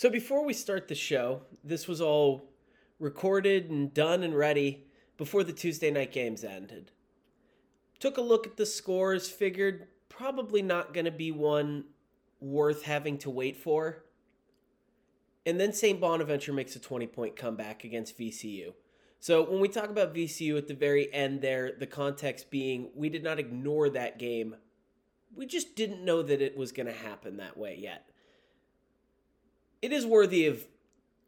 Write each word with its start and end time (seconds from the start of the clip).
So 0.00 0.08
before 0.08 0.46
we 0.46 0.54
start 0.54 0.88
the 0.88 0.94
show, 0.94 1.42
this 1.62 1.86
was 1.86 2.00
all 2.00 2.48
recorded 2.98 3.68
and 3.68 3.92
done 3.92 4.22
and 4.22 4.34
ready 4.34 4.86
before 5.18 5.44
the 5.44 5.52
Tuesday 5.52 5.90
night 5.90 6.10
games 6.10 6.42
ended. 6.42 6.90
Took 7.98 8.16
a 8.16 8.22
look 8.22 8.46
at 8.46 8.56
the 8.56 8.64
scores, 8.64 9.28
figured 9.28 9.88
probably 10.08 10.62
not 10.62 10.94
going 10.94 11.04
to 11.04 11.10
be 11.10 11.30
one 11.30 11.84
worth 12.40 12.84
having 12.84 13.18
to 13.18 13.28
wait 13.28 13.58
for. 13.58 14.06
And 15.44 15.60
then 15.60 15.74
St. 15.74 16.00
Bonaventure 16.00 16.54
makes 16.54 16.74
a 16.76 16.80
20 16.80 17.06
point 17.06 17.36
comeback 17.36 17.84
against 17.84 18.18
VCU. 18.18 18.72
So 19.18 19.42
when 19.42 19.60
we 19.60 19.68
talk 19.68 19.90
about 19.90 20.14
VCU 20.14 20.56
at 20.56 20.66
the 20.66 20.72
very 20.72 21.12
end 21.12 21.42
there, 21.42 21.72
the 21.78 21.86
context 21.86 22.50
being 22.50 22.88
we 22.94 23.10
did 23.10 23.22
not 23.22 23.38
ignore 23.38 23.90
that 23.90 24.18
game. 24.18 24.56
We 25.36 25.44
just 25.44 25.76
didn't 25.76 26.02
know 26.02 26.22
that 26.22 26.40
it 26.40 26.56
was 26.56 26.72
going 26.72 26.86
to 26.86 26.94
happen 26.94 27.36
that 27.36 27.58
way 27.58 27.76
yet 27.78 28.09
it 29.82 29.92
is 29.92 30.06
worthy 30.06 30.46
of 30.46 30.64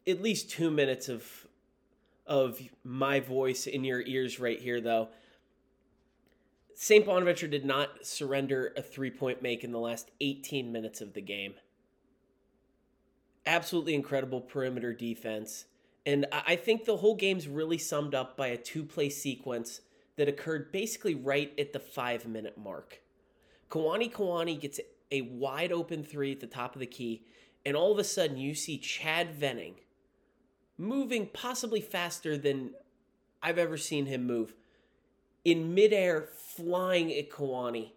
at 0.07 0.21
least 0.21 0.49
two 0.49 0.69
minutes 0.69 1.09
of 1.09 1.47
of 2.25 2.61
my 2.85 3.19
voice 3.19 3.67
in 3.67 3.83
your 3.83 4.01
ears 4.01 4.39
right 4.39 4.59
here 4.59 4.79
though. 4.79 5.09
St 6.75 7.05
bonaventure 7.05 7.47
did 7.47 7.65
not 7.65 8.05
surrender 8.05 8.73
a 8.75 8.81
three 8.81 9.11
point 9.11 9.41
make 9.41 9.63
in 9.63 9.71
the 9.71 9.79
last 9.79 10.09
18 10.21 10.71
minutes 10.71 11.01
of 11.01 11.13
the 11.13 11.21
game. 11.21 11.53
Absolutely 13.45 13.93
incredible 13.93 14.41
perimeter 14.41 14.93
defense. 14.93 15.65
And 16.05 16.25
i 16.31 16.55
think 16.57 16.83
the 16.83 16.97
whole 16.97 17.15
game's 17.15 17.47
really 17.47 17.77
summed 17.77 18.13
up 18.13 18.35
by 18.35 18.47
a 18.47 18.57
two 18.57 18.83
play 18.83 19.09
sequence 19.09 19.81
that 20.15 20.27
occurred 20.27 20.71
basically 20.71 21.15
right 21.15 21.53
at 21.57 21.73
the 21.73 21.79
five 21.79 22.27
minute 22.27 22.57
mark. 22.57 23.01
Kuany 23.69 24.11
Kuany 24.11 24.59
gets 24.59 24.79
a 25.11 25.21
wide 25.21 25.71
open 25.71 26.03
three 26.03 26.31
at 26.31 26.39
the 26.39 26.47
top 26.47 26.75
of 26.75 26.79
the 26.79 26.85
key 26.87 27.25
and 27.65 27.75
all 27.75 27.91
of 27.91 27.99
a 27.99 28.03
sudden 28.03 28.37
you 28.37 28.53
see 28.53 28.77
Chad 28.77 29.31
Venning 29.31 29.75
moving 30.77 31.27
possibly 31.27 31.81
faster 31.81 32.37
than 32.37 32.71
I've 33.41 33.57
ever 33.57 33.77
seen 33.77 34.05
him 34.05 34.25
move 34.25 34.55
in 35.45 35.73
midair, 35.73 36.21
flying 36.21 37.11
at 37.13 37.29
Kuany 37.29 37.91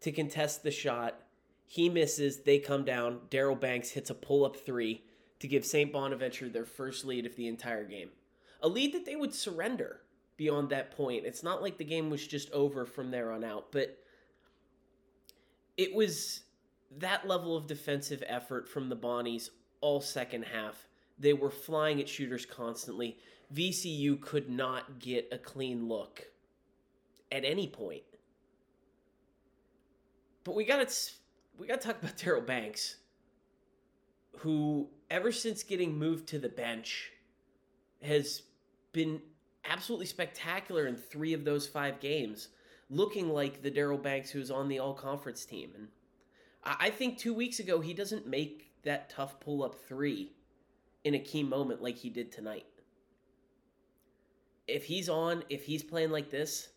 to 0.00 0.12
contest 0.12 0.62
the 0.62 0.70
shot. 0.70 1.20
He 1.66 1.88
misses, 1.88 2.40
they 2.40 2.58
come 2.58 2.84
down. 2.84 3.20
Daryl 3.30 3.58
Banks 3.58 3.90
hits 3.90 4.10
a 4.10 4.14
pull 4.14 4.44
up 4.44 4.56
three 4.56 5.02
to 5.40 5.48
give 5.48 5.64
St. 5.64 5.92
Bonaventure 5.92 6.48
their 6.48 6.64
first 6.64 7.04
lead 7.04 7.26
of 7.26 7.36
the 7.36 7.48
entire 7.48 7.84
game. 7.84 8.10
A 8.62 8.68
lead 8.68 8.94
that 8.94 9.04
they 9.04 9.16
would 9.16 9.34
surrender 9.34 10.00
beyond 10.36 10.70
that 10.70 10.96
point. 10.96 11.26
It's 11.26 11.42
not 11.42 11.62
like 11.62 11.78
the 11.78 11.84
game 11.84 12.10
was 12.10 12.26
just 12.26 12.50
over 12.52 12.86
from 12.86 13.10
there 13.10 13.32
on 13.32 13.44
out, 13.44 13.72
but 13.72 13.98
it 15.76 15.94
was 15.94 16.42
that 16.98 17.26
level 17.26 17.56
of 17.56 17.66
defensive 17.66 18.22
effort 18.26 18.68
from 18.68 18.88
the 18.88 18.96
Bonnies 18.96 19.50
all 19.80 20.00
second 20.00 20.44
half. 20.44 20.86
They 21.18 21.32
were 21.32 21.50
flying 21.50 22.00
at 22.00 22.08
shooters 22.08 22.46
constantly. 22.46 23.18
VCU 23.54 24.20
could 24.20 24.48
not 24.48 24.98
get 24.98 25.28
a 25.30 25.38
clean 25.38 25.88
look 25.88 26.24
at 27.30 27.44
any 27.44 27.68
point. 27.68 28.02
But 30.44 30.54
we 30.54 30.64
got 30.64 30.88
to 30.88 31.10
we 31.58 31.66
got 31.66 31.80
to 31.80 31.86
talk 31.86 32.02
about 32.02 32.16
Daryl 32.16 32.44
Banks, 32.44 32.96
who 34.38 34.88
ever 35.10 35.30
since 35.32 35.62
getting 35.62 35.98
moved 35.98 36.28
to 36.28 36.38
the 36.38 36.48
bench 36.48 37.12
has 38.02 38.42
been 38.92 39.20
absolutely 39.64 40.06
spectacular 40.06 40.86
in 40.86 40.96
three 40.96 41.34
of 41.34 41.44
those 41.44 41.68
five 41.68 42.00
games, 42.00 42.48
looking 42.90 43.28
like 43.28 43.62
the 43.62 43.70
Daryl 43.70 44.02
Banks 44.02 44.30
who's 44.30 44.50
on 44.50 44.68
the 44.68 44.78
All 44.78 44.94
Conference 44.94 45.44
team 45.44 45.70
and 45.76 45.88
I 46.64 46.90
think 46.90 47.18
two 47.18 47.34
weeks 47.34 47.58
ago 47.58 47.80
he 47.80 47.92
doesn't 47.92 48.26
make 48.26 48.72
that 48.84 49.10
tough 49.10 49.40
pull 49.40 49.64
up 49.64 49.74
three 49.88 50.32
in 51.04 51.14
a 51.14 51.18
key 51.18 51.42
moment 51.42 51.82
like 51.82 51.96
he 51.96 52.10
did 52.10 52.30
tonight. 52.30 52.66
If 54.68 54.84
he's 54.84 55.08
on, 55.08 55.42
if 55.48 55.64
he's 55.64 55.82
playing 55.82 56.10
like 56.10 56.30
this, 56.30 56.68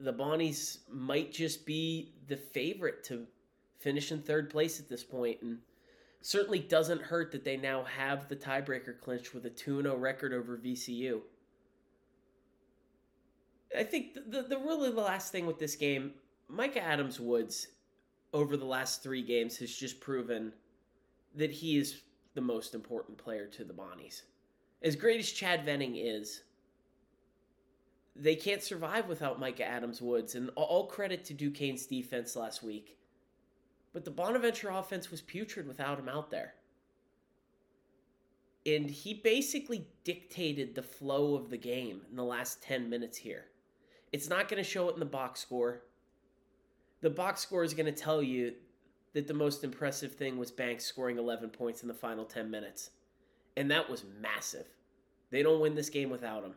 the 0.00 0.12
Bonnies 0.12 0.78
might 0.90 1.32
just 1.32 1.64
be 1.64 2.14
the 2.26 2.36
favorite 2.36 3.04
to 3.04 3.26
finish 3.78 4.10
in 4.10 4.22
third 4.22 4.50
place 4.50 4.80
at 4.80 4.88
this 4.88 5.04
point, 5.04 5.38
and 5.42 5.58
certainly 6.20 6.58
doesn't 6.58 7.00
hurt 7.00 7.30
that 7.32 7.44
they 7.44 7.56
now 7.56 7.84
have 7.84 8.28
the 8.28 8.36
tiebreaker 8.36 8.98
clinched 9.00 9.34
with 9.34 9.46
a 9.46 9.50
2 9.50 9.82
0 9.82 9.96
record 9.96 10.32
over 10.32 10.58
VCU. 10.58 11.20
I 13.76 13.84
think 13.84 14.14
the, 14.14 14.20
the, 14.20 14.42
the 14.42 14.58
really 14.58 14.90
the 14.90 15.00
last 15.00 15.30
thing 15.30 15.46
with 15.46 15.58
this 15.58 15.76
game, 15.76 16.12
Mika 16.48 16.82
Adams 16.82 17.20
Woods 17.20 17.68
over 18.32 18.56
the 18.56 18.64
last 18.64 19.02
three 19.02 19.22
games 19.22 19.56
has 19.58 19.74
just 19.74 20.00
proven 20.00 20.52
that 21.34 21.50
he 21.50 21.76
is 21.76 22.02
the 22.34 22.40
most 22.40 22.74
important 22.74 23.18
player 23.18 23.46
to 23.46 23.64
the 23.64 23.72
Bonnies. 23.72 24.22
As 24.82 24.96
great 24.96 25.20
as 25.20 25.30
Chad 25.30 25.64
Venning 25.64 25.96
is, 25.96 26.42
they 28.16 28.34
can't 28.34 28.62
survive 28.62 29.08
without 29.08 29.40
Mika 29.40 29.64
Adams 29.64 30.00
Woods, 30.00 30.34
and 30.34 30.50
all 30.56 30.86
credit 30.86 31.24
to 31.26 31.34
Duquesne's 31.34 31.86
defense 31.86 32.36
last 32.36 32.62
week. 32.62 32.98
But 33.92 34.04
the 34.04 34.10
Bonaventure 34.10 34.70
offense 34.70 35.10
was 35.10 35.20
putrid 35.20 35.66
without 35.66 35.98
him 35.98 36.08
out 36.08 36.30
there. 36.30 36.54
And 38.66 38.90
he 38.90 39.14
basically 39.14 39.86
dictated 40.04 40.74
the 40.74 40.82
flow 40.82 41.34
of 41.34 41.50
the 41.50 41.56
game 41.56 42.02
in 42.10 42.16
the 42.16 42.24
last 42.24 42.62
10 42.62 42.90
minutes 42.90 43.16
here. 43.16 43.46
It's 44.12 44.28
not 44.28 44.48
going 44.48 44.62
to 44.62 44.68
show 44.68 44.88
it 44.88 44.94
in 44.94 45.00
the 45.00 45.06
box 45.06 45.40
score 45.40 45.82
the 47.00 47.10
box 47.10 47.40
score 47.40 47.64
is 47.64 47.74
going 47.74 47.86
to 47.86 47.92
tell 47.92 48.22
you 48.22 48.52
that 49.12 49.26
the 49.26 49.34
most 49.34 49.64
impressive 49.64 50.14
thing 50.14 50.38
was 50.38 50.50
Banks 50.50 50.84
scoring 50.84 51.18
11 51.18 51.50
points 51.50 51.82
in 51.82 51.88
the 51.88 51.94
final 51.94 52.24
10 52.24 52.50
minutes. 52.50 52.90
And 53.56 53.70
that 53.70 53.90
was 53.90 54.04
massive. 54.20 54.66
They 55.30 55.42
don't 55.42 55.60
win 55.60 55.74
this 55.74 55.90
game 55.90 56.10
without 56.10 56.44
him. 56.44 56.54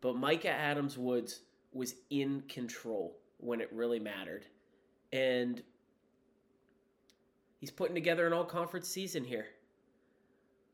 But 0.00 0.18
Mika 0.18 0.50
Adams 0.50 0.96
Woods 0.96 1.40
was 1.72 1.94
in 2.10 2.42
control 2.48 3.18
when 3.38 3.60
it 3.60 3.70
really 3.72 3.98
mattered. 3.98 4.46
And 5.12 5.62
he's 7.58 7.70
putting 7.70 7.94
together 7.94 8.26
an 8.26 8.32
all 8.32 8.44
conference 8.44 8.88
season 8.88 9.24
here. 9.24 9.46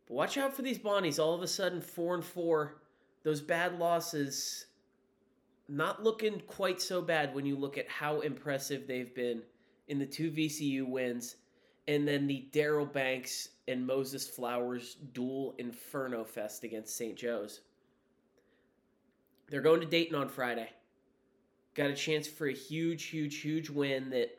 But 0.06 0.14
watch 0.14 0.38
out 0.38 0.54
for 0.54 0.62
these 0.62 0.78
Bonnies. 0.78 1.18
All 1.18 1.34
of 1.34 1.42
a 1.42 1.48
sudden, 1.48 1.80
4 1.80 2.14
and 2.16 2.24
4, 2.24 2.76
those 3.24 3.40
bad 3.40 3.78
losses 3.78 4.66
not 5.68 6.02
looking 6.02 6.40
quite 6.46 6.80
so 6.80 7.02
bad 7.02 7.34
when 7.34 7.46
you 7.46 7.56
look 7.56 7.76
at 7.78 7.88
how 7.88 8.20
impressive 8.20 8.86
they've 8.86 9.14
been 9.14 9.42
in 9.88 9.98
the 9.98 10.06
two 10.06 10.30
VCU 10.30 10.86
wins 10.86 11.36
and 11.88 12.06
then 12.06 12.26
the 12.26 12.48
Daryl 12.52 12.90
Banks 12.90 13.50
and 13.68 13.86
Moses 13.86 14.28
Flowers 14.28 14.96
dual 15.12 15.54
Inferno 15.58 16.24
Fest 16.24 16.64
against 16.64 16.96
St. 16.96 17.16
Joe's. 17.16 17.60
They're 19.48 19.60
going 19.60 19.80
to 19.80 19.86
Dayton 19.86 20.16
on 20.16 20.28
Friday. 20.28 20.68
Got 21.74 21.90
a 21.90 21.94
chance 21.94 22.26
for 22.26 22.48
a 22.48 22.52
huge, 22.52 23.04
huge, 23.04 23.36
huge 23.40 23.70
win 23.70 24.10
that 24.10 24.36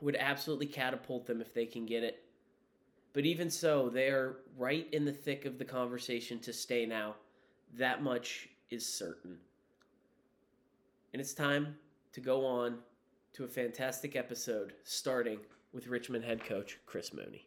would 0.00 0.16
absolutely 0.16 0.66
catapult 0.66 1.26
them 1.26 1.40
if 1.40 1.54
they 1.54 1.66
can 1.66 1.86
get 1.86 2.02
it. 2.02 2.24
But 3.12 3.26
even 3.26 3.50
so, 3.50 3.88
they 3.88 4.08
are 4.08 4.36
right 4.56 4.88
in 4.92 5.04
the 5.04 5.12
thick 5.12 5.44
of 5.44 5.58
the 5.58 5.64
conversation 5.64 6.38
to 6.40 6.52
stay 6.52 6.86
now. 6.86 7.16
That 7.76 8.02
much 8.02 8.48
is 8.70 8.86
certain. 8.86 9.38
And 11.12 11.20
it's 11.20 11.32
time 11.32 11.76
to 12.12 12.20
go 12.20 12.44
on 12.44 12.78
to 13.32 13.44
a 13.44 13.48
fantastic 13.48 14.14
episode 14.14 14.74
starting 14.84 15.38
with 15.72 15.86
Richmond 15.86 16.24
head 16.24 16.44
coach 16.44 16.78
Chris 16.86 17.12
Mooney. 17.14 17.46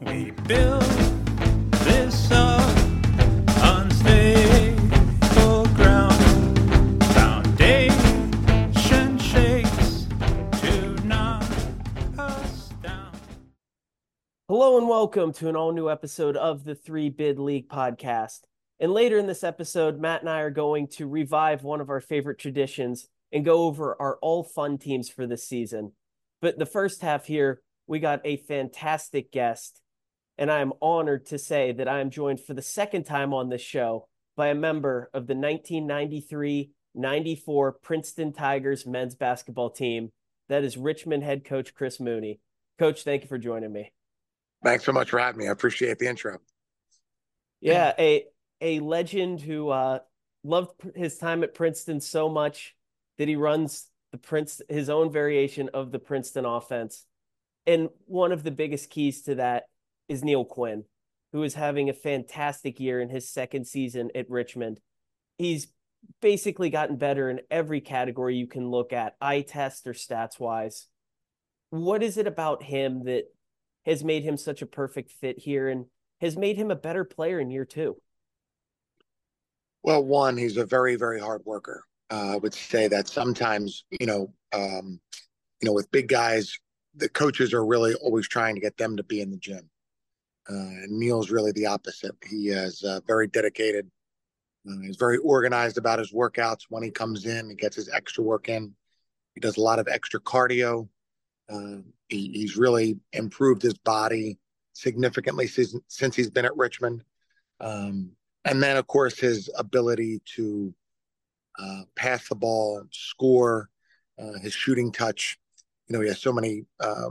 We 0.00 0.30
welcome 15.04 15.34
to 15.34 15.50
an 15.50 15.54
all 15.54 15.70
new 15.70 15.90
episode 15.90 16.34
of 16.34 16.64
the 16.64 16.74
Three 16.74 17.10
Bid 17.10 17.38
League 17.38 17.68
podcast. 17.68 18.40
And 18.80 18.90
later 18.90 19.18
in 19.18 19.26
this 19.26 19.44
episode, 19.44 20.00
Matt 20.00 20.22
and 20.22 20.30
I 20.30 20.40
are 20.40 20.48
going 20.48 20.88
to 20.92 21.06
revive 21.06 21.62
one 21.62 21.82
of 21.82 21.90
our 21.90 22.00
favorite 22.00 22.38
traditions 22.38 23.06
and 23.30 23.44
go 23.44 23.64
over 23.64 24.00
our 24.00 24.16
all 24.22 24.42
fun 24.42 24.78
teams 24.78 25.10
for 25.10 25.26
this 25.26 25.46
season. 25.46 25.92
But 26.40 26.58
the 26.58 26.64
first 26.64 27.02
half 27.02 27.26
here, 27.26 27.60
we 27.86 27.98
got 27.98 28.22
a 28.24 28.38
fantastic 28.38 29.30
guest. 29.30 29.82
And 30.38 30.50
I 30.50 30.60
am 30.60 30.72
honored 30.80 31.26
to 31.26 31.38
say 31.38 31.72
that 31.72 31.86
I 31.86 32.00
am 32.00 32.08
joined 32.08 32.40
for 32.40 32.54
the 32.54 32.62
second 32.62 33.04
time 33.04 33.34
on 33.34 33.50
this 33.50 33.60
show 33.60 34.08
by 34.38 34.48
a 34.48 34.54
member 34.54 35.10
of 35.12 35.26
the 35.26 35.34
1993 35.34 36.70
94 36.94 37.72
Princeton 37.72 38.32
Tigers 38.32 38.86
men's 38.86 39.16
basketball 39.16 39.68
team. 39.68 40.12
That 40.48 40.64
is 40.64 40.78
Richmond 40.78 41.24
head 41.24 41.44
coach 41.44 41.74
Chris 41.74 42.00
Mooney. 42.00 42.40
Coach, 42.78 43.04
thank 43.04 43.20
you 43.20 43.28
for 43.28 43.36
joining 43.36 43.70
me. 43.70 43.92
Thanks 44.64 44.84
so 44.84 44.92
much 44.92 45.10
for 45.10 45.18
having 45.18 45.38
me. 45.38 45.48
I 45.48 45.52
appreciate 45.52 45.98
the 45.98 46.08
intro. 46.08 46.38
Yeah, 47.60 47.92
a 47.98 48.24
a 48.60 48.80
legend 48.80 49.40
who 49.40 49.68
uh, 49.68 49.98
loved 50.42 50.72
his 50.94 51.18
time 51.18 51.42
at 51.42 51.54
Princeton 51.54 52.00
so 52.00 52.28
much 52.28 52.74
that 53.18 53.28
he 53.28 53.36
runs 53.36 53.86
the 54.12 54.18
Prince, 54.18 54.62
his 54.68 54.88
own 54.88 55.12
variation 55.12 55.70
of 55.74 55.92
the 55.92 55.98
Princeton 55.98 56.44
offense. 56.44 57.04
And 57.66 57.88
one 58.06 58.32
of 58.32 58.42
the 58.42 58.50
biggest 58.50 58.90
keys 58.90 59.22
to 59.22 59.36
that 59.36 59.64
is 60.08 60.22
Neal 60.22 60.44
Quinn, 60.44 60.84
who 61.32 61.42
is 61.42 61.54
having 61.54 61.88
a 61.88 61.94
fantastic 61.94 62.78
year 62.80 63.00
in 63.00 63.08
his 63.08 63.28
second 63.28 63.66
season 63.66 64.10
at 64.14 64.30
Richmond. 64.30 64.80
He's 65.38 65.68
basically 66.20 66.70
gotten 66.70 66.96
better 66.96 67.30
in 67.30 67.40
every 67.50 67.80
category 67.80 68.36
you 68.36 68.46
can 68.46 68.70
look 68.70 68.92
at, 68.92 69.16
eye 69.20 69.40
test 69.40 69.86
or 69.86 69.94
stats 69.94 70.38
wise. 70.38 70.86
What 71.70 72.02
is 72.02 72.18
it 72.18 72.26
about 72.26 72.62
him 72.62 73.04
that 73.04 73.24
has 73.86 74.04
made 74.04 74.24
him 74.24 74.36
such 74.36 74.62
a 74.62 74.66
perfect 74.66 75.10
fit 75.10 75.38
here 75.38 75.68
and 75.68 75.86
has 76.20 76.36
made 76.36 76.56
him 76.56 76.70
a 76.70 76.76
better 76.76 77.04
player 77.04 77.38
in 77.40 77.50
year 77.50 77.64
two? 77.64 77.96
Well, 79.82 80.02
one, 80.02 80.36
he's 80.36 80.56
a 80.56 80.64
very, 80.64 80.96
very 80.96 81.20
hard 81.20 81.42
worker. 81.44 81.84
Uh, 82.10 82.32
I 82.32 82.36
would 82.36 82.54
say 82.54 82.88
that 82.88 83.08
sometimes, 83.08 83.84
you 83.90 84.06
know, 84.06 84.32
um, 84.52 85.00
you 85.60 85.66
know, 85.66 85.72
with 85.72 85.90
big 85.90 86.08
guys, 86.08 86.58
the 86.94 87.08
coaches 87.08 87.52
are 87.52 87.64
really 87.64 87.94
always 87.94 88.28
trying 88.28 88.54
to 88.54 88.60
get 88.60 88.76
them 88.76 88.96
to 88.96 89.02
be 89.02 89.20
in 89.20 89.30
the 89.30 89.36
gym. 89.36 89.68
Uh, 90.48 90.54
and 90.54 90.98
Neal's 90.98 91.30
really 91.30 91.52
the 91.52 91.66
opposite. 91.66 92.14
He 92.28 92.48
is 92.48 92.82
uh, 92.82 93.00
very 93.06 93.26
dedicated. 93.26 93.90
Uh, 94.68 94.80
he's 94.82 94.96
very 94.96 95.18
organized 95.18 95.76
about 95.78 95.98
his 95.98 96.12
workouts. 96.12 96.62
When 96.68 96.82
he 96.82 96.90
comes 96.90 97.26
in, 97.26 97.50
he 97.50 97.56
gets 97.56 97.76
his 97.76 97.88
extra 97.88 98.24
work 98.24 98.48
in. 98.48 98.74
He 99.34 99.40
does 99.40 99.56
a 99.56 99.62
lot 99.62 99.78
of 99.78 99.88
extra 99.88 100.20
cardio. 100.20 100.88
Uh, 101.48 101.82
he, 102.08 102.30
he's 102.32 102.56
really 102.56 102.98
improved 103.12 103.62
his 103.62 103.74
body 103.74 104.38
significantly 104.72 105.46
since, 105.46 105.74
since 105.88 106.16
he's 106.16 106.30
been 106.30 106.44
at 106.44 106.56
Richmond. 106.56 107.04
Um, 107.60 108.12
and 108.44 108.62
then, 108.62 108.76
of 108.76 108.86
course, 108.86 109.18
his 109.18 109.50
ability 109.56 110.20
to 110.36 110.74
uh, 111.58 111.82
pass 111.96 112.28
the 112.28 112.34
ball, 112.34 112.82
score, 112.90 113.70
uh, 114.18 114.38
his 114.42 114.52
shooting 114.52 114.92
touch. 114.92 115.38
You 115.88 115.94
know, 115.94 116.02
he 116.02 116.08
has 116.08 116.20
so 116.20 116.32
many 116.32 116.64
uh, 116.80 117.10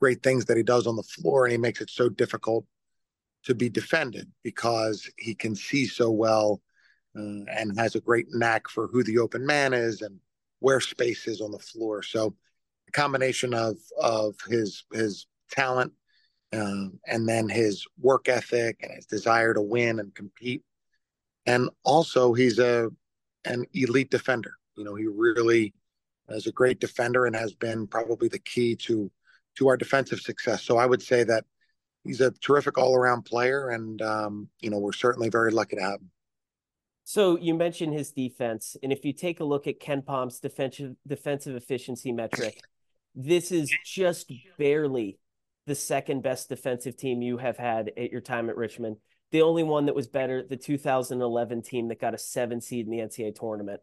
great 0.00 0.22
things 0.22 0.46
that 0.46 0.56
he 0.56 0.62
does 0.62 0.86
on 0.86 0.96
the 0.96 1.02
floor, 1.02 1.44
and 1.44 1.52
he 1.52 1.58
makes 1.58 1.80
it 1.80 1.90
so 1.90 2.08
difficult 2.08 2.64
to 3.44 3.54
be 3.54 3.68
defended 3.68 4.30
because 4.42 5.10
he 5.18 5.34
can 5.34 5.54
see 5.54 5.86
so 5.86 6.10
well 6.10 6.62
uh, 7.16 7.44
and 7.48 7.78
has 7.78 7.94
a 7.94 8.00
great 8.00 8.26
knack 8.30 8.68
for 8.68 8.86
who 8.86 9.02
the 9.02 9.18
open 9.18 9.44
man 9.44 9.72
is 9.72 10.00
and 10.00 10.18
where 10.60 10.80
space 10.80 11.26
is 11.26 11.40
on 11.40 11.50
the 11.50 11.58
floor. 11.58 12.02
So, 12.02 12.34
combination 12.92 13.54
of 13.54 13.76
of 14.00 14.36
his 14.48 14.84
his 14.92 15.26
talent 15.50 15.92
um, 16.52 16.98
and 17.06 17.28
then 17.28 17.48
his 17.48 17.86
work 17.98 18.28
ethic 18.28 18.80
and 18.82 18.92
his 18.92 19.06
desire 19.06 19.54
to 19.54 19.62
win 19.62 19.98
and 19.98 20.14
compete. 20.14 20.62
And 21.46 21.70
also, 21.84 22.34
he's 22.34 22.58
a 22.58 22.90
an 23.44 23.64
elite 23.72 24.10
defender. 24.10 24.54
You 24.76 24.84
know, 24.84 24.94
he 24.94 25.06
really 25.06 25.74
is 26.28 26.46
a 26.46 26.52
great 26.52 26.78
defender 26.78 27.26
and 27.26 27.34
has 27.34 27.52
been 27.52 27.86
probably 27.86 28.28
the 28.28 28.38
key 28.38 28.76
to 28.76 29.10
to 29.58 29.68
our 29.68 29.76
defensive 29.76 30.20
success. 30.20 30.62
So 30.62 30.76
I 30.76 30.86
would 30.86 31.02
say 31.02 31.24
that 31.24 31.44
he's 32.04 32.20
a 32.20 32.30
terrific 32.30 32.78
all 32.78 32.94
around 32.94 33.22
player, 33.22 33.70
and 33.70 34.00
um, 34.02 34.48
you 34.60 34.70
know, 34.70 34.78
we're 34.78 34.92
certainly 34.92 35.30
very 35.30 35.50
lucky 35.50 35.76
to 35.76 35.82
have 35.82 36.00
him. 36.00 36.10
So 37.04 37.36
you 37.36 37.54
mentioned 37.54 37.94
his 37.94 38.12
defense, 38.12 38.76
and 38.82 38.92
if 38.92 39.04
you 39.04 39.12
take 39.12 39.40
a 39.40 39.44
look 39.44 39.66
at 39.66 39.80
KenPom's 39.80 40.38
defensive 40.38 40.94
defensive 41.06 41.56
efficiency 41.56 42.12
metric, 42.12 42.62
this 43.14 43.52
is 43.52 43.72
just 43.84 44.30
barely 44.58 45.18
the 45.66 45.74
second 45.74 46.22
best 46.22 46.48
defensive 46.48 46.96
team 46.96 47.22
you 47.22 47.38
have 47.38 47.56
had 47.56 47.92
at 47.96 48.10
your 48.10 48.20
time 48.20 48.48
at 48.48 48.56
Richmond. 48.56 48.96
The 49.30 49.42
only 49.42 49.62
one 49.62 49.86
that 49.86 49.94
was 49.94 50.08
better, 50.08 50.42
the 50.42 50.56
2011 50.56 51.62
team 51.62 51.88
that 51.88 52.00
got 52.00 52.14
a 52.14 52.18
seven 52.18 52.60
seed 52.60 52.86
in 52.86 52.90
the 52.90 52.98
NCAA 52.98 53.34
tournament. 53.34 53.80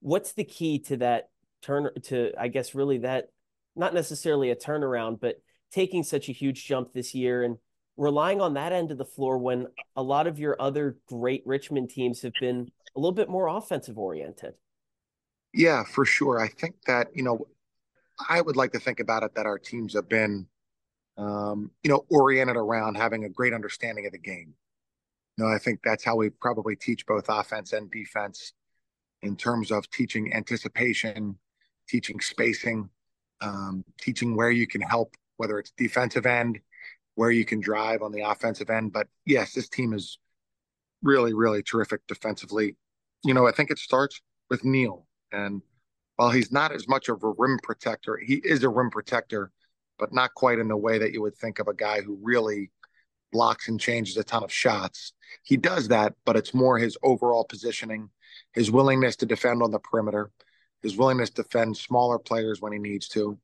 What's 0.00 0.32
the 0.32 0.44
key 0.44 0.78
to 0.80 0.98
that 0.98 1.30
turn 1.62 1.88
to, 2.04 2.32
I 2.38 2.48
guess, 2.48 2.74
really 2.74 2.98
that 2.98 3.28
not 3.76 3.94
necessarily 3.94 4.50
a 4.50 4.56
turnaround, 4.56 5.20
but 5.20 5.36
taking 5.72 6.02
such 6.02 6.28
a 6.28 6.32
huge 6.32 6.66
jump 6.66 6.92
this 6.92 7.14
year 7.14 7.42
and 7.42 7.56
relying 7.96 8.40
on 8.40 8.54
that 8.54 8.72
end 8.72 8.90
of 8.90 8.98
the 8.98 9.04
floor 9.04 9.38
when 9.38 9.66
a 9.96 10.02
lot 10.02 10.26
of 10.26 10.38
your 10.38 10.60
other 10.60 10.98
great 11.06 11.42
Richmond 11.46 11.90
teams 11.90 12.22
have 12.22 12.32
been 12.40 12.70
a 12.96 13.00
little 13.00 13.12
bit 13.12 13.28
more 13.28 13.46
offensive 13.46 13.98
oriented? 13.98 14.54
Yeah, 15.52 15.84
for 15.84 16.04
sure. 16.04 16.40
I 16.40 16.48
think 16.48 16.76
that, 16.86 17.08
you 17.14 17.22
know, 17.22 17.46
I 18.28 18.40
would 18.40 18.56
like 18.56 18.72
to 18.72 18.80
think 18.80 19.00
about 19.00 19.22
it 19.22 19.34
that 19.34 19.46
our 19.46 19.58
teams 19.58 19.94
have 19.94 20.08
been 20.08 20.46
um, 21.20 21.70
you 21.82 21.90
know, 21.90 22.04
oriented 22.08 22.56
around 22.56 22.96
having 22.96 23.24
a 23.24 23.28
great 23.28 23.52
understanding 23.52 24.06
of 24.06 24.12
the 24.12 24.18
game. 24.18 24.54
You 25.36 25.44
know, 25.44 25.52
I 25.52 25.58
think 25.58 25.80
that's 25.84 26.02
how 26.02 26.16
we 26.16 26.30
probably 26.30 26.76
teach 26.76 27.06
both 27.06 27.26
offense 27.28 27.72
and 27.72 27.90
defense 27.90 28.52
in 29.22 29.36
terms 29.36 29.70
of 29.70 29.88
teaching 29.90 30.32
anticipation, 30.32 31.38
teaching 31.88 32.20
spacing, 32.20 32.88
um, 33.42 33.84
teaching 34.00 34.34
where 34.34 34.50
you 34.50 34.66
can 34.66 34.80
help, 34.80 35.14
whether 35.36 35.58
it's 35.58 35.72
defensive 35.76 36.24
end, 36.24 36.58
where 37.16 37.30
you 37.30 37.44
can 37.44 37.60
drive 37.60 38.02
on 38.02 38.12
the 38.12 38.22
offensive 38.22 38.70
end. 38.70 38.92
But 38.92 39.06
yes, 39.26 39.52
this 39.52 39.68
team 39.68 39.92
is 39.92 40.18
really, 41.02 41.34
really 41.34 41.62
terrific 41.62 42.06
defensively. 42.06 42.76
You 43.24 43.34
know, 43.34 43.46
I 43.46 43.52
think 43.52 43.70
it 43.70 43.78
starts 43.78 44.20
with 44.48 44.64
Neal. 44.64 45.06
And 45.32 45.60
while 46.20 46.28
he's 46.28 46.52
not 46.52 46.70
as 46.70 46.86
much 46.86 47.08
of 47.08 47.24
a 47.24 47.32
rim 47.38 47.58
protector, 47.62 48.18
he 48.18 48.34
is 48.44 48.62
a 48.62 48.68
rim 48.68 48.90
protector 48.90 49.50
but 49.98 50.12
not 50.12 50.34
quite 50.34 50.58
in 50.58 50.68
the 50.68 50.76
way 50.76 50.98
that 50.98 51.12
you 51.12 51.22
would 51.22 51.34
think 51.34 51.58
of 51.58 51.66
a 51.66 51.72
guy 51.72 52.02
who 52.02 52.18
really 52.20 52.70
blocks 53.32 53.68
and 53.68 53.80
changes 53.80 54.18
a 54.18 54.22
ton 54.22 54.44
of 54.44 54.52
shots. 54.52 55.14
He 55.44 55.56
does 55.56 55.88
that, 55.88 56.12
but 56.26 56.36
it's 56.36 56.52
more 56.52 56.76
his 56.76 56.98
overall 57.02 57.44
positioning, 57.44 58.10
his 58.52 58.70
willingness 58.70 59.16
to 59.16 59.26
defend 59.26 59.62
on 59.62 59.70
the 59.70 59.78
perimeter, 59.78 60.30
his 60.82 60.94
willingness 60.94 61.30
to 61.30 61.42
defend 61.42 61.78
smaller 61.78 62.18
players 62.18 62.60
when 62.60 62.74
he 62.74 62.78
needs 62.78 63.08
to, 63.08 63.38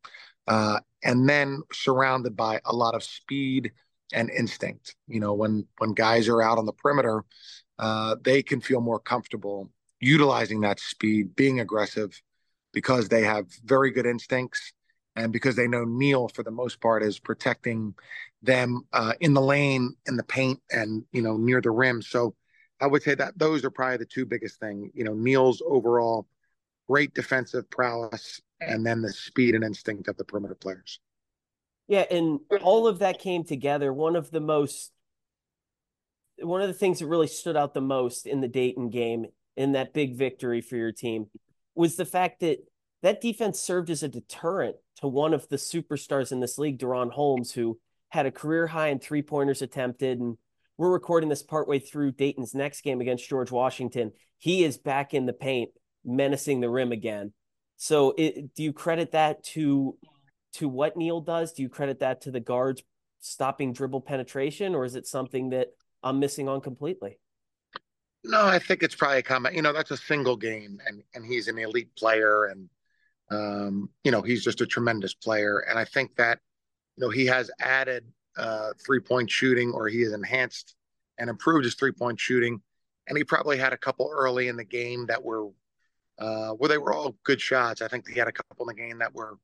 uh, 0.47 0.81
and 1.03 1.27
then 1.27 1.63
surrounded 1.73 2.37
by 2.37 2.61
a 2.67 2.77
lot 2.77 2.95
of 2.95 3.03
speed 3.03 3.73
and 4.13 4.29
instinct. 4.29 4.97
You 5.09 5.21
know, 5.21 5.33
when 5.33 5.67
when 5.79 5.95
guys 5.95 6.29
are 6.29 6.43
out 6.43 6.59
on 6.59 6.67
the 6.67 6.75
perimeter, 6.75 7.25
uh, 7.79 8.17
they 8.23 8.43
can 8.43 8.61
feel 8.61 8.83
more 8.83 9.01
comfortable 9.01 9.71
utilizing 9.99 10.61
that 10.61 10.79
speed, 10.79 11.35
being 11.35 11.61
aggressive, 11.61 12.21
because 12.73 13.09
they 13.09 13.23
have 13.23 13.47
very 13.65 13.91
good 13.91 14.07
instincts 14.07 14.73
and 15.17 15.33
because 15.33 15.57
they 15.57 15.67
know 15.67 15.85
Neal 15.85 16.29
for 16.29 16.43
the 16.43 16.51
most 16.51 16.81
part 16.81 17.03
is 17.03 17.19
protecting 17.19 17.95
them 18.43 18.83
uh, 18.93 19.15
in 19.21 19.35
the 19.35 19.41
lane, 19.41 19.95
in 20.07 20.17
the 20.17 20.23
paint, 20.23 20.61
and 20.71 21.05
you 21.11 21.23
know 21.23 21.37
near 21.37 21.61
the 21.61 21.71
rim. 21.71 22.03
So 22.03 22.35
I 22.81 22.87
would 22.87 23.03
say 23.03 23.15
that 23.15 23.39
those 23.39 23.65
are 23.65 23.71
probably 23.71 23.97
the 23.97 24.07
two 24.07 24.27
biggest 24.27 24.61
things. 24.61 24.91
You 24.95 25.05
know, 25.05 25.15
Neal's 25.15 25.63
overall 25.67 26.27
great 26.89 27.15
defensive 27.15 27.69
prowess, 27.71 28.41
and 28.61 28.87
then 28.87 29.03
the 29.03 29.13
speed 29.13 29.55
and 29.55 29.65
instinct 29.65 30.09
of 30.09 30.17
the 30.17 30.25
perimeter 30.25 30.55
players. 30.55 31.01
Yeah, 31.89 32.05
and 32.11 32.41
all 32.63 32.87
of 32.87 32.99
that 32.99 33.19
came 33.19 33.45
together. 33.45 33.93
One 33.93 34.17
of 34.17 34.31
the 34.31 34.41
most, 34.41 34.93
one 36.39 36.61
of 36.61 36.69
the 36.69 36.75
things 36.75 36.99
that 36.99 37.07
really 37.07 37.29
stood 37.29 37.57
out 37.57 37.75
the 37.75 37.81
most 37.81 38.27
in 38.27 38.41
the 38.41 38.49
Dayton 38.49 38.91
game, 38.91 39.27
in 39.57 39.73
that 39.73 39.95
big 39.95 40.17
victory 40.17 40.61
for 40.61 40.77
your 40.77 40.93
team, 40.93 41.27
was 41.77 41.97
the 41.97 42.05
fact 42.05 42.41
that 42.41 42.59
that 43.03 43.21
defense 43.21 43.61
served 43.61 43.91
as 43.91 44.03
a 44.03 44.09
deterrent 44.09 44.77
to 44.97 45.09
one 45.09 45.35
of 45.35 45.49
the 45.49 45.57
superstars 45.57 46.33
in 46.33 46.41
this 46.41 46.59
league, 46.59 46.79
DaRon 46.79 47.11
Holmes, 47.11 47.53
who 47.53 47.79
had 48.09 48.27
a 48.27 48.31
career 48.31 48.67
high 48.67 48.89
in 48.89 48.99
three 48.99 49.23
pointers 49.23 49.63
attempted. 49.63 50.19
And 50.19 50.39
we're 50.79 50.91
recording 50.91 51.29
this 51.29 51.43
partway 51.43 51.79
through 51.79 52.13
Dayton's 52.13 52.55
next 52.55 52.83
game 52.83 53.01
against 53.01 53.29
George 53.29 53.51
Washington. 53.51 54.13
He 54.39 54.65
is 54.65 54.79
back 54.79 55.15
in 55.15 55.27
the 55.27 55.33
paint, 55.33 55.71
menacing 56.05 56.61
the 56.61 56.71
rim 56.71 56.93
again. 56.93 57.33
So, 57.77 58.15
it, 58.17 58.55
do 58.55 58.63
you 58.63 58.73
credit 58.73 59.13
that 59.13 59.45
to 59.45 59.99
to 60.55 60.69
what 60.69 60.97
Neal 60.97 61.21
does? 61.21 61.53
Do 61.53 61.63
you 61.63 61.69
credit 61.69 62.01
that 62.01 62.23
to 62.23 62.31
the 62.31 62.41
guards 62.41 62.83
stopping 63.21 63.73
dribble 63.73 64.01
penetration, 64.03 64.75
or 64.75 64.85
is 64.85 64.95
it 64.95 65.07
something 65.07 65.51
that 65.51 65.69
I'm 66.03 66.19
missing 66.19 66.49
on 66.49 66.63
completely? 66.63 67.19
No, 68.29 68.45
I 68.45 68.59
think 68.59 68.83
it's 68.83 68.95
probably 68.95 69.19
a 69.19 69.23
comment. 69.23 69.55
You 69.55 69.63
know, 69.63 69.73
that's 69.73 69.93
a 69.93 69.97
single 69.97 70.37
game, 70.37 70.81
and 70.87 71.03
and 71.15 71.25
he's 71.25 71.49
an 71.49 71.59
elite 71.59 71.95
player, 71.97 72.47
and 72.47 72.69
um, 73.31 73.91
you 74.03 74.11
know, 74.11 74.23
he's 74.23 74.43
just 74.43 74.61
a 74.61 74.67
tremendous 74.67 75.15
player, 75.15 75.61
and 75.61 75.79
I 75.79 75.85
think 75.85 76.17
that 76.17 76.41
you 76.97 77.05
know 77.05 77.11
he 77.11 77.27
has 77.27 77.51
added 77.61 78.05
uh, 78.37 78.73
three 78.85 79.01
point 79.01 79.31
shooting, 79.31 79.71
or 79.73 79.89
he 79.89 80.03
has 80.03 80.13
enhanced 80.13 80.75
and 81.19 81.31
improved 81.31 81.65
his 81.65 81.77
three 81.77 81.93
point 81.93 82.19
shooting, 82.19 82.61
and 83.07 83.17
he 83.17 83.23
probably 83.23 83.59
had 83.59 83.73
a 83.73 83.79
couple 83.79 84.11
early 84.13 84.49
in 84.49 84.57
the 84.57 84.65
game 84.65 85.07
that 85.07 85.23
were 85.23 85.47
uh, 86.19 86.55
well, 86.59 86.69
they 86.69 86.79
were 86.79 86.93
all 86.93 87.17
good 87.25 87.41
shots. 87.41 87.83
I 87.83 87.89
think 87.89 88.09
he 88.09 88.19
had 88.19 88.29
a 88.29 88.33
couple 88.33 88.69
in 88.69 88.75
the 88.75 88.83
game 88.83 88.99
that 88.99 89.15
were 89.15 89.39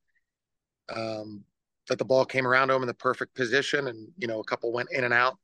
um, 0.94 1.44
that 1.88 1.98
the 1.98 2.04
ball 2.04 2.24
came 2.24 2.46
around 2.46 2.68
to 2.68 2.74
him 2.74 2.82
in 2.82 2.88
the 2.88 2.94
perfect 2.94 3.34
position, 3.34 3.88
and 3.88 4.08
you 4.18 4.26
know, 4.26 4.40
a 4.40 4.44
couple 4.44 4.72
went 4.72 4.90
in 4.90 5.04
and 5.04 5.14
out. 5.14 5.38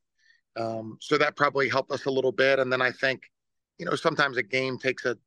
Um, 0.55 0.97
so 0.99 1.17
that 1.17 1.35
probably 1.35 1.69
helped 1.69 1.91
us 1.91 2.05
a 2.05 2.11
little 2.11 2.31
bit. 2.31 2.59
And 2.59 2.71
then 2.71 2.81
I 2.81 2.91
think, 2.91 3.23
you 3.77 3.85
know, 3.85 3.95
sometimes 3.95 4.37
a 4.37 4.43
game 4.43 4.77
takes 4.77 5.05
a, 5.05 5.17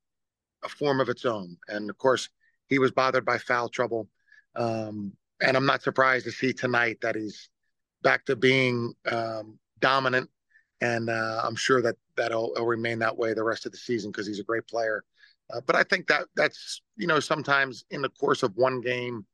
a 0.65 0.69
form 0.69 1.01
of 1.01 1.09
its 1.09 1.25
own, 1.25 1.57
and 1.69 1.91
of 1.91 1.99
course 1.99 2.29
he 2.69 2.79
was 2.79 2.91
bothered 2.91 3.25
by 3.25 3.39
foul 3.39 3.69
trouble. 3.69 4.09
Um, 4.55 5.13
and 5.41 5.57
I'm 5.57 5.67
not 5.67 5.83
surprised 5.83 6.25
to 6.27 6.33
see 6.33 6.53
tonight 6.53 6.99
that 7.03 7.17
he's 7.17 7.49
back 8.03 8.25
to 8.27 8.37
being 8.37 8.95
um, 9.11 9.59
dominant. 9.81 10.31
And 10.81 11.11
uh, 11.11 11.43
I'm 11.45 11.57
sure 11.57 11.83
that 11.83 11.97
that'll, 12.17 12.53
remain 12.59 12.99
that 13.01 13.17
way 13.17 13.35
the 13.35 13.45
rest 13.45 13.67
of 13.67 13.73
the 13.73 13.79
season 13.79 14.11
because 14.11 14.27
he's 14.27 14.41
a 14.41 14.45
great 14.45 14.67
player. 14.67 15.05
Uh, 15.53 15.61
but 15.67 15.77
I 15.77 15.83
think 15.83 16.07
that 16.09 16.25
that's 16.35 16.81
you 16.97 17.07
know 17.07 17.21
sometimes 17.21 17.85
in 17.91 18.03
the 18.03 18.09
course 18.09 18.43
of 18.43 18.57
one 18.57 18.81
game 18.81 19.27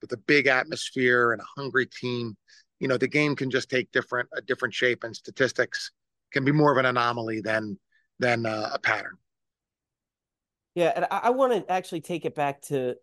with 0.00 0.12
a 0.12 0.16
big 0.16 0.48
atmosphere 0.48 1.32
and 1.32 1.40
a 1.40 1.60
hungry 1.60 1.86
team, 1.86 2.36
you 2.82 2.88
know 2.88 2.98
the 2.98 3.06
game 3.06 3.36
can 3.36 3.48
just 3.48 3.70
take 3.70 3.92
different 3.92 4.28
a 4.36 4.42
different 4.42 4.74
shape 4.74 5.04
and 5.04 5.14
statistics 5.14 5.92
can 6.32 6.44
be 6.44 6.50
more 6.50 6.72
of 6.72 6.78
an 6.78 6.86
anomaly 6.86 7.40
than 7.40 7.78
than 8.18 8.44
uh, 8.44 8.70
a 8.74 8.78
pattern. 8.80 9.16
Yeah, 10.74 10.92
and 10.96 11.04
I, 11.04 11.20
I 11.24 11.30
want 11.30 11.52
to 11.52 11.72
actually 11.72 12.00
take 12.00 12.24
it 12.24 12.34
back 12.34 12.60
to 12.62 12.96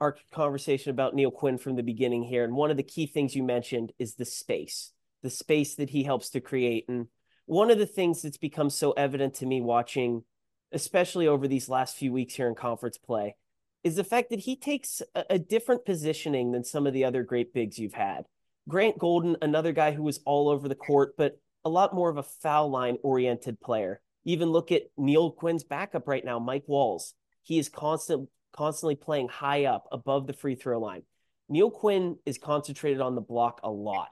our 0.00 0.16
conversation 0.32 0.90
about 0.90 1.14
Neal 1.14 1.30
Quinn 1.30 1.58
from 1.58 1.76
the 1.76 1.82
beginning 1.82 2.22
here. 2.22 2.44
And 2.44 2.54
one 2.54 2.70
of 2.70 2.78
the 2.78 2.82
key 2.82 3.06
things 3.06 3.36
you 3.36 3.42
mentioned 3.42 3.92
is 3.98 4.14
the 4.14 4.24
space, 4.24 4.92
the 5.22 5.30
space 5.30 5.74
that 5.74 5.90
he 5.90 6.02
helps 6.02 6.30
to 6.30 6.40
create. 6.40 6.86
And 6.88 7.08
one 7.44 7.70
of 7.70 7.78
the 7.78 7.86
things 7.86 8.22
that's 8.22 8.38
become 8.38 8.70
so 8.70 8.92
evident 8.92 9.34
to 9.34 9.46
me 9.46 9.60
watching, 9.60 10.24
especially 10.72 11.26
over 11.26 11.46
these 11.46 11.68
last 11.68 11.96
few 11.96 12.12
weeks 12.12 12.34
here 12.34 12.48
in 12.48 12.54
conference 12.54 12.96
play, 12.96 13.36
is 13.82 13.96
the 13.96 14.04
fact 14.04 14.30
that 14.30 14.40
he 14.40 14.56
takes 14.56 15.02
a, 15.14 15.24
a 15.30 15.38
different 15.38 15.84
positioning 15.84 16.52
than 16.52 16.64
some 16.64 16.86
of 16.86 16.94
the 16.94 17.04
other 17.04 17.22
great 17.22 17.52
bigs 17.52 17.78
you've 17.78 17.94
had. 17.94 18.24
Grant 18.68 18.98
Golden, 18.98 19.36
another 19.42 19.72
guy 19.72 19.92
who 19.92 20.02
was 20.02 20.20
all 20.24 20.48
over 20.48 20.68
the 20.68 20.74
court, 20.74 21.14
but 21.16 21.38
a 21.64 21.70
lot 21.70 21.94
more 21.94 22.10
of 22.10 22.16
a 22.16 22.22
foul 22.22 22.70
line 22.70 22.98
oriented 23.02 23.60
player. 23.60 24.00
Even 24.24 24.50
look 24.50 24.72
at 24.72 24.84
Neal 24.96 25.30
Quinn's 25.30 25.64
backup 25.64 26.08
right 26.08 26.24
now, 26.24 26.38
Mike 26.38 26.64
Walz. 26.66 27.14
He 27.42 27.58
is 27.58 27.68
constant, 27.68 28.28
constantly 28.52 28.96
playing 28.96 29.28
high 29.28 29.66
up 29.66 29.86
above 29.92 30.26
the 30.26 30.32
free 30.32 30.54
throw 30.54 30.80
line. 30.80 31.02
Neal 31.48 31.70
Quinn 31.70 32.16
is 32.24 32.38
concentrated 32.38 33.00
on 33.00 33.14
the 33.14 33.20
block 33.20 33.60
a 33.62 33.70
lot. 33.70 34.08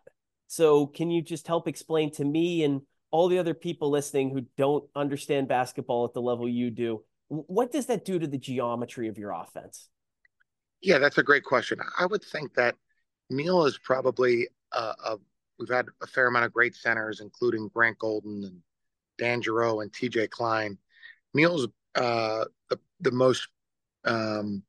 So, 0.48 0.86
can 0.86 1.10
you 1.10 1.22
just 1.22 1.46
help 1.46 1.66
explain 1.66 2.10
to 2.12 2.24
me 2.24 2.62
and 2.62 2.82
all 3.10 3.28
the 3.28 3.38
other 3.38 3.54
people 3.54 3.90
listening 3.90 4.30
who 4.30 4.42
don't 4.56 4.84
understand 4.96 5.46
basketball 5.46 6.04
at 6.04 6.14
the 6.14 6.20
level 6.20 6.48
you 6.48 6.70
do, 6.70 7.04
what 7.28 7.70
does 7.70 7.86
that 7.86 8.04
do 8.04 8.18
to 8.18 8.26
the 8.26 8.38
geometry 8.38 9.08
of 9.08 9.18
your 9.18 9.30
offense? 9.30 9.88
Yeah, 10.80 10.98
that's 10.98 11.18
a 11.18 11.22
great 11.22 11.44
question. 11.44 11.78
I 11.98 12.06
would 12.06 12.24
think 12.24 12.54
that 12.54 12.74
Neal 13.32 13.64
is 13.64 13.78
probably 13.78 14.48
a, 14.72 14.94
a 15.04 15.18
we've 15.58 15.68
had 15.68 15.86
a 16.02 16.06
fair 16.06 16.26
amount 16.26 16.44
of 16.44 16.52
great 16.52 16.74
centers, 16.74 17.20
including 17.20 17.68
Grant 17.68 17.98
Golden 17.98 18.44
and 18.44 18.62
Dan 19.18 19.42
Geriot 19.42 19.82
and 19.82 19.92
TJ 19.92 20.30
Cline. 20.30 20.78
Neal's 21.34 21.68
uh, 21.94 22.44
the, 22.68 22.78
the 23.00 23.10
most, 23.10 23.48
um, 24.04 24.62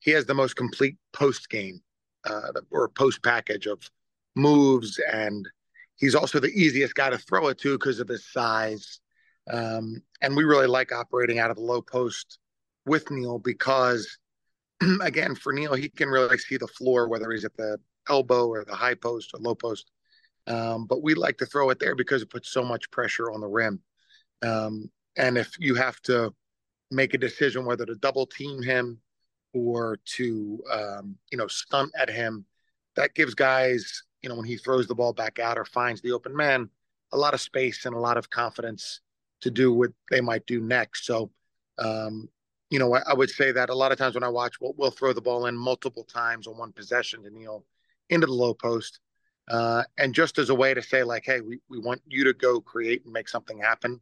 he 0.00 0.10
has 0.12 0.26
the 0.26 0.34
most 0.34 0.56
complete 0.56 0.96
post 1.12 1.48
game 1.48 1.80
uh, 2.24 2.52
or 2.70 2.88
post 2.88 3.22
package 3.22 3.66
of 3.66 3.88
moves. 4.34 5.00
And 5.12 5.48
he's 5.96 6.14
also 6.14 6.40
the 6.40 6.48
easiest 6.48 6.94
guy 6.94 7.10
to 7.10 7.18
throw 7.18 7.48
it 7.48 7.58
to 7.58 7.78
because 7.78 8.00
of 8.00 8.08
his 8.08 8.26
size. 8.26 9.00
Um, 9.50 10.02
and 10.20 10.36
we 10.36 10.44
really 10.44 10.66
like 10.66 10.92
operating 10.92 11.38
out 11.38 11.50
of 11.50 11.56
the 11.56 11.62
low 11.62 11.82
post 11.82 12.38
with 12.86 13.10
Neal 13.10 13.38
because, 13.38 14.18
again, 15.02 15.34
for 15.34 15.52
Neal, 15.52 15.74
he 15.74 15.88
can 15.88 16.08
really 16.08 16.38
see 16.38 16.56
the 16.56 16.66
floor, 16.66 17.08
whether 17.08 17.30
he's 17.30 17.44
at 17.44 17.56
the 17.56 17.78
elbow 18.08 18.48
or 18.48 18.64
the 18.64 18.74
high 18.74 18.94
post 18.94 19.30
or 19.34 19.40
low 19.40 19.54
post. 19.54 19.90
Um, 20.46 20.86
but 20.86 21.02
we 21.02 21.14
like 21.14 21.36
to 21.38 21.46
throw 21.46 21.70
it 21.70 21.78
there 21.78 21.94
because 21.94 22.22
it 22.22 22.30
puts 22.30 22.50
so 22.50 22.62
much 22.62 22.90
pressure 22.90 23.30
on 23.30 23.40
the 23.40 23.46
rim. 23.46 23.80
Um, 24.42 24.90
and 25.16 25.36
if 25.36 25.54
you 25.58 25.74
have 25.74 26.00
to 26.02 26.32
make 26.90 27.12
a 27.12 27.18
decision 27.18 27.66
whether 27.66 27.84
to 27.84 27.94
double 27.96 28.26
team 28.26 28.62
him 28.62 29.00
or 29.52 29.98
to, 30.16 30.62
um, 30.72 31.16
you 31.30 31.36
know, 31.36 31.48
stunt 31.48 31.90
at 31.98 32.08
him, 32.08 32.46
that 32.96 33.14
gives 33.14 33.34
guys, 33.34 34.04
you 34.22 34.28
know, 34.28 34.36
when 34.36 34.46
he 34.46 34.56
throws 34.56 34.86
the 34.86 34.94
ball 34.94 35.12
back 35.12 35.38
out 35.38 35.58
or 35.58 35.64
finds 35.64 36.00
the 36.00 36.12
open 36.12 36.34
man, 36.34 36.70
a 37.12 37.16
lot 37.16 37.34
of 37.34 37.40
space 37.40 37.84
and 37.84 37.94
a 37.94 38.00
lot 38.00 38.16
of 38.16 38.30
confidence 38.30 39.00
to 39.40 39.50
do 39.50 39.72
what 39.72 39.90
they 40.10 40.20
might 40.20 40.46
do 40.46 40.60
next. 40.60 41.04
So, 41.04 41.30
um, 41.78 42.28
you 42.70 42.78
know, 42.78 42.94
I, 42.94 43.00
I, 43.06 43.14
would 43.14 43.30
say 43.30 43.52
that 43.52 43.70
a 43.70 43.74
lot 43.74 43.92
of 43.92 43.98
times 43.98 44.14
when 44.14 44.24
I 44.24 44.28
watch, 44.28 44.60
we'll, 44.60 44.74
we'll 44.76 44.90
throw 44.90 45.12
the 45.12 45.22
ball 45.22 45.46
in 45.46 45.56
multiple 45.56 46.04
times 46.04 46.46
on 46.46 46.58
one 46.58 46.72
possession 46.72 47.22
to 47.22 47.30
Neal 47.30 47.64
into 48.10 48.26
the 48.26 48.32
low 48.32 48.54
post 48.54 49.00
uh, 49.48 49.82
and 49.96 50.14
just 50.14 50.38
as 50.38 50.50
a 50.50 50.54
way 50.54 50.74
to 50.74 50.82
say 50.82 51.02
like, 51.02 51.24
hey, 51.24 51.40
we, 51.40 51.58
we 51.68 51.78
want 51.78 52.02
you 52.06 52.24
to 52.24 52.34
go 52.34 52.60
create 52.60 53.04
and 53.04 53.12
make 53.12 53.28
something 53.28 53.58
happen. 53.58 54.00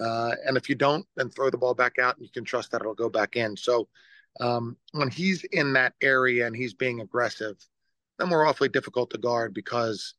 Uh, 0.00 0.32
and 0.46 0.56
if 0.56 0.68
you 0.68 0.74
don't, 0.74 1.06
then 1.16 1.30
throw 1.30 1.50
the 1.50 1.58
ball 1.58 1.74
back 1.74 1.98
out 1.98 2.16
and 2.16 2.24
you 2.24 2.30
can 2.30 2.44
trust 2.44 2.70
that 2.70 2.80
it'll 2.80 2.94
go 2.94 3.08
back 3.08 3.36
in. 3.36 3.56
So 3.56 3.88
um, 4.40 4.76
when 4.92 5.10
he's 5.10 5.44
in 5.44 5.72
that 5.74 5.94
area 6.00 6.46
and 6.46 6.54
he's 6.54 6.74
being 6.74 7.00
aggressive, 7.00 7.56
then 8.18 8.30
we're 8.30 8.46
awfully 8.46 8.68
difficult 8.68 9.10
to 9.10 9.18
guard 9.18 9.54
because 9.54 10.14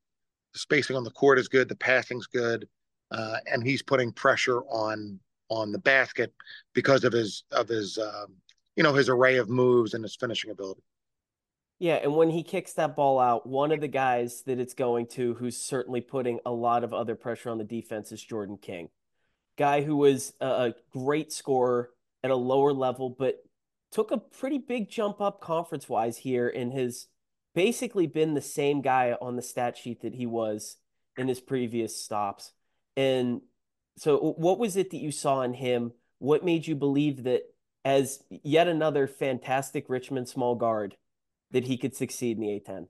the 0.53 0.60
spacing 0.60 0.96
on 0.96 1.03
the 1.03 1.12
court 1.12 1.39
is 1.39 1.48
good, 1.48 1.68
the 1.68 1.75
passing's 1.75 2.27
good, 2.27 2.68
uh, 3.12 3.38
and 3.51 3.65
he's 3.65 3.82
putting 3.82 4.12
pressure 4.12 4.62
on 4.63 5.20
on 5.50 5.72
the 5.72 5.79
basket 5.79 6.34
because 6.74 7.03
of 7.03 7.13
his 7.13 7.44
of 7.51 7.68
his 7.68 7.98
um, 7.98 8.34
you 8.75 8.84
know 8.84 8.94
his 8.94 9.10
array 9.10 9.38
of 9.38 9.50
moves 9.50 9.94
and 9.94 10.03
his 10.03 10.15
finishing 10.15 10.51
ability. 10.51 10.82
Yeah, 11.79 11.96
and 11.96 12.13
when 12.13 12.29
he 12.29 12.44
kicks 12.44 12.74
that 12.74 12.98
ball 12.98 13.20
out, 13.20 13.48
one 13.48 13.72
of 13.72 13.79
the 13.79 13.88
guys 13.88 14.41
that 14.44 14.60
it's 14.60 14.74
going 14.74 15.08
to, 15.08 15.34
who's 15.36 15.58
certainly 15.58 16.01
putting 16.01 16.39
a 16.46 16.51
lot 16.51 16.84
of 16.84 16.94
other 16.94 17.15
pressure 17.15 17.50
on 17.50 17.58
the 17.58 17.63
defense, 17.63 18.12
is 18.12 18.22
Jordan 18.22 18.58
King, 18.62 18.89
guy 19.58 19.82
who 19.82 19.96
was 19.96 20.34
a 20.41 20.74
great 20.91 21.32
scorer 21.32 21.91
at 22.22 22.32
a 22.32 22.36
lower 22.36 22.74
level, 22.74 23.10
but 23.18 23.38
took 23.91 24.12
a 24.12 24.18
pretty 24.18 24.58
big 24.58 24.89
jump 24.89 25.22
up 25.22 25.39
conference 25.39 25.88
wise 25.88 26.18
here 26.18 26.50
and 26.50 26.74
has 26.74 27.08
basically 27.56 28.08
been 28.08 28.34
the 28.34 28.41
same 28.41 28.82
guy 28.82 29.15
on 29.22 29.36
the 29.36 29.41
stat 29.41 29.77
sheet 29.77 30.01
that 30.01 30.13
he 30.13 30.25
was 30.25 30.77
in 31.18 31.27
his 31.27 31.39
previous 31.39 31.96
stops. 31.96 32.51
And 32.96 33.41
so, 34.00 34.18
what 34.38 34.60
was 34.60 34.75
it 34.77 34.91
that 34.91 34.98
you 34.98 35.12
saw 35.12 35.41
in 35.41 35.53
him? 35.53 35.91
What 36.20 36.44
made 36.44 36.68
you 36.68 36.75
believe 36.75 37.24
that 37.24 37.44
as 37.86 38.24
yet 38.29 38.68
another 38.68 39.08
fantastic 39.08 39.86
Richmond 39.89 40.27
small 40.27 40.56
guard? 40.56 40.96
that 41.51 41.65
he 41.65 41.77
could 41.77 41.96
succeed 41.96 42.38
in 42.38 42.44
the 42.44 42.48
A10? 42.60 42.88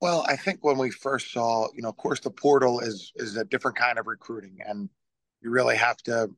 Well, 0.00 0.24
I 0.28 0.36
think 0.36 0.58
when 0.62 0.78
we 0.78 0.90
first 0.90 1.32
saw, 1.32 1.68
you 1.74 1.82
know, 1.82 1.88
of 1.88 1.96
course, 1.96 2.20
the 2.20 2.30
portal 2.30 2.80
is 2.80 3.12
is 3.16 3.36
a 3.36 3.44
different 3.44 3.78
kind 3.78 3.98
of 3.98 4.06
recruiting, 4.06 4.58
and 4.66 4.90
you 5.40 5.50
really 5.50 5.76
have 5.76 5.96
to, 6.02 6.30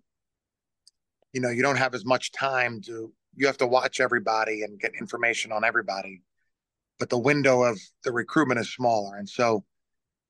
you 1.33 1.41
know, 1.41 1.51
you 1.51 1.63
don't 1.63 1.77
have 1.77 1.95
as 1.95 2.05
much 2.05 2.33
time 2.33 2.81
to. 2.83 3.13
You 3.35 3.47
have 3.47 3.59
to 3.59 3.67
watch 3.67 4.01
everybody 4.01 4.63
and 4.63 4.81
get 4.81 4.93
information 4.99 5.53
on 5.53 5.63
everybody, 5.63 6.23
but 6.99 7.09
the 7.09 7.19
window 7.19 7.63
of 7.63 7.79
the 8.03 8.11
recruitment 8.11 8.59
is 8.59 8.73
smaller. 8.73 9.17
And 9.17 9.29
so, 9.29 9.65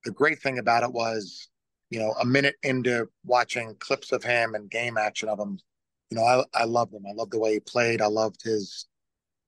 the 0.05 0.11
great 0.11 0.41
thing 0.41 0.59
about 0.59 0.83
it 0.83 0.93
was, 0.93 1.49
you 1.91 1.99
know, 1.99 2.13
a 2.21 2.25
minute 2.25 2.57
into 2.63 3.09
watching 3.25 3.75
clips 3.79 4.13
of 4.13 4.23
him 4.23 4.55
and 4.55 4.71
game 4.71 4.99
action 4.99 5.29
of 5.29 5.39
him, 5.39 5.59
you 6.11 6.17
know, 6.17 6.25
I 6.25 6.45
I 6.55 6.65
loved 6.65 6.95
him. 6.95 7.07
I 7.07 7.13
loved 7.13 7.33
the 7.33 7.39
way 7.39 7.55
he 7.55 7.61
played. 7.61 8.01
I 8.01 8.07
loved 8.07 8.43
his 8.43 8.87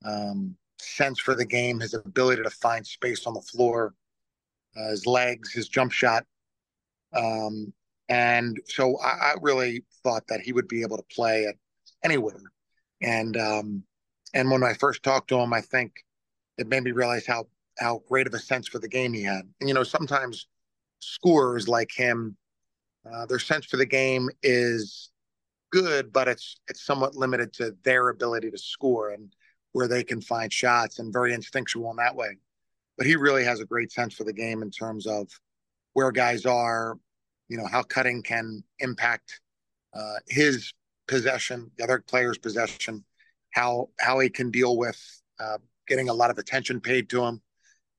um, 0.05 0.57
sense 0.79 1.19
for 1.19 1.35
the 1.35 1.45
game, 1.45 1.81
his 1.81 1.95
ability 1.95 2.43
to 2.43 2.51
find 2.51 2.87
space 2.87 3.27
on 3.27 3.35
the 3.35 3.43
floor, 3.43 3.95
uh, 4.77 4.91
his 4.91 5.07
legs, 5.07 5.53
his 5.53 5.69
jump 5.69 5.93
shot. 5.93 6.25
Um, 7.13 7.73
and 8.09 8.59
so 8.67 8.99
I, 9.01 9.09
I, 9.09 9.35
really 9.41 9.85
thought 10.05 10.27
that 10.29 10.41
he 10.41 10.53
would 10.53 10.69
be 10.69 10.83
able 10.83 10.97
to 10.97 11.05
play 11.15 11.47
at 11.47 11.57
anywhere. 12.05 12.41
And 13.03 13.37
um, 13.37 13.83
and 14.35 14.51
when 14.51 14.63
I 14.63 14.75
first 14.75 15.03
talked 15.03 15.29
to 15.29 15.39
him, 15.39 15.53
I 15.53 15.61
think 15.61 15.93
it 16.57 16.69
made 16.69 16.85
me 16.85 16.93
realize 16.93 17.27
how 17.27 17.47
how 17.79 18.03
great 18.09 18.27
of 18.27 18.35
a 18.35 18.39
sense 18.39 18.69
for 18.69 18.79
the 18.79 18.89
game 18.89 19.13
he 19.13 19.23
had. 19.23 19.43
And 19.61 19.69
you 19.69 19.75
know, 19.75 19.83
sometimes 19.83 20.47
scorers 21.01 21.69
like 21.69 21.91
him, 21.93 22.37
uh, 23.11 23.27
their 23.27 23.39
sense 23.39 23.67
for 23.67 23.77
the 23.77 23.87
game 23.87 24.29
is 24.43 25.11
good, 25.73 26.13
but 26.13 26.29
it's 26.29 26.57
it's 26.69 26.85
somewhat 26.85 27.17
limited 27.17 27.53
to 27.55 27.75
their 27.85 28.09
ability 28.09 28.51
to 28.51 28.59
score. 28.59 29.11
And 29.11 29.35
where 29.73 29.89
they 29.89 30.03
can 30.03 30.21
find 30.21 30.53
shots 30.53 30.99
and 30.99 31.13
very 31.13 31.33
instinctual 31.33 31.91
in 31.91 31.97
that 31.97 32.17
way. 32.17 32.37
But 32.97 33.07
he 33.07 33.17
really 33.17 33.45
has 33.45 33.61
a 33.61 33.65
great 33.65 33.93
sense 33.93 34.15
for 34.15 34.25
the 34.25 34.33
game 34.33 34.63
in 34.63 34.71
terms 34.71 35.07
of 35.07 35.29
where 35.93 36.11
guys 36.13 36.45
are, 36.45 36.99
you 37.49 37.57
know, 37.57 37.67
how 37.67 37.83
cutting 37.83 38.23
can 38.23 38.63
impact 38.79 39.41
uh, 39.95 40.17
his 40.29 40.73
possession, 41.09 41.71
the 41.77 41.85
other 41.85 42.03
player's 42.07 42.39
possession, 42.39 43.05
how 43.53 43.89
how 43.99 44.19
he 44.19 44.29
can 44.29 44.51
deal 44.51 44.77
with 44.77 45.01
uh, 45.41 45.59
getting 45.89 46.09
a 46.09 46.15
lot 46.15 46.31
of 46.31 46.39
attention 46.39 46.81
paid 46.81 47.09
to 47.11 47.25
him. 47.25 47.41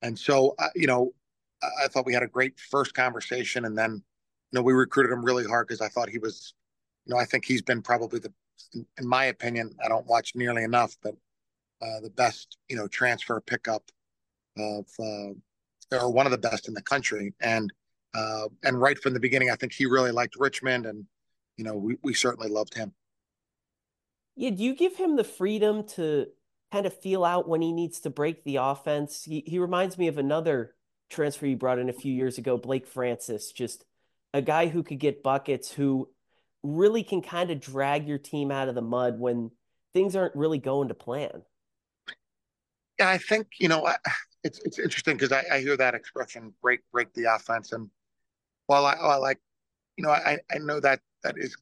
And 0.01 0.17
so, 0.17 0.55
uh, 0.59 0.69
you 0.75 0.87
know, 0.87 1.13
I, 1.63 1.87
thought 1.87 2.05
we 2.05 2.13
had 2.13 2.23
a 2.23 2.27
great 2.27 2.59
first 2.59 2.93
conversation, 2.93 3.65
and 3.65 3.77
then, 3.77 3.91
you 3.93 4.59
know, 4.59 4.61
we 4.61 4.73
recruited 4.73 5.11
him 5.11 5.23
really 5.23 5.45
hard 5.45 5.67
because 5.67 5.81
I 5.81 5.89
thought 5.89 6.09
he 6.09 6.19
was, 6.19 6.53
you 7.05 7.13
know, 7.13 7.19
I 7.19 7.25
think 7.25 7.45
he's 7.45 7.61
been 7.61 7.81
probably 7.81 8.19
the, 8.19 8.31
in 8.73 9.07
my 9.07 9.25
opinion, 9.25 9.75
I 9.83 9.87
don't 9.87 10.07
watch 10.07 10.33
nearly 10.35 10.63
enough, 10.63 10.97
but 11.01 11.15
uh, 11.81 11.99
the 12.01 12.09
best, 12.09 12.57
you 12.69 12.75
know, 12.75 12.87
transfer 12.87 13.41
pickup 13.41 13.83
of, 14.57 14.85
uh, 14.99 15.33
or 15.91 16.11
one 16.11 16.25
of 16.25 16.31
the 16.31 16.37
best 16.37 16.67
in 16.67 16.73
the 16.73 16.81
country. 16.81 17.33
And 17.41 17.71
uh, 18.13 18.47
and 18.63 18.79
right 18.79 18.99
from 18.99 19.13
the 19.13 19.19
beginning, 19.19 19.49
I 19.49 19.55
think 19.55 19.73
he 19.73 19.85
really 19.85 20.11
liked 20.11 20.35
Richmond, 20.37 20.85
and 20.85 21.05
you 21.57 21.63
know, 21.63 21.75
we 21.75 21.95
we 22.03 22.13
certainly 22.13 22.49
loved 22.49 22.73
him. 22.73 22.93
Yeah, 24.35 24.49
do 24.51 24.63
you 24.63 24.75
give 24.75 24.97
him 24.97 25.15
the 25.15 25.23
freedom 25.23 25.85
to 25.89 26.27
kind 26.71 26.85
of 26.85 26.97
feel 26.97 27.23
out 27.23 27.47
when 27.47 27.61
he 27.61 27.71
needs 27.71 27.99
to 28.01 28.09
break 28.09 28.43
the 28.43 28.57
offense? 28.57 29.23
He 29.23 29.43
he 29.45 29.59
reminds 29.59 29.97
me 29.97 30.07
of 30.07 30.17
another 30.17 30.75
transfer 31.11 31.45
you 31.45 31.55
brought 31.55 31.79
in 31.79 31.89
a 31.89 31.93
few 31.93 32.13
years 32.13 32.37
ago, 32.37 32.57
Blake 32.57 32.87
Francis, 32.87 33.51
just 33.51 33.85
a 34.33 34.41
guy 34.41 34.67
who 34.67 34.81
could 34.81 34.99
get 34.99 35.23
buckets, 35.23 35.71
who 35.71 36.09
really 36.63 37.03
can 37.03 37.21
kind 37.21 37.51
of 37.51 37.59
drag 37.59 38.07
your 38.07 38.17
team 38.17 38.51
out 38.51 38.69
of 38.69 38.75
the 38.75 38.81
mud 38.81 39.19
when 39.19 39.51
things 39.93 40.15
aren't 40.15 40.35
really 40.35 40.57
going 40.57 40.87
to 40.87 40.93
plan. 40.93 41.43
Yeah, 42.99 43.09
I 43.09 43.17
think 43.17 43.47
you 43.59 43.67
know 43.67 43.87
it's 44.43 44.59
it's 44.59 44.79
interesting 44.79 45.15
because 45.15 45.31
I, 45.31 45.43
I 45.51 45.59
hear 45.59 45.77
that 45.77 45.95
expression 45.95 46.53
break 46.61 46.81
break 46.91 47.13
the 47.13 47.33
offense, 47.35 47.71
and 47.71 47.89
while 48.67 48.85
I, 48.85 48.95
while 48.95 49.11
I 49.11 49.15
like 49.17 49.39
you 49.97 50.03
know 50.03 50.11
I 50.11 50.39
I 50.51 50.57
know 50.59 50.79
that 50.79 50.99
that 51.23 51.35
is 51.37 51.55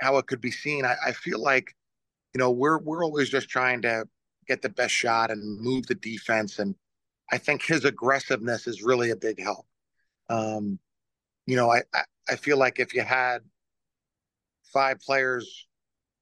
how 0.00 0.18
it 0.18 0.26
could 0.26 0.40
be 0.40 0.50
seen. 0.50 0.84
I, 0.84 0.96
I 1.06 1.12
feel 1.12 1.40
like 1.40 1.74
you 2.34 2.38
know 2.38 2.50
we're 2.50 2.78
we're 2.78 3.04
always 3.04 3.28
just 3.28 3.48
trying 3.48 3.82
to 3.82 4.04
get 4.46 4.62
the 4.62 4.68
best 4.68 4.94
shot 4.94 5.30
and 5.30 5.60
move 5.60 5.86
the 5.86 5.94
defense, 5.94 6.58
and 6.58 6.74
I 7.30 7.38
think 7.38 7.64
his 7.64 7.84
aggressiveness 7.84 8.66
is 8.66 8.82
really 8.82 9.10
a 9.10 9.16
big 9.16 9.40
help. 9.40 9.66
Um, 10.28 10.78
you 11.46 11.56
know, 11.56 11.70
I, 11.70 11.82
I 11.94 12.02
I 12.28 12.36
feel 12.36 12.56
like 12.56 12.80
if 12.80 12.94
you 12.94 13.02
had 13.02 13.38
five 14.72 15.00
players 15.00 15.66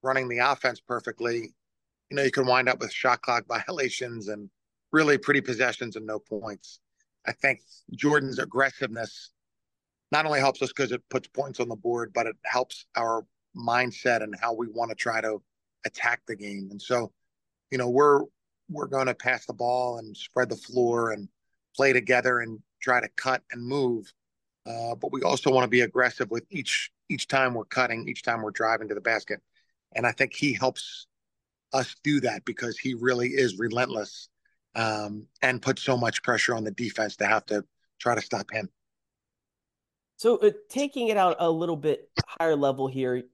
running 0.02 0.28
the 0.28 0.38
offense 0.38 0.80
perfectly, 0.80 1.54
you 2.10 2.16
know, 2.16 2.22
you 2.22 2.30
can 2.30 2.46
wind 2.46 2.68
up 2.68 2.80
with 2.80 2.92
shot 2.92 3.22
clock 3.22 3.44
violations 3.48 4.28
and 4.28 4.50
really 4.92 5.18
pretty 5.18 5.40
possessions 5.40 5.96
and 5.96 6.06
no 6.06 6.18
points. 6.18 6.80
I 7.26 7.32
think 7.32 7.60
Jordan's 7.94 8.38
aggressiveness 8.38 9.30
not 10.12 10.26
only 10.26 10.40
helps 10.40 10.62
us 10.62 10.68
because 10.68 10.92
it 10.92 11.02
puts 11.08 11.26
points 11.28 11.58
on 11.58 11.68
the 11.68 11.76
board, 11.76 12.12
but 12.14 12.26
it 12.26 12.36
helps 12.44 12.86
our 12.96 13.26
mindset 13.56 14.22
and 14.22 14.34
how 14.40 14.52
we 14.52 14.68
want 14.68 14.90
to 14.90 14.94
try 14.94 15.20
to 15.20 15.42
attack 15.84 16.20
the 16.26 16.36
game. 16.36 16.68
And 16.70 16.80
so, 16.80 17.12
you 17.70 17.78
know, 17.78 17.88
we're 17.88 18.20
we're 18.68 18.86
going 18.86 19.06
to 19.06 19.14
pass 19.14 19.46
the 19.46 19.52
ball 19.52 19.98
and 19.98 20.16
spread 20.16 20.48
the 20.48 20.56
floor 20.56 21.12
and 21.12 21.28
play 21.76 21.92
together 21.92 22.40
and 22.40 22.60
try 22.80 23.00
to 23.00 23.08
cut 23.16 23.42
and 23.50 23.66
move. 23.66 24.12
Uh, 24.66 24.94
but 24.94 25.12
we 25.12 25.22
also 25.22 25.50
want 25.50 25.64
to 25.64 25.68
be 25.68 25.82
aggressive 25.82 26.30
with 26.30 26.44
each 26.50 26.90
each 27.10 27.28
time 27.28 27.52
we're 27.52 27.66
cutting, 27.66 28.08
each 28.08 28.22
time 28.22 28.40
we're 28.40 28.50
driving 28.50 28.88
to 28.88 28.94
the 28.94 29.00
basket. 29.00 29.40
And 29.94 30.06
I 30.06 30.12
think 30.12 30.34
he 30.34 30.54
helps 30.54 31.06
us 31.72 31.94
do 32.02 32.20
that 32.20 32.44
because 32.44 32.78
he 32.78 32.94
really 32.94 33.28
is 33.28 33.58
relentless 33.58 34.28
um, 34.74 35.26
and 35.42 35.60
puts 35.60 35.82
so 35.82 35.96
much 35.96 36.22
pressure 36.22 36.54
on 36.54 36.64
the 36.64 36.70
defense 36.70 37.16
to 37.16 37.26
have 37.26 37.44
to 37.46 37.64
try 38.00 38.14
to 38.14 38.22
stop 38.22 38.50
him. 38.50 38.68
So, 40.16 40.36
uh, 40.38 40.52
taking 40.68 41.08
it 41.08 41.16
out 41.16 41.36
a 41.38 41.50
little 41.50 41.76
bit 41.76 42.08
higher 42.40 42.56
level 42.56 42.88
here, 42.88 43.24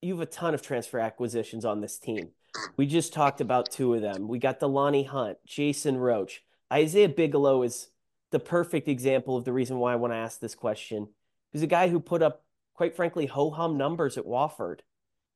you 0.00 0.14
have 0.14 0.22
a 0.22 0.30
ton 0.30 0.54
of 0.54 0.62
transfer 0.62 0.98
acquisitions 0.98 1.64
on 1.64 1.80
this 1.80 1.98
team. 1.98 2.30
We 2.76 2.86
just 2.86 3.12
talked 3.12 3.40
about 3.40 3.70
two 3.70 3.94
of 3.94 4.02
them. 4.02 4.28
We 4.28 4.38
got 4.38 4.60
DeLonnie 4.60 5.06
Hunt, 5.06 5.38
Jason 5.46 5.96
Roche. 5.96 6.40
Isaiah 6.72 7.08
Bigelow 7.08 7.62
is 7.62 7.88
the 8.30 8.40
perfect 8.40 8.88
example 8.88 9.36
of 9.36 9.44
the 9.44 9.52
reason 9.52 9.78
why 9.78 9.92
I 9.92 9.96
want 9.96 10.12
to 10.12 10.18
ask 10.18 10.40
this 10.40 10.54
question. 10.54 11.08
He's 11.52 11.62
a 11.62 11.68
guy 11.68 11.88
who 11.88 12.00
put 12.00 12.22
up, 12.22 12.44
quite 12.74 12.94
frankly, 12.94 13.26
ho 13.26 13.50
hum 13.50 13.76
numbers 13.76 14.16
at 14.16 14.24
Wofford. 14.24 14.80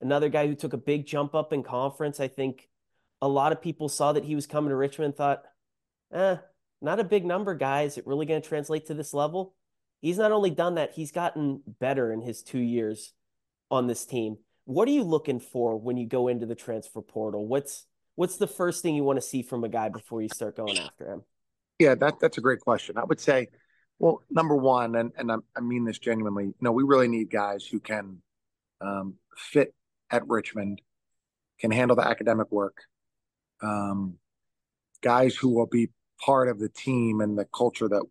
Another 0.01 0.29
guy 0.29 0.47
who 0.47 0.55
took 0.55 0.73
a 0.73 0.79
big 0.79 1.07
jump 1.07 1.35
up 1.35 1.53
in 1.53 1.63
conference. 1.63 2.21
I 2.21 2.29
think 2.29 2.69
a 3.21 3.29
lot 3.29 3.53
of 3.53 3.63
people 3.63 3.89
saw 3.89 4.13
that 4.13 4.25
he 4.25 4.35
was 4.35 4.47
coming 4.47 4.71
to 4.71 4.77
Richmond 4.77 5.17
thought, 5.17 5.45
eh, 6.13 6.37
not 6.81 7.01
a 7.01 7.05
big 7.05 7.25
number, 7.25 7.55
guy. 7.55 7.83
Is 7.83 7.99
it 7.99 8.07
really 8.07 8.27
going 8.27 8.43
to 8.43 8.49
translate 8.49 8.87
to 8.87 8.95
this 8.95 9.15
level? 9.15 9.55
He's 10.01 10.19
not 10.19 10.33
only 10.33 10.51
done 10.51 10.75
that, 10.75 10.93
he's 10.93 11.13
gotten 11.13 11.63
better 11.81 12.13
in 12.13 12.21
his 12.21 12.43
two 12.43 12.59
years 12.59 13.15
on 13.71 13.87
this 13.87 14.05
team. 14.05 14.37
What 14.65 14.89
are 14.89 14.93
you 14.93 15.03
looking 15.03 15.41
for 15.41 15.77
when 15.77 15.97
you 15.97 16.07
go 16.07 16.29
into 16.29 16.47
the 16.47 16.55
transfer 16.55 17.03
portal? 17.03 17.47
What's 17.47 17.87
what's 18.15 18.37
the 18.37 18.47
first 18.47 18.83
thing 18.83 18.95
you 18.95 19.05
want 19.05 19.19
to 19.19 19.27
see 19.27 19.43
from 19.43 19.65
a 19.65 19.69
guy 19.69 19.89
before 19.89 20.23
you 20.23 20.29
start 20.29 20.57
going 20.57 20.79
after 20.79 21.13
him? 21.13 21.23
Yeah, 21.79 21.95
that 21.97 22.21
that's 22.21 22.39
a 22.39 22.41
great 22.41 22.61
question. 22.61 22.97
I 22.97 23.05
would 23.05 23.21
say, 23.21 23.49
well, 23.99 24.23
number 24.31 24.57
one, 24.57 24.95
and 24.95 25.13
and 25.17 25.31
I, 25.33 25.61
mean 25.61 25.85
this 25.85 25.99
genuinely. 25.99 26.47
You 26.47 26.55
know, 26.61 26.73
we 26.73 26.85
really 26.85 27.09
need 27.09 27.31
guys 27.31 27.67
who 27.67 27.81
can 27.81 28.23
um, 28.81 29.15
fit 29.37 29.75
at 30.11 30.27
Richmond, 30.29 30.81
can 31.61 31.71
handle 31.71 31.97
the 31.97 32.07
academic 32.07 32.51
work, 32.51 32.79
um, 33.63 34.15
guys 35.03 35.35
who 35.35 35.51
will 35.51 35.67
be 35.67 35.91
part 36.25 36.49
of 36.49 36.59
the 36.59 36.69
team 36.69 37.21
and 37.21 37.37
the 37.37 37.47
culture 37.47 37.89
that 37.89 38.03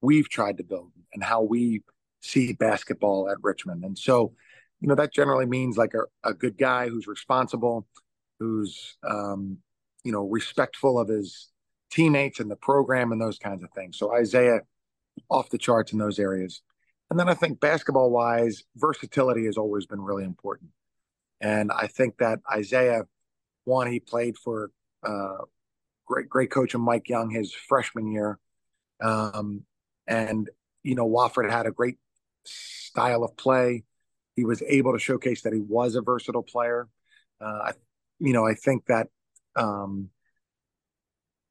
we've 0.00 0.28
tried 0.28 0.58
to 0.58 0.64
build 0.64 0.92
and 1.14 1.22
how 1.22 1.42
we 1.42 1.82
see 2.20 2.52
basketball 2.52 3.30
at 3.30 3.36
Richmond. 3.42 3.84
And 3.84 3.96
so, 3.96 4.32
you 4.80 4.88
know, 4.88 4.94
that 4.94 5.12
generally 5.12 5.46
means 5.46 5.76
like 5.76 5.94
a, 5.94 6.28
a 6.28 6.34
good 6.34 6.58
guy 6.58 6.88
who's 6.88 7.06
responsible, 7.06 7.86
who's, 8.38 8.96
um, 9.02 9.58
you 10.04 10.12
know, 10.12 10.26
respectful 10.28 10.98
of 10.98 11.08
his 11.08 11.48
teammates 11.90 12.40
and 12.40 12.50
the 12.50 12.56
program 12.56 13.12
and 13.12 13.20
those 13.20 13.38
kinds 13.38 13.62
of 13.62 13.70
things. 13.70 13.96
So 13.96 14.14
Isaiah 14.14 14.60
off 15.30 15.50
the 15.50 15.58
charts 15.58 15.92
in 15.92 15.98
those 15.98 16.18
areas. 16.18 16.62
And 17.10 17.18
then 17.18 17.28
I 17.28 17.34
think 17.34 17.60
basketball 17.60 18.10
wise, 18.10 18.64
versatility 18.76 19.46
has 19.46 19.56
always 19.56 19.86
been 19.86 20.00
really 20.00 20.24
important. 20.24 20.70
And 21.40 21.70
I 21.70 21.86
think 21.86 22.18
that 22.18 22.40
Isaiah, 22.52 23.02
one, 23.64 23.90
he 23.90 24.00
played 24.00 24.36
for 24.36 24.70
uh, 25.02 25.44
great, 26.06 26.28
great 26.28 26.50
coach 26.50 26.74
of 26.74 26.80
Mike 26.80 27.08
Young 27.08 27.30
his 27.30 27.52
freshman 27.52 28.10
year. 28.10 28.38
Um, 29.00 29.62
and, 30.06 30.50
you 30.82 30.94
know, 30.94 31.08
Wofford 31.08 31.50
had 31.50 31.66
a 31.66 31.70
great 31.70 31.98
style 32.44 33.22
of 33.22 33.36
play. 33.36 33.84
He 34.36 34.44
was 34.44 34.62
able 34.62 34.92
to 34.92 34.98
showcase 34.98 35.42
that 35.42 35.52
he 35.52 35.60
was 35.60 35.96
a 35.96 36.02
versatile 36.02 36.42
player. 36.42 36.88
Uh, 37.40 37.72
you 38.18 38.32
know, 38.32 38.46
I 38.46 38.54
think 38.54 38.86
that, 38.86 39.08
um, 39.56 40.10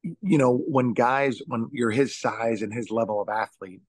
you 0.02 0.38
know, 0.38 0.56
when 0.56 0.92
guys, 0.92 1.42
when 1.46 1.68
you're 1.72 1.90
his 1.90 2.16
size 2.18 2.62
and 2.62 2.72
his 2.72 2.90
level 2.90 3.20
of 3.20 3.28
athlete, 3.28 3.82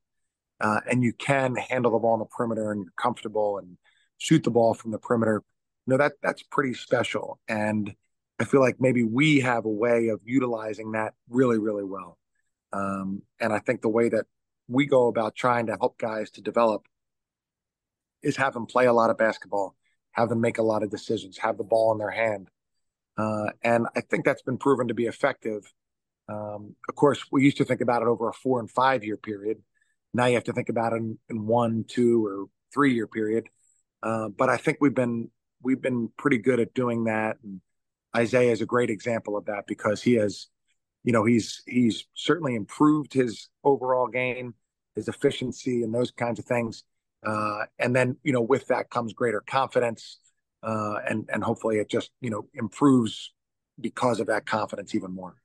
uh, 0.60 0.80
and 0.90 1.04
you 1.04 1.14
can 1.14 1.56
handle 1.56 1.92
the 1.92 2.00
ball 2.00 2.14
on 2.14 2.20
the 2.20 2.26
perimeter 2.26 2.72
and 2.72 2.84
you're 2.84 2.94
comfortable 3.02 3.60
and 3.60 3.78
shoot 4.18 4.44
the 4.44 4.52
ball 4.52 4.74
from 4.74 4.92
the 4.92 4.98
perimeter, 4.98 5.44
you 5.86 5.92
know, 5.92 5.98
that 5.98 6.14
that's 6.24 6.42
pretty 6.44 6.74
special. 6.74 7.40
And 7.48 7.94
I 8.40 8.46
feel 8.46 8.62
like 8.62 8.78
maybe 8.80 9.04
we 9.04 9.40
have 9.42 9.66
a 9.66 9.70
way 9.70 10.08
of 10.10 10.20
utilizing 10.24 10.94
that 10.94 11.14
really, 11.30 11.60
really 11.60 11.84
well. 11.84 12.18
Um, 12.74 13.22
and 13.40 13.54
I 13.54 13.60
think 13.60 13.82
the 13.82 13.90
way 13.90 14.10
that 14.10 14.26
we 14.68 14.86
go 14.86 15.08
about 15.08 15.36
trying 15.36 15.68
to 15.68 15.78
help 15.80 15.98
guys 15.98 16.32
to 16.32 16.42
develop 16.42 16.86
is 18.28 18.36
have 18.36 18.54
them 18.54 18.66
play 18.66 18.86
a 18.86 18.94
lot 18.94 19.10
of 19.10 19.18
basketball, 19.18 19.76
have 20.12 20.30
them 20.30 20.42
make 20.42 20.58
a 20.58 20.64
lot 20.64 20.84
of 20.84 20.92
decisions, 20.92 21.38
have 21.38 21.58
the 21.58 21.64
ball 21.64 21.94
in 21.94 21.98
their 21.98 22.12
hand. 22.12 22.50
Uh, 23.18 23.52
and 23.64 23.88
I 23.96 24.02
think 24.02 24.26
that's 24.26 24.42
been 24.42 24.58
proven 24.58 24.90
to 24.90 24.94
be 24.94 25.06
effective. 25.06 25.74
Um, 26.30 26.76
of 26.90 26.96
course, 26.96 27.26
we 27.32 27.44
used 27.44 27.58
to 27.58 27.66
think 27.66 27.82
about 27.82 28.02
it 28.02 28.08
over 28.08 28.28
a 28.28 28.34
four 28.34 28.60
and 28.60 28.70
five 28.70 29.04
year 29.04 29.18
period. 29.18 29.60
Now 30.14 30.26
you 30.26 30.36
have 30.36 30.44
to 30.46 30.54
think 30.54 30.70
about 30.70 30.94
it 30.94 30.98
in, 30.98 31.18
in 31.30 31.48
one, 31.48 31.86
two, 31.88 32.26
or 32.26 32.46
three 32.74 32.94
year 32.94 33.08
period. 33.08 33.48
Uh, 34.04 34.28
but 34.28 34.50
I 34.50 34.58
think 34.58 34.78
we've 34.82 34.94
been 34.94 35.30
we've 35.62 35.82
been 35.82 36.10
pretty 36.18 36.38
good 36.38 36.60
at 36.60 36.74
doing 36.74 37.06
that. 37.06 37.38
And 37.44 37.62
Isaiah 38.16 38.52
is 38.52 38.62
a 38.62 38.66
great 38.66 38.90
example 38.90 39.38
of 39.38 39.46
that 39.46 39.66
because 39.68 40.04
he 40.04 40.16
has, 40.16 40.48
you 41.04 41.14
know, 41.14 41.24
he's 41.24 41.64
he's 41.66 42.06
certainly 42.14 42.56
improved 42.56 43.14
his 43.14 43.48
overall 43.64 44.08
game, 44.08 44.54
his 44.96 45.08
efficiency, 45.08 45.82
and 45.82 45.94
those 45.94 46.12
kinds 46.12 46.40
of 46.40 46.46
things. 46.46 46.84
Uh, 47.28 47.66
and 47.78 47.94
then, 47.94 48.16
you 48.24 48.32
know, 48.32 48.42
with 48.42 48.68
that 48.68 48.90
comes 48.90 49.12
greater 49.12 49.42
confidence, 49.42 50.20
uh, 50.64 50.96
and 51.10 51.30
and 51.32 51.44
hopefully 51.44 51.78
it 51.78 51.90
just 51.90 52.10
you 52.22 52.30
know 52.30 52.48
improves 52.54 53.34
because 53.80 54.22
of 54.22 54.28
that 54.28 54.46
confidence 54.46 54.96
even 54.96 55.14
more. 55.14 55.36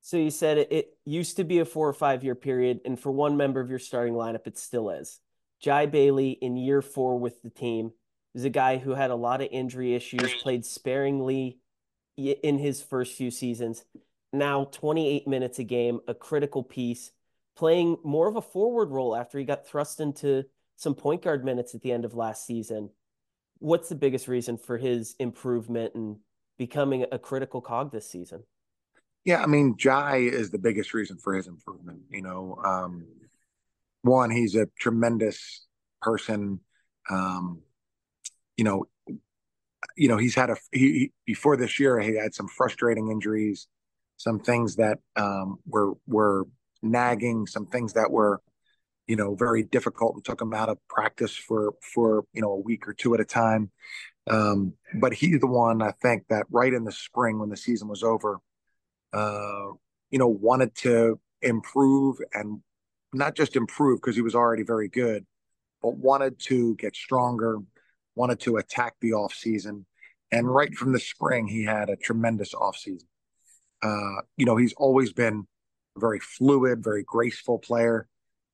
So 0.00 0.16
you 0.16 0.30
said 0.30 0.58
it, 0.58 0.72
it 0.72 0.96
used 1.04 1.36
to 1.38 1.44
be 1.44 1.58
a 1.58 1.64
four 1.64 1.88
or 1.88 1.92
five 1.92 2.22
year 2.22 2.36
period, 2.36 2.80
and 2.84 2.98
for 2.98 3.10
one 3.10 3.36
member 3.36 3.60
of 3.60 3.68
your 3.68 3.80
starting 3.80 4.14
lineup, 4.14 4.46
it 4.46 4.56
still 4.56 4.90
is. 4.90 5.18
Dji 5.64 5.90
Bailey 5.90 6.30
in 6.30 6.56
year 6.56 6.82
four 6.82 7.18
with 7.18 7.42
the 7.42 7.50
team 7.50 7.90
is 8.34 8.44
a 8.44 8.50
guy 8.50 8.78
who 8.78 8.94
had 8.94 9.10
a 9.10 9.16
lot 9.16 9.40
of 9.40 9.48
injury 9.50 9.94
issues, 9.94 10.32
played 10.34 10.64
sparingly 10.64 11.58
in 12.16 12.58
his 12.58 12.80
first 12.80 13.16
few 13.16 13.32
seasons. 13.32 13.84
Now 14.32 14.68
28 14.70 15.26
minutes 15.26 15.58
a 15.58 15.64
game, 15.64 15.98
a 16.06 16.14
critical 16.14 16.62
piece, 16.62 17.10
playing 17.56 17.96
more 18.04 18.28
of 18.28 18.36
a 18.36 18.42
forward 18.42 18.90
role 18.90 19.16
after 19.16 19.36
he 19.38 19.44
got 19.44 19.66
thrust 19.66 19.98
into 19.98 20.44
some 20.76 20.94
point 20.94 21.22
guard 21.22 21.44
minutes 21.44 21.74
at 21.74 21.82
the 21.82 21.92
end 21.92 22.04
of 22.04 22.14
last 22.14 22.46
season. 22.46 22.90
What's 23.58 23.88
the 23.88 23.94
biggest 23.94 24.28
reason 24.28 24.56
for 24.58 24.78
his 24.78 25.14
improvement 25.18 25.94
and 25.94 26.16
becoming 26.58 27.06
a 27.12 27.18
critical 27.18 27.60
cog 27.60 27.92
this 27.92 28.08
season? 28.08 28.42
Yeah, 29.24 29.42
I 29.42 29.46
mean, 29.46 29.76
Dji 29.76 30.30
is 30.30 30.50
the 30.50 30.58
biggest 30.58 30.94
reason 30.94 31.16
for 31.18 31.34
his 31.34 31.46
improvement. 31.46 32.00
You 32.10 32.22
know, 32.22 32.58
um, 32.64 33.06
one, 34.02 34.30
he's 34.30 34.56
a 34.56 34.66
tremendous 34.78 35.66
person. 36.00 36.60
Um, 37.08 37.62
you 38.56 38.64
know, 38.64 38.86
you 39.96 40.08
know, 40.08 40.16
he's 40.16 40.34
had 40.34 40.50
a 40.50 40.56
he 40.72 41.12
before 41.24 41.56
this 41.56 41.78
year 41.78 42.00
he 42.00 42.16
had 42.16 42.34
some 42.34 42.48
frustrating 42.48 43.10
injuries, 43.10 43.68
some 44.16 44.40
things 44.40 44.76
that 44.76 44.98
um, 45.16 45.58
were 45.66 45.92
were 46.06 46.46
nagging, 46.82 47.46
some 47.46 47.66
things 47.66 47.92
that 47.92 48.10
were, 48.10 48.40
you 49.06 49.16
know, 49.16 49.34
very 49.34 49.62
difficult 49.64 50.14
and 50.14 50.24
took 50.24 50.40
him 50.40 50.54
out 50.54 50.68
of 50.68 50.78
practice 50.88 51.34
for 51.36 51.74
for 51.82 52.24
you 52.32 52.42
know 52.42 52.52
a 52.52 52.60
week 52.60 52.88
or 52.88 52.94
two 52.94 53.14
at 53.14 53.20
a 53.20 53.24
time. 53.24 53.70
Um, 54.28 54.74
but 54.94 55.12
he's 55.14 55.40
the 55.40 55.46
one 55.48 55.82
I 55.82 55.92
think 56.02 56.24
that 56.28 56.46
right 56.50 56.72
in 56.72 56.84
the 56.84 56.92
spring 56.92 57.38
when 57.38 57.48
the 57.50 57.56
season 57.56 57.88
was 57.88 58.02
over, 58.04 58.38
uh, 59.12 59.68
you 60.10 60.18
know, 60.18 60.28
wanted 60.28 60.74
to 60.76 61.18
improve 61.42 62.18
and 62.32 62.60
not 63.12 63.34
just 63.34 63.56
improve 63.56 64.00
because 64.00 64.14
he 64.16 64.22
was 64.22 64.34
already 64.34 64.62
very 64.62 64.88
good, 64.88 65.26
but 65.82 65.96
wanted 65.96 66.38
to 66.38 66.74
get 66.76 66.94
stronger, 66.96 67.58
wanted 68.14 68.40
to 68.40 68.56
attack 68.56 68.94
the 69.00 69.12
off 69.12 69.34
season 69.34 69.86
And 70.30 70.52
right 70.52 70.74
from 70.74 70.92
the 70.92 71.00
spring, 71.00 71.46
he 71.46 71.64
had 71.64 71.90
a 71.90 71.96
tremendous 71.96 72.54
offseason. 72.54 73.04
Uh, 73.82 74.22
you 74.36 74.46
know, 74.46 74.56
he's 74.56 74.72
always 74.74 75.12
been 75.12 75.46
a 75.96 76.00
very 76.00 76.20
fluid, 76.20 76.82
very 76.82 77.04
graceful 77.04 77.58
player. 77.58 78.08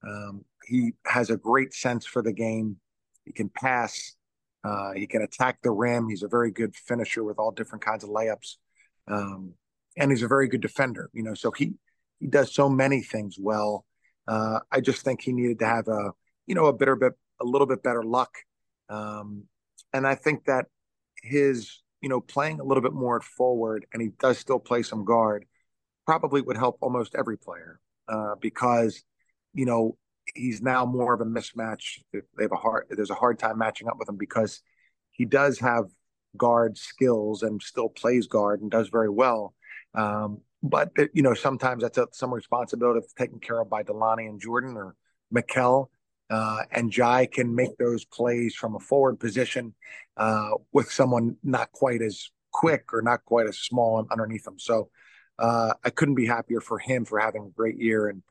Um, 0.07 0.45
he 0.67 0.93
has 1.07 1.31
a 1.31 1.37
great 1.37 1.75
sense 1.75 2.07
for 2.07 2.23
the 2.23 2.33
game. 2.33 2.77
He 3.25 3.33
can 3.33 3.49
pass. 3.49 4.17
Uh, 4.65 4.93
he 4.93 5.07
can 5.07 5.23
attack 5.23 5.59
the 5.63 5.71
rim. 5.71 6.09
He's 6.09 6.23
a 6.23 6.29
very 6.29 6.51
good 6.51 6.75
finisher 6.75 7.25
with 7.25 7.39
all 7.39 7.51
different 7.51 7.85
kinds 7.85 8.05
of 8.05 8.11
layups, 8.11 8.57
um, 9.07 9.55
and 9.97 10.11
he's 10.11 10.23
a 10.23 10.29
very 10.29 10.49
good 10.49 10.61
defender. 10.61 11.11
You 11.13 11.23
know, 11.23 11.35
so 11.35 11.51
he 11.51 11.75
he 12.21 12.27
does 12.27 12.55
so 12.55 12.69
many 12.69 13.03
things 13.03 13.37
well. 13.39 13.85
Uh, 14.27 14.61
I 14.71 14.81
just 14.81 15.03
think 15.03 15.23
he 15.23 15.33
needed 15.33 15.61
to 15.61 15.67
have 15.67 15.89
a 15.89 16.13
you 16.47 16.55
know 16.55 16.67
a 16.67 16.73
better 16.73 16.97
bit 16.97 17.13
a 17.41 17.45
little 17.45 17.67
bit 17.67 17.83
better 17.83 18.03
luck, 18.03 18.35
um, 18.89 19.45
and 19.93 20.07
I 20.07 20.15
think 20.15 20.45
that 20.47 20.67
his 21.23 21.83
you 22.01 22.09
know 22.09 22.21
playing 22.21 22.61
a 22.61 22.65
little 22.65 22.83
bit 22.83 22.93
more 22.93 23.17
at 23.17 23.23
forward, 23.23 23.87
and 23.93 24.03
he 24.03 24.09
does 24.19 24.39
still 24.39 24.59
play 24.59 24.83
some 24.83 25.05
guard, 25.05 25.45
probably 26.05 26.41
would 26.41 26.57
help 26.57 26.79
almost 26.81 27.15
every 27.15 27.39
player 27.39 27.81
uh, 28.09 28.35
because 28.41 29.05
you 29.55 29.67
know 29.67 29.97
he's 30.35 30.61
now 30.61 30.85
more 30.85 31.15
of 31.15 31.21
a 31.21 31.25
mismatch. 31.25 32.01
They 32.13 32.21
have 32.41 32.53
a 32.53 32.57
hard 32.57 32.87
there's 32.91 33.11
a 33.11 33.15
hard 33.15 33.39
time 33.39 33.59
matching 33.59 33.89
up 33.89 33.99
with 33.99 34.09
him 34.09 34.17
because 34.17 34.63
he 35.13 35.25
does 35.25 35.59
have 35.61 35.87
guard 36.37 36.77
skills 36.79 37.43
and 37.43 37.63
still 37.63 37.89
plays 37.89 38.27
guard 38.27 38.61
and 38.61 38.71
does 38.71 38.89
very 38.89 39.09
well. 39.09 39.55
Um, 39.95 40.41
but 40.63 40.91
you 41.13 41.23
know 41.23 41.35
sometimes 41.35 41.83
that's 41.83 41.99
a, 41.99 42.09
some 42.13 42.33
responsibility 42.33 43.01
that's 43.01 43.15
taken 43.15 43.39
care 43.39 43.61
of 43.61 43.71
by 43.71 43.83
DeLonnie 43.83 44.29
and 44.29 44.41
Jordan 44.41 44.77
or 44.77 44.95
Mikal. 45.35 45.89
Uh, 46.31 46.63
and 46.73 46.93
Dji 46.93 47.33
can 47.33 47.55
make 47.55 47.79
those 47.79 48.05
plays 48.05 48.55
from 48.55 48.75
a 48.75 48.81
forward 48.81 49.19
position 49.19 49.75
uh, 50.19 50.51
with 50.73 50.93
someone 50.93 51.37
not 51.43 51.73
quite 51.73 52.03
as 52.03 52.31
quick 52.53 52.93
or 52.93 53.01
not 53.01 53.25
quite 53.25 53.47
as 53.47 53.59
small 53.59 54.07
underneath 54.11 54.47
him. 54.47 54.59
So 54.59 54.91
uh, 55.39 55.73
I 55.83 55.91
couldn't 55.91 56.17
be 56.17 56.27
happier 56.27 56.61
for 56.61 56.79
him 56.79 57.07
for 57.07 57.19
having 57.19 57.45
a 57.47 57.51
great 57.51 57.79
year 57.79 58.09
and 58.09 58.23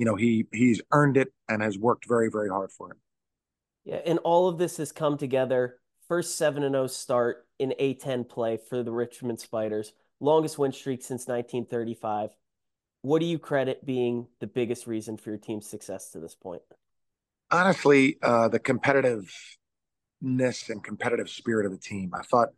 you 0.00 0.06
know 0.06 0.16
he 0.16 0.46
he's 0.50 0.80
earned 0.92 1.18
it 1.18 1.28
and 1.46 1.62
has 1.62 1.78
worked 1.78 2.08
very 2.08 2.30
very 2.30 2.48
hard 2.48 2.72
for 2.72 2.90
it. 2.90 2.96
Yeah, 3.84 4.00
and 4.06 4.18
all 4.20 4.48
of 4.48 4.56
this 4.56 4.78
has 4.78 4.92
come 4.92 5.18
together. 5.18 5.76
First 6.08 6.38
seven 6.38 6.62
and 6.62 6.72
zero 6.72 6.84
oh 6.84 6.86
start 6.86 7.46
in 7.58 7.74
A10 7.78 8.26
play 8.26 8.56
for 8.56 8.82
the 8.82 8.90
Richmond 8.90 9.40
Spiders, 9.40 9.92
longest 10.18 10.58
win 10.58 10.72
streak 10.72 11.02
since 11.02 11.28
1935. 11.28 12.30
What 13.02 13.20
do 13.20 13.26
you 13.26 13.38
credit 13.38 13.84
being 13.84 14.26
the 14.40 14.46
biggest 14.46 14.86
reason 14.86 15.18
for 15.18 15.30
your 15.30 15.38
team's 15.38 15.68
success 15.68 16.10
to 16.12 16.18
this 16.18 16.34
point? 16.34 16.62
Honestly, 17.50 18.16
uh, 18.22 18.48
the 18.48 18.58
competitiveness 18.58 19.28
and 20.70 20.82
competitive 20.82 21.28
spirit 21.28 21.66
of 21.66 21.72
the 21.72 21.78
team. 21.78 22.12
I 22.14 22.22
thought, 22.22 22.48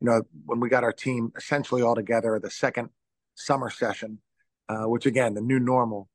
you 0.00 0.06
know, 0.06 0.22
when 0.46 0.58
we 0.58 0.68
got 0.68 0.82
our 0.82 0.92
team 0.92 1.32
essentially 1.36 1.82
all 1.82 1.94
together, 1.94 2.40
the 2.42 2.50
second 2.50 2.90
summer 3.36 3.70
session, 3.70 4.18
uh, 4.68 4.84
which 4.84 5.06
again, 5.06 5.34
the 5.34 5.40
new 5.40 5.60
normal, 5.60 6.08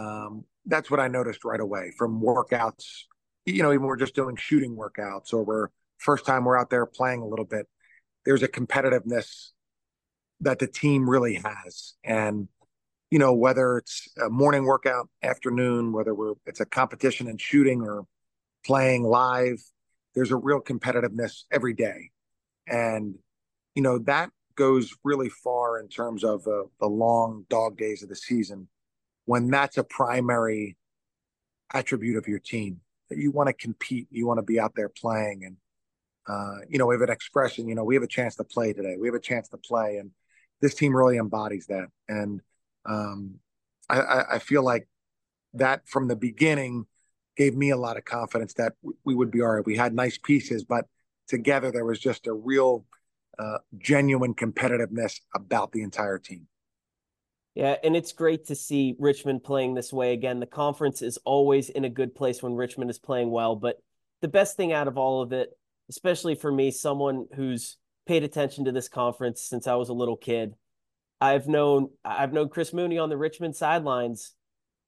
um, 0.00 0.44
that's 0.66 0.90
what 0.90 1.00
I 1.00 1.08
noticed 1.08 1.44
right 1.44 1.60
away 1.60 1.92
from 1.96 2.22
workouts. 2.22 3.02
You 3.46 3.62
know, 3.62 3.72
even 3.72 3.86
we're 3.86 3.96
just 3.96 4.14
doing 4.14 4.36
shooting 4.36 4.76
workouts 4.76 5.32
or 5.32 5.44
we're 5.44 5.68
first 5.98 6.24
time 6.24 6.44
we're 6.44 6.58
out 6.58 6.70
there 6.70 6.86
playing 6.86 7.20
a 7.20 7.26
little 7.26 7.44
bit. 7.44 7.66
There's 8.24 8.42
a 8.42 8.48
competitiveness 8.48 9.50
that 10.40 10.58
the 10.58 10.66
team 10.66 11.08
really 11.08 11.34
has. 11.34 11.94
And, 12.04 12.48
you 13.10 13.18
know, 13.18 13.34
whether 13.34 13.78
it's 13.78 14.08
a 14.24 14.30
morning 14.30 14.64
workout, 14.64 15.08
afternoon, 15.22 15.92
whether 15.92 16.14
we're 16.14 16.34
it's 16.46 16.60
a 16.60 16.66
competition 16.66 17.28
in 17.28 17.36
shooting 17.38 17.82
or 17.82 18.04
playing 18.64 19.04
live, 19.04 19.62
there's 20.14 20.30
a 20.30 20.36
real 20.36 20.60
competitiveness 20.60 21.44
every 21.50 21.74
day. 21.74 22.10
And, 22.66 23.16
you 23.74 23.82
know, 23.82 23.98
that 24.00 24.30
goes 24.54 24.94
really 25.04 25.28
far 25.28 25.78
in 25.78 25.88
terms 25.88 26.24
of 26.24 26.46
uh, 26.46 26.64
the 26.78 26.86
long 26.86 27.46
dog 27.48 27.76
days 27.76 28.02
of 28.02 28.08
the 28.08 28.16
season 28.16 28.68
when 29.30 29.48
that's 29.48 29.78
a 29.78 29.84
primary 29.84 30.76
attribute 31.72 32.16
of 32.16 32.26
your 32.26 32.40
team 32.40 32.80
that 33.08 33.16
you 33.16 33.30
want 33.30 33.46
to 33.46 33.52
compete, 33.52 34.08
you 34.10 34.26
want 34.26 34.38
to 34.38 34.42
be 34.42 34.58
out 34.58 34.72
there 34.74 34.88
playing, 34.88 35.44
and 35.44 35.56
uh, 36.28 36.64
you 36.68 36.78
know, 36.78 36.86
we 36.86 36.96
have 36.96 37.02
an 37.02 37.10
expression. 37.10 37.68
You 37.68 37.76
know, 37.76 37.84
we 37.84 37.94
have 37.94 38.02
a 38.02 38.08
chance 38.08 38.34
to 38.36 38.44
play 38.44 38.72
today. 38.72 38.96
We 38.98 39.06
have 39.06 39.14
a 39.14 39.20
chance 39.20 39.48
to 39.50 39.56
play, 39.56 39.98
and 39.98 40.10
this 40.60 40.74
team 40.74 40.96
really 40.96 41.16
embodies 41.16 41.66
that. 41.66 41.86
And 42.08 42.40
um, 42.84 43.36
I, 43.88 44.24
I 44.32 44.38
feel 44.40 44.64
like 44.64 44.88
that 45.54 45.88
from 45.88 46.08
the 46.08 46.16
beginning 46.16 46.86
gave 47.36 47.56
me 47.56 47.70
a 47.70 47.76
lot 47.76 47.96
of 47.96 48.04
confidence 48.04 48.54
that 48.54 48.72
we 49.04 49.14
would 49.14 49.30
be 49.30 49.42
all 49.42 49.50
right. 49.50 49.64
We 49.64 49.76
had 49.76 49.94
nice 49.94 50.18
pieces, 50.18 50.64
but 50.64 50.86
together 51.28 51.70
there 51.70 51.84
was 51.84 52.00
just 52.00 52.26
a 52.26 52.32
real, 52.32 52.84
uh, 53.38 53.58
genuine 53.78 54.34
competitiveness 54.34 55.20
about 55.36 55.70
the 55.70 55.82
entire 55.82 56.18
team. 56.18 56.48
Yeah, 57.54 57.76
and 57.82 57.96
it's 57.96 58.12
great 58.12 58.46
to 58.46 58.54
see 58.54 58.94
Richmond 58.98 59.42
playing 59.42 59.74
this 59.74 59.92
way 59.92 60.12
again. 60.12 60.40
The 60.40 60.46
conference 60.46 61.02
is 61.02 61.18
always 61.24 61.68
in 61.68 61.84
a 61.84 61.90
good 61.90 62.14
place 62.14 62.42
when 62.42 62.54
Richmond 62.54 62.90
is 62.90 62.98
playing 62.98 63.30
well, 63.30 63.56
but 63.56 63.76
the 64.22 64.28
best 64.28 64.56
thing 64.56 64.72
out 64.72 64.88
of 64.88 64.96
all 64.96 65.22
of 65.22 65.32
it, 65.32 65.50
especially 65.88 66.34
for 66.34 66.52
me, 66.52 66.70
someone 66.70 67.26
who's 67.34 67.76
paid 68.06 68.22
attention 68.22 68.66
to 68.66 68.72
this 68.72 68.88
conference 68.88 69.42
since 69.42 69.66
I 69.66 69.74
was 69.74 69.88
a 69.88 69.94
little 69.94 70.16
kid, 70.16 70.54
I've 71.20 71.48
known 71.48 71.90
I've 72.04 72.32
known 72.32 72.48
Chris 72.48 72.72
Mooney 72.72 72.98
on 72.98 73.08
the 73.08 73.16
Richmond 73.16 73.56
sidelines 73.56 74.34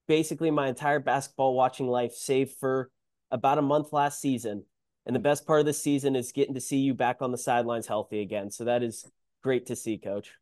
basically 0.07 0.51
my 0.51 0.69
entire 0.69 0.99
basketball 0.99 1.55
watching 1.55 1.87
life, 1.87 2.13
save 2.13 2.51
for 2.61 2.91
about 3.31 3.59
a 3.59 3.63
month 3.63 3.93
last 3.93 4.21
season. 4.21 4.65
And 5.07 5.17
the 5.17 5.21
best 5.21 5.47
part 5.47 5.61
of 5.61 5.67
this 5.67 5.83
season 5.83 6.15
is 6.17 6.33
getting 6.33 6.55
to 6.55 6.61
see 6.61 6.79
you 6.79 6.95
back 6.95 7.23
on 7.23 7.33
the 7.33 7.39
sidelines 7.39 7.87
healthy 7.87 8.21
again. 8.21 8.51
So 8.51 8.65
that 8.65 8.83
is 8.83 9.11
great 9.43 9.67
to 9.67 9.77
see, 9.77 9.99
coach. 9.99 10.33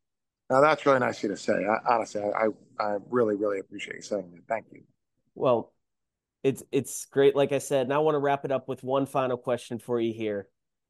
Now 0.50 0.60
that's 0.60 0.84
really 0.84 0.98
nice 0.98 1.18
of 1.18 1.22
you 1.22 1.28
to 1.30 1.36
say. 1.36 1.64
I, 1.64 1.94
honestly, 1.94 2.22
I, 2.22 2.48
I 2.78 2.96
really, 3.08 3.36
really 3.36 3.60
appreciate 3.60 3.96
you 3.96 4.02
saying 4.02 4.32
that. 4.34 4.46
Thank 4.48 4.66
you. 4.72 4.82
Well, 5.36 5.72
it's 6.42 6.62
it's 6.72 7.06
great. 7.06 7.36
Like 7.36 7.52
I 7.52 7.58
said, 7.58 7.86
and 7.86 7.94
I 7.94 7.98
want 7.98 8.16
to 8.16 8.18
wrap 8.18 8.44
it 8.44 8.50
up 8.50 8.68
with 8.68 8.82
one 8.82 9.06
final 9.06 9.36
question 9.36 9.78
for 9.78 10.00
you 10.00 10.12
here, 10.12 10.48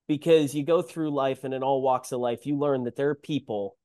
because 0.09 0.55
you 0.55 0.64
go 0.64 0.81
through 0.81 1.11
life 1.11 1.44
and 1.44 1.53
in 1.53 1.62
all 1.62 1.83
walks 1.83 2.11
of 2.12 2.20
life, 2.20 2.46
you 2.46 2.57
learn 2.57 2.85
that 2.85 2.96
there 2.96 3.11
are 3.11 3.14
people 3.14 3.77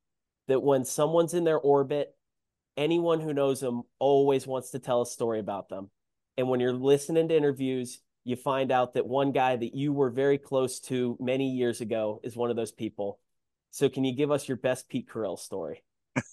that 0.47 0.61
when 0.63 0.85
someone's 0.85 1.33
in 1.33 1.43
their 1.43 1.59
orbit, 1.59 2.15
anyone 2.77 3.19
who 3.19 3.33
knows 3.33 3.59
them 3.59 3.81
always 3.99 4.47
wants 4.47 4.71
to 4.71 4.79
tell 4.79 5.01
a 5.01 5.05
story 5.05 5.39
about 5.39 5.69
them. 5.69 5.89
And 6.38 6.47
when 6.49 6.59
you're 6.59 6.71
listening 6.71 7.27
to 7.29 7.35
interviews, 7.35 7.99
you 8.23 8.35
find 8.35 8.71
out 8.71 8.93
that 8.93 9.07
one 9.07 9.31
guy 9.31 9.55
that 9.55 9.75
you 9.75 9.91
were 9.91 10.09
very 10.09 10.38
close 10.38 10.79
to 10.81 11.17
many 11.19 11.49
years 11.49 11.81
ago 11.81 12.21
is 12.23 12.35
one 12.35 12.49
of 12.49 12.55
those 12.55 12.71
people. 12.71 13.19
So 13.75 13.89
can 13.89 14.05
you 14.05 14.15
give 14.15 14.31
us 14.31 14.47
your 14.47 14.55
best 14.55 14.88
Pete 14.88 15.09
Carril 15.09 15.38
story? 15.38 15.83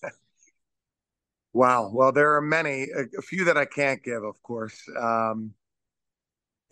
wow. 1.52 1.90
Well, 1.92 2.12
there 2.12 2.36
are 2.36 2.40
many, 2.40 2.84
a, 2.84 3.18
a, 3.18 3.20
few 3.20 3.46
that 3.46 3.56
I 3.56 3.64
can't 3.64 4.00
give, 4.00 4.22
of 4.22 4.40
course. 4.44 4.80
Um, 4.96 5.52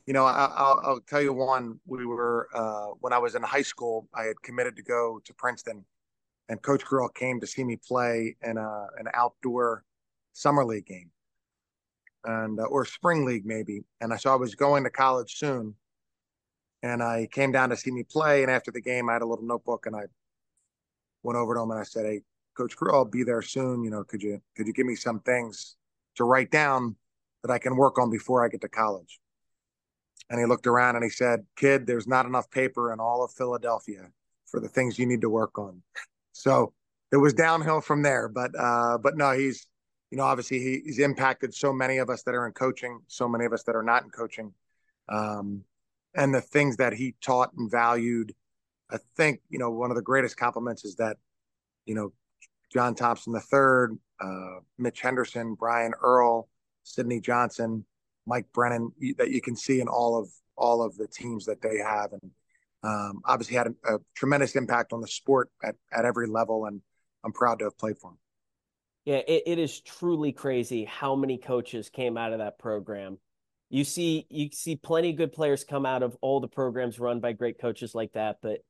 you 0.06 0.12
know, 0.12 0.24
I, 0.24 0.76
will 0.86 1.00
tell 1.08 1.20
you 1.20 1.32
one. 1.32 1.80
We 1.86 2.06
were 2.06 2.46
uh, 2.54 2.94
when 3.00 3.12
I 3.12 3.18
was 3.18 3.34
in 3.34 3.42
high 3.42 3.62
school. 3.62 4.06
I 4.14 4.22
had 4.26 4.40
committed 4.42 4.76
to 4.76 4.84
go 4.84 5.20
to 5.24 5.34
Princeton, 5.34 5.84
and 6.48 6.62
Coach 6.62 6.84
Carril 6.84 7.12
came 7.12 7.40
to 7.40 7.48
see 7.48 7.64
me 7.64 7.76
play 7.76 8.36
in 8.40 8.56
a, 8.56 8.86
an 8.96 9.08
outdoor 9.12 9.82
summer 10.34 10.64
league 10.64 10.86
game, 10.86 11.10
and 12.24 12.60
uh, 12.60 12.66
or 12.66 12.84
spring 12.84 13.24
league 13.24 13.44
maybe. 13.44 13.82
And 14.00 14.12
I 14.12 14.18
saw 14.18 14.34
I 14.34 14.36
was 14.36 14.54
going 14.54 14.84
to 14.84 14.90
college 14.90 15.34
soon, 15.36 15.74
and 16.84 17.02
I 17.02 17.26
came 17.32 17.50
down 17.50 17.70
to 17.70 17.76
see 17.76 17.90
me 17.90 18.04
play. 18.04 18.42
And 18.42 18.52
after 18.52 18.70
the 18.70 18.80
game, 18.80 19.10
I 19.10 19.14
had 19.14 19.22
a 19.22 19.26
little 19.26 19.44
notebook, 19.44 19.86
and 19.86 19.96
I 19.96 20.02
went 21.22 21.36
over 21.36 21.54
to 21.54 21.60
him 21.60 21.70
and 21.70 21.80
I 21.80 21.84
said, 21.84 22.06
"Hey, 22.06 22.22
Coach 22.56 22.76
Crew, 22.76 22.92
I'll 22.92 23.04
be 23.04 23.22
there 23.22 23.42
soon. 23.42 23.82
You 23.82 23.90
know, 23.90 24.04
could 24.04 24.22
you 24.22 24.40
could 24.56 24.66
you 24.66 24.72
give 24.72 24.86
me 24.86 24.94
some 24.94 25.20
things 25.20 25.76
to 26.16 26.24
write 26.24 26.50
down 26.50 26.96
that 27.42 27.50
I 27.50 27.58
can 27.58 27.76
work 27.76 27.98
on 27.98 28.10
before 28.10 28.44
I 28.44 28.48
get 28.48 28.60
to 28.62 28.68
college?" 28.68 29.20
And 30.28 30.38
he 30.38 30.46
looked 30.46 30.66
around 30.66 30.96
and 30.96 31.04
he 31.04 31.10
said, 31.10 31.46
"Kid, 31.56 31.86
there's 31.86 32.06
not 32.06 32.26
enough 32.26 32.50
paper 32.50 32.92
in 32.92 33.00
all 33.00 33.24
of 33.24 33.32
Philadelphia 33.32 34.10
for 34.46 34.60
the 34.60 34.68
things 34.68 34.98
you 34.98 35.06
need 35.06 35.22
to 35.22 35.30
work 35.30 35.58
on." 35.58 35.82
So 36.32 36.72
it 37.12 37.16
was 37.16 37.34
downhill 37.34 37.80
from 37.80 38.02
there. 38.02 38.28
But 38.28 38.52
uh, 38.58 38.98
but 38.98 39.16
no, 39.16 39.32
he's 39.32 39.66
you 40.10 40.18
know 40.18 40.24
obviously 40.24 40.58
he, 40.58 40.82
he's 40.84 40.98
impacted 40.98 41.54
so 41.54 41.72
many 41.72 41.98
of 41.98 42.10
us 42.10 42.22
that 42.24 42.34
are 42.34 42.46
in 42.46 42.52
coaching, 42.52 43.00
so 43.06 43.28
many 43.28 43.44
of 43.44 43.52
us 43.52 43.62
that 43.64 43.76
are 43.76 43.82
not 43.82 44.04
in 44.04 44.10
coaching, 44.10 44.52
um, 45.08 45.64
and 46.14 46.34
the 46.34 46.40
things 46.40 46.76
that 46.76 46.92
he 46.92 47.14
taught 47.20 47.52
and 47.54 47.70
valued 47.70 48.34
I 48.90 48.98
think 49.16 49.40
you 49.48 49.58
know 49.58 49.70
one 49.70 49.90
of 49.90 49.96
the 49.96 50.02
greatest 50.02 50.36
compliments 50.36 50.84
is 50.84 50.96
that 50.96 51.16
you 51.86 51.94
know 51.94 52.12
John 52.72 52.94
Thompson 52.94 53.34
III, 53.34 53.98
uh, 54.20 54.60
Mitch 54.78 55.00
Henderson, 55.00 55.54
Brian 55.54 55.92
Earl, 56.02 56.48
Sydney 56.82 57.20
Johnson, 57.20 57.84
Mike 58.26 58.46
Brennan 58.52 58.92
that 59.18 59.30
you 59.30 59.40
can 59.40 59.56
see 59.56 59.80
in 59.80 59.88
all 59.88 60.18
of 60.18 60.28
all 60.56 60.82
of 60.82 60.96
the 60.96 61.08
teams 61.08 61.46
that 61.46 61.62
they 61.62 61.78
have, 61.78 62.12
and 62.12 62.30
um, 62.82 63.22
obviously 63.24 63.56
had 63.56 63.68
a, 63.68 63.94
a, 63.94 63.98
tremendous 64.14 64.56
impact 64.56 64.92
on 64.92 65.00
the 65.00 65.08
sport 65.08 65.50
at, 65.62 65.74
at 65.92 66.04
every 66.04 66.26
level, 66.26 66.66
and 66.66 66.80
I'm 67.24 67.32
proud 67.32 67.58
to 67.58 67.66
have 67.66 67.78
played 67.78 67.98
for 67.98 68.10
him. 68.10 68.18
Yeah, 69.04 69.22
it, 69.26 69.42
it 69.46 69.58
is 69.58 69.80
truly 69.80 70.32
crazy 70.32 70.84
how 70.84 71.16
many 71.16 71.38
coaches 71.38 71.88
came 71.88 72.16
out 72.16 72.32
of 72.32 72.38
that 72.38 72.58
program 72.58 73.18
You 73.70 73.84
see, 73.84 74.26
you 74.28 74.50
see 74.52 74.76
plenty 74.76 75.10
of 75.10 75.16
good 75.16 75.32
players 75.32 75.64
come 75.64 75.86
out 75.86 76.02
of 76.02 76.16
all 76.20 76.40
the 76.40 76.48
programs 76.48 77.00
run 77.00 77.20
by 77.20 77.32
great 77.32 77.58
coaches 77.58 77.94
like 77.94 78.12
that, 78.12 78.38
but 78.42 78.60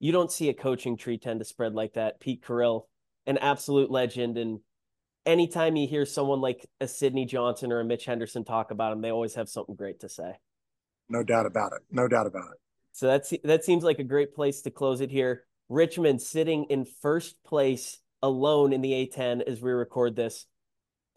you 0.00 0.12
don't 0.12 0.32
see 0.32 0.48
a 0.48 0.54
coaching 0.54 0.96
tree 0.96 1.18
tend 1.18 1.40
to 1.40 1.44
spread 1.44 1.74
like 1.74 1.94
that. 1.94 2.20
Pete 2.20 2.42
Carril, 2.42 2.88
an 3.26 3.38
absolute 3.38 3.90
legend, 3.90 4.38
and 4.38 4.60
anytime 5.26 5.76
you 5.76 5.86
hear 5.86 6.06
someone 6.06 6.40
like 6.40 6.66
a 6.80 6.88
Sydney 6.88 7.26
Johnson 7.26 7.72
or 7.72 7.80
a 7.80 7.84
Mitch 7.84 8.04
Henderson 8.04 8.44
talk 8.44 8.70
about 8.70 8.92
him, 8.92 9.00
they 9.00 9.10
always 9.10 9.34
have 9.34 9.48
something 9.48 9.74
great 9.74 10.00
to 10.00 10.08
say. 10.08 10.32
No 11.08 11.22
doubt 11.22 11.46
about 11.46 11.72
it. 11.72 11.82
No 11.90 12.08
doubt 12.08 12.26
about 12.26 12.50
it. 12.52 12.58
So 12.92 13.06
that's 13.06 13.32
that 13.44 13.64
seems 13.64 13.84
like 13.84 13.98
a 13.98 14.04
great 14.04 14.34
place 14.34 14.62
to 14.62 14.70
close 14.70 15.00
it 15.00 15.10
here. 15.10 15.44
Richmond 15.68 16.20
sitting 16.22 16.64
in 16.64 16.84
first 16.84 17.36
place 17.44 17.98
alone 18.22 18.72
in 18.72 18.80
the 18.80 18.92
A10 18.92 19.42
as 19.42 19.60
we 19.60 19.70
record 19.70 20.16
this. 20.16 20.46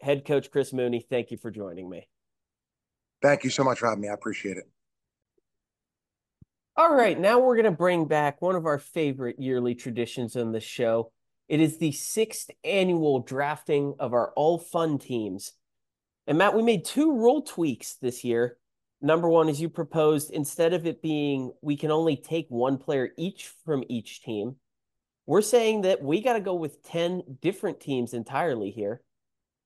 Head 0.00 0.24
coach 0.24 0.50
Chris 0.50 0.72
Mooney, 0.72 1.04
thank 1.08 1.30
you 1.30 1.36
for 1.36 1.50
joining 1.50 1.88
me. 1.88 2.08
Thank 3.22 3.44
you 3.44 3.50
so 3.50 3.64
much 3.64 3.78
for 3.78 3.88
having 3.88 4.02
me. 4.02 4.08
I 4.08 4.14
appreciate 4.14 4.56
it. 4.56 4.64
All 6.74 6.94
right, 6.94 7.20
now 7.20 7.38
we're 7.38 7.56
going 7.56 7.66
to 7.66 7.70
bring 7.70 8.06
back 8.06 8.40
one 8.40 8.56
of 8.56 8.64
our 8.64 8.78
favorite 8.78 9.38
yearly 9.38 9.74
traditions 9.74 10.36
on 10.36 10.52
the 10.52 10.60
show. 10.60 11.12
It 11.46 11.60
is 11.60 11.76
the 11.76 11.92
sixth 11.92 12.48
annual 12.64 13.20
drafting 13.20 13.94
of 13.98 14.14
our 14.14 14.32
all 14.36 14.56
fun 14.56 14.98
teams. 14.98 15.52
And 16.26 16.38
Matt, 16.38 16.56
we 16.56 16.62
made 16.62 16.86
two 16.86 17.12
rule 17.14 17.42
tweaks 17.42 17.96
this 17.96 18.24
year. 18.24 18.56
Number 19.02 19.28
one, 19.28 19.50
as 19.50 19.60
you 19.60 19.68
proposed, 19.68 20.30
instead 20.30 20.72
of 20.72 20.86
it 20.86 21.02
being 21.02 21.52
we 21.60 21.76
can 21.76 21.90
only 21.90 22.16
take 22.16 22.46
one 22.48 22.78
player 22.78 23.10
each 23.18 23.52
from 23.66 23.84
each 23.90 24.22
team, 24.22 24.56
we're 25.26 25.42
saying 25.42 25.82
that 25.82 26.02
we 26.02 26.22
got 26.22 26.34
to 26.34 26.40
go 26.40 26.54
with 26.54 26.82
10 26.84 27.36
different 27.42 27.80
teams 27.80 28.14
entirely 28.14 28.70
here. 28.70 29.02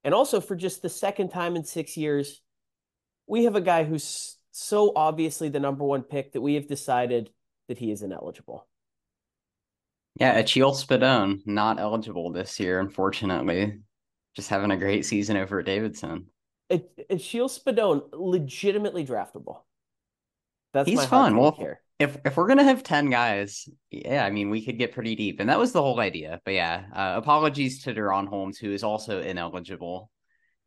And 0.03 0.12
also, 0.12 0.40
for 0.40 0.57
just 0.57 0.83
the 0.83 0.88
second 0.88 1.29
time 1.29 1.55
in 1.55 1.62
six 1.62 1.97
years, 1.97 2.42
we 3.29 3.45
have 3.45 3.55
a 3.55 3.61
guy 3.61 3.85
who's 3.85 4.37
so 4.57 4.92
obviously 4.97 5.51
the 5.51 5.61
number 5.61 5.85
one 5.85 6.03
pick 6.03 6.33
that 6.33 6.40
we 6.40 6.55
have 6.55 6.66
decided 6.66 7.29
that 7.69 7.77
he 7.77 7.90
is 7.90 8.03
ineligible. 8.03 8.66
Yeah, 10.19 10.38
Achille 10.38 10.73
Spadone, 10.73 11.40
not 11.45 11.79
eligible 11.79 12.33
this 12.33 12.59
year, 12.59 12.81
unfortunately. 12.81 13.81
Just 14.35 14.49
having 14.49 14.71
a 14.71 14.77
great 14.79 15.05
season 15.05 15.37
over 15.37 15.61
at 15.61 15.66
Davidson. 15.66 16.27
Achille 16.71 17.51
Spadone, 17.51 18.09
legitimately 18.12 19.05
draftable. 19.05 19.61
That's 20.73 20.88
he's 20.88 21.05
fun. 21.05 21.37
Well, 21.37 21.53
here. 21.53 21.83
if 21.99 22.16
if 22.25 22.38
we're 22.38 22.49
gonna 22.49 22.64
have 22.64 22.83
ten 22.83 23.11
guys, 23.11 23.69
yeah, 23.90 24.25
I 24.25 24.31
mean 24.31 24.49
we 24.49 24.64
could 24.64 24.79
get 24.79 24.92
pretty 24.92 25.14
deep, 25.16 25.38
and 25.38 25.51
that 25.51 25.59
was 25.59 25.73
the 25.73 25.83
whole 25.83 26.01
idea. 26.01 26.40
But 26.47 26.55
yeah, 26.55 26.85
uh, 26.95 27.14
apologies 27.16 27.83
to 27.83 27.95
DaRon 27.95 28.27
Holmes, 28.27 28.59
who 28.59 28.73
is 28.73 28.83
also 28.83 29.21
ineligible 29.21 30.11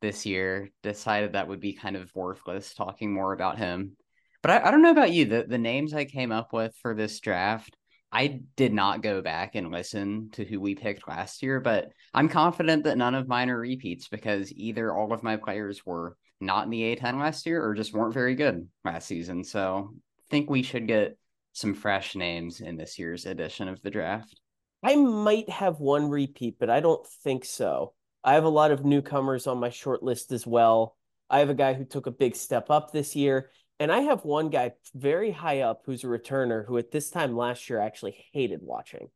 this 0.01 0.25
year. 0.25 0.69
Decided 0.83 1.33
that 1.33 1.47
would 1.47 1.59
be 1.59 1.73
kind 1.73 1.95
of 1.95 2.11
worthless 2.15 2.73
talking 2.73 3.13
more 3.13 3.33
about 3.33 3.57
him. 3.57 3.95
But 4.41 4.51
I, 4.51 4.67
I 4.67 4.71
don't 4.71 4.81
know 4.81 4.91
about 4.91 5.11
you. 5.11 5.25
The 5.25 5.45
the 5.47 5.57
names 5.57 5.93
I 5.93 6.05
came 6.05 6.31
up 6.31 6.53
with 6.53 6.75
for 6.81 6.93
this 6.95 7.19
draft 7.19 7.75
I 8.11 8.41
did 8.55 8.73
not 8.73 9.03
go 9.03 9.21
back 9.21 9.55
and 9.55 9.71
listen 9.71 10.29
to 10.31 10.43
who 10.43 10.59
we 10.59 10.73
picked 10.73 11.07
last 11.07 11.43
year, 11.43 11.59
but 11.59 11.89
I'm 12.13 12.27
confident 12.27 12.83
that 12.85 12.97
none 12.97 13.13
of 13.13 13.27
mine 13.27 13.49
are 13.49 13.59
repeats 13.59 14.07
because 14.07 14.51
either 14.53 14.93
all 14.93 15.13
of 15.13 15.21
my 15.21 15.37
players 15.37 15.85
were 15.85 16.17
not 16.41 16.63
in 16.63 16.71
the 16.71 16.95
A10 16.95 17.19
last 17.19 17.45
year 17.45 17.63
or 17.63 17.75
just 17.75 17.93
weren't 17.93 18.13
very 18.13 18.33
good 18.33 18.67
last 18.83 19.07
season. 19.07 19.43
So 19.43 19.91
I 19.93 20.23
think 20.31 20.49
we 20.49 20.63
should 20.63 20.87
get 20.87 21.17
some 21.53 21.75
fresh 21.75 22.15
names 22.15 22.61
in 22.61 22.77
this 22.77 22.97
year's 22.97 23.25
edition 23.25 23.67
of 23.67 23.81
the 23.81 23.91
draft. 23.91 24.39
I 24.81 24.95
might 24.95 25.49
have 25.49 25.79
one 25.79 26.09
repeat, 26.09 26.55
but 26.59 26.69
I 26.69 26.79
don't 26.79 27.05
think 27.23 27.45
so. 27.45 27.93
I 28.23 28.33
have 28.33 28.43
a 28.43 28.49
lot 28.49 28.71
of 28.71 28.85
newcomers 28.85 29.47
on 29.47 29.59
my 29.59 29.69
short 29.69 30.03
list 30.03 30.31
as 30.31 30.45
well. 30.45 30.95
I 31.29 31.39
have 31.39 31.49
a 31.49 31.55
guy 31.55 31.73
who 31.73 31.85
took 31.85 32.07
a 32.07 32.11
big 32.11 32.35
step 32.35 32.69
up 32.69 32.91
this 32.91 33.15
year, 33.15 33.51
and 33.79 33.91
I 33.91 34.01
have 34.01 34.25
one 34.25 34.49
guy 34.49 34.73
very 34.93 35.31
high 35.31 35.61
up 35.61 35.81
who's 35.85 36.03
a 36.03 36.07
returner 36.07 36.65
who 36.65 36.77
at 36.77 36.91
this 36.91 37.09
time 37.09 37.37
last 37.37 37.69
year 37.69 37.79
actually 37.79 38.25
hated 38.33 38.59
watching. 38.61 39.09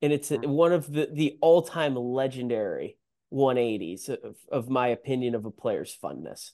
And 0.00 0.12
it's 0.12 0.30
mm-hmm. 0.30 0.48
one 0.50 0.72
of 0.72 0.90
the, 0.90 1.08
the 1.12 1.38
all 1.40 1.62
time 1.62 1.96
legendary 1.96 2.96
180s 3.32 4.08
of, 4.08 4.36
of 4.50 4.70
my 4.70 4.88
opinion 4.88 5.34
of 5.34 5.44
a 5.44 5.50
player's 5.50 5.96
funness. 6.02 6.52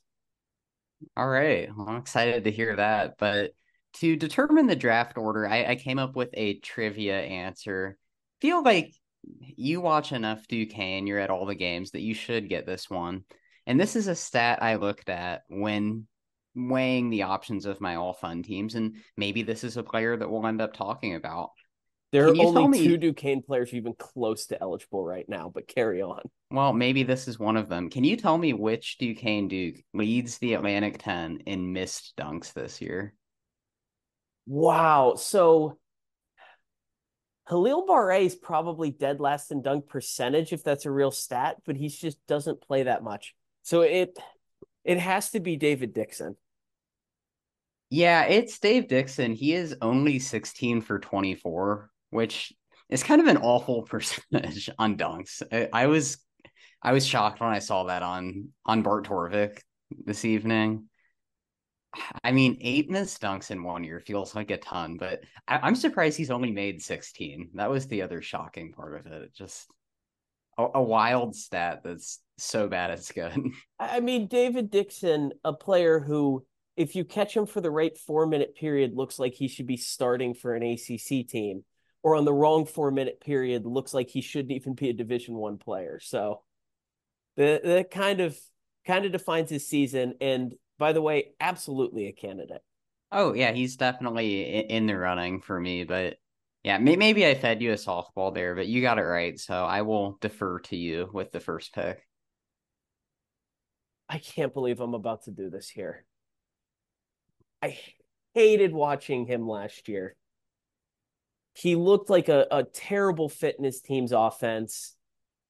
All 1.16 1.28
right. 1.28 1.68
Well, 1.76 1.88
I'm 1.88 1.96
excited 1.96 2.44
to 2.44 2.50
hear 2.50 2.76
that. 2.76 3.18
But 3.18 3.52
to 3.94 4.16
determine 4.16 4.66
the 4.66 4.76
draft 4.76 5.18
order, 5.18 5.46
I, 5.46 5.64
I 5.66 5.76
came 5.76 5.98
up 5.98 6.16
with 6.16 6.30
a 6.34 6.58
trivia 6.60 7.20
answer. 7.20 7.98
Feel 8.40 8.62
like 8.62 8.94
you 9.56 9.80
watch 9.80 10.12
enough 10.12 10.46
Duquesne, 10.48 11.06
you're 11.06 11.18
at 11.18 11.30
all 11.30 11.46
the 11.46 11.54
games 11.54 11.92
that 11.92 12.02
you 12.02 12.14
should 12.14 12.48
get 12.48 12.66
this 12.66 12.88
one. 12.90 13.24
And 13.66 13.80
this 13.80 13.96
is 13.96 14.08
a 14.08 14.14
stat 14.14 14.62
I 14.62 14.76
looked 14.76 15.08
at 15.08 15.42
when 15.48 16.06
weighing 16.54 17.10
the 17.10 17.22
options 17.22 17.66
of 17.66 17.80
my 17.80 17.96
all 17.96 18.12
fun 18.12 18.42
teams, 18.42 18.74
and 18.74 18.96
maybe 19.16 19.42
this 19.42 19.64
is 19.64 19.76
a 19.76 19.82
player 19.82 20.16
that 20.16 20.30
we'll 20.30 20.46
end 20.46 20.60
up 20.60 20.74
talking 20.74 21.14
about. 21.14 21.50
There 22.12 22.28
are 22.28 22.36
only 22.38 22.78
me... 22.78 22.86
two 22.86 22.96
Duquesne 22.96 23.42
players 23.42 23.74
even 23.74 23.92
close 23.98 24.46
to 24.46 24.60
eligible 24.62 25.04
right 25.04 25.28
now, 25.28 25.50
but 25.52 25.66
carry 25.66 26.00
on. 26.00 26.20
Well, 26.50 26.72
maybe 26.72 27.02
this 27.02 27.26
is 27.26 27.40
one 27.40 27.56
of 27.56 27.68
them. 27.68 27.90
Can 27.90 28.04
you 28.04 28.16
tell 28.16 28.38
me 28.38 28.52
which 28.52 28.98
Duquesne 28.98 29.48
Duke 29.48 29.76
leads 29.92 30.38
the 30.38 30.54
Atlantic 30.54 30.98
10 31.02 31.40
in 31.46 31.72
missed 31.72 32.14
dunks 32.16 32.52
this 32.52 32.80
year? 32.80 33.14
Wow. 34.46 35.14
So 35.16 35.78
Halil 37.48 37.86
Barre 37.86 38.24
is 38.24 38.34
probably 38.34 38.90
dead 38.90 39.20
last 39.20 39.50
in 39.50 39.60
dunk 39.60 39.88
percentage 39.88 40.52
if 40.52 40.64
that's 40.64 40.86
a 40.86 40.90
real 40.90 41.10
stat, 41.10 41.56
but 41.66 41.76
he 41.76 41.88
just 41.88 42.18
doesn't 42.26 42.62
play 42.62 42.84
that 42.84 43.02
much. 43.02 43.34
So 43.62 43.82
it 43.82 44.18
it 44.84 44.98
has 44.98 45.30
to 45.30 45.40
be 45.40 45.56
David 45.56 45.94
Dixon. 45.94 46.36
Yeah, 47.90 48.24
it's 48.24 48.58
Dave 48.58 48.88
Dixon. 48.88 49.34
He 49.34 49.52
is 49.52 49.76
only 49.80 50.18
16 50.18 50.80
for 50.80 50.98
24, 50.98 51.90
which 52.10 52.52
is 52.88 53.02
kind 53.02 53.20
of 53.20 53.26
an 53.26 53.38
awful 53.38 53.82
percentage 53.90 54.70
on 54.78 54.96
dunks. 54.96 55.42
I, 55.52 55.68
I 55.72 55.86
was 55.86 56.18
I 56.82 56.92
was 56.92 57.06
shocked 57.06 57.40
when 57.40 57.50
I 57.50 57.58
saw 57.58 57.84
that 57.84 58.02
on 58.02 58.48
on 58.64 58.82
Bart 58.82 59.06
Torvik 59.06 59.60
this 59.90 60.24
evening. 60.24 60.88
I 62.22 62.32
mean, 62.32 62.58
eight 62.60 62.90
missed 62.90 63.20
dunks 63.20 63.50
in 63.50 63.62
one 63.62 63.84
year 63.84 64.00
feels 64.00 64.34
like 64.34 64.50
a 64.50 64.56
ton, 64.56 64.96
but 64.96 65.20
I, 65.46 65.66
am 65.66 65.74
surprised 65.74 66.16
he's 66.16 66.30
only 66.30 66.50
made 66.50 66.82
16. 66.82 67.50
That 67.54 67.70
was 67.70 67.86
the 67.86 68.02
other 68.02 68.22
shocking 68.22 68.72
part 68.72 68.98
of 68.98 69.12
it. 69.12 69.34
Just 69.34 69.70
a, 70.58 70.66
a 70.74 70.82
wild 70.82 71.34
stat 71.34 71.82
that's 71.84 72.20
so 72.38 72.68
bad 72.68 72.90
it's 72.90 73.12
good. 73.12 73.36
I 73.78 74.00
mean, 74.00 74.26
David 74.26 74.70
Dixon, 74.70 75.32
a 75.44 75.52
player 75.52 76.00
who 76.00 76.44
if 76.76 76.96
you 76.96 77.04
catch 77.04 77.36
him 77.36 77.46
for 77.46 77.60
the 77.60 77.70
right 77.70 77.96
four 77.96 78.26
minute 78.26 78.56
period, 78.56 78.94
looks 78.94 79.18
like 79.18 79.34
he 79.34 79.48
should 79.48 79.66
be 79.66 79.76
starting 79.76 80.34
for 80.34 80.54
an 80.54 80.62
ACC 80.62 81.26
team, 81.28 81.64
or 82.02 82.16
on 82.16 82.24
the 82.24 82.32
wrong 82.32 82.66
four 82.66 82.90
minute 82.90 83.20
period, 83.20 83.64
looks 83.64 83.94
like 83.94 84.08
he 84.08 84.20
shouldn't 84.20 84.52
even 84.52 84.74
be 84.74 84.90
a 84.90 84.92
Division 84.92 85.34
One 85.34 85.58
player. 85.58 86.00
So 86.02 86.42
that 87.36 87.90
kind 87.90 88.20
of 88.20 88.36
kind 88.86 89.04
of 89.04 89.12
defines 89.12 89.50
his 89.50 89.66
season. 89.66 90.14
And 90.20 90.54
by 90.78 90.92
the 90.92 91.02
way, 91.02 91.34
absolutely 91.40 92.06
a 92.06 92.12
candidate. 92.12 92.62
Oh 93.12 93.32
yeah, 93.32 93.52
he's 93.52 93.76
definitely 93.76 94.42
in 94.42 94.86
the 94.86 94.96
running 94.96 95.40
for 95.40 95.58
me. 95.58 95.84
But 95.84 96.16
yeah, 96.62 96.78
maybe 96.78 97.26
I 97.26 97.34
fed 97.34 97.62
you 97.62 97.72
a 97.72 97.76
softball 97.76 98.34
there, 98.34 98.54
but 98.54 98.66
you 98.66 98.80
got 98.80 98.98
it 98.98 99.02
right. 99.02 99.38
So 99.38 99.54
I 99.64 99.82
will 99.82 100.18
defer 100.20 100.60
to 100.60 100.76
you 100.76 101.10
with 101.12 101.30
the 101.30 101.40
first 101.40 101.74
pick. 101.74 102.06
I 104.08 104.18
can't 104.18 104.52
believe 104.52 104.80
I'm 104.80 104.94
about 104.94 105.24
to 105.24 105.30
do 105.30 105.50
this 105.50 105.68
here. 105.68 106.04
I 107.62 107.78
hated 108.34 108.72
watching 108.72 109.26
him 109.26 109.48
last 109.48 109.88
year. 109.88 110.16
He 111.54 111.76
looked 111.76 112.10
like 112.10 112.28
a, 112.28 112.46
a 112.50 112.64
terrible 112.64 113.28
fitness 113.28 113.80
team's 113.80 114.12
offense. 114.12 114.96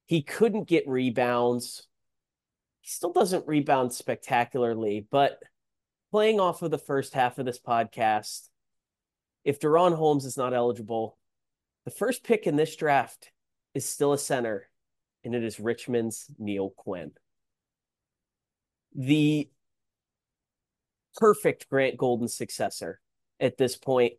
He 0.06 0.22
couldn't 0.22 0.68
get 0.68 0.87
rebounds. 0.87 1.88
He 2.85 2.90
still 2.90 3.14
doesn't 3.14 3.49
rebound 3.49 3.94
spectacularly, 3.94 5.07
but 5.11 5.38
playing 6.11 6.38
off 6.38 6.61
of 6.61 6.70
the 6.70 6.77
first 6.77 7.14
half 7.14 7.38
of 7.38 7.47
this 7.47 7.59
podcast, 7.59 8.51
if 9.42 9.59
DaRon 9.59 9.97
Holmes 9.97 10.27
is 10.27 10.37
not 10.37 10.53
eligible, 10.53 11.16
the 11.87 11.90
first 11.90 12.25
pick 12.25 12.47
in 12.47 12.57
this 12.57 12.77
draft 12.77 13.31
is 13.73 13.88
still 13.88 14.12
a 14.12 14.18
center, 14.18 14.68
and 15.25 15.35
it 15.35 15.42
is 15.42 15.59
Richmond's 15.59 16.27
Neal 16.38 16.75
Quinn. 16.77 17.12
The 18.94 19.49
perfect 21.16 21.70
Grant 21.70 21.97
Golden 21.97 22.29
successor 22.29 23.01
at 23.40 23.57
this 23.57 23.79
point. 23.79 24.12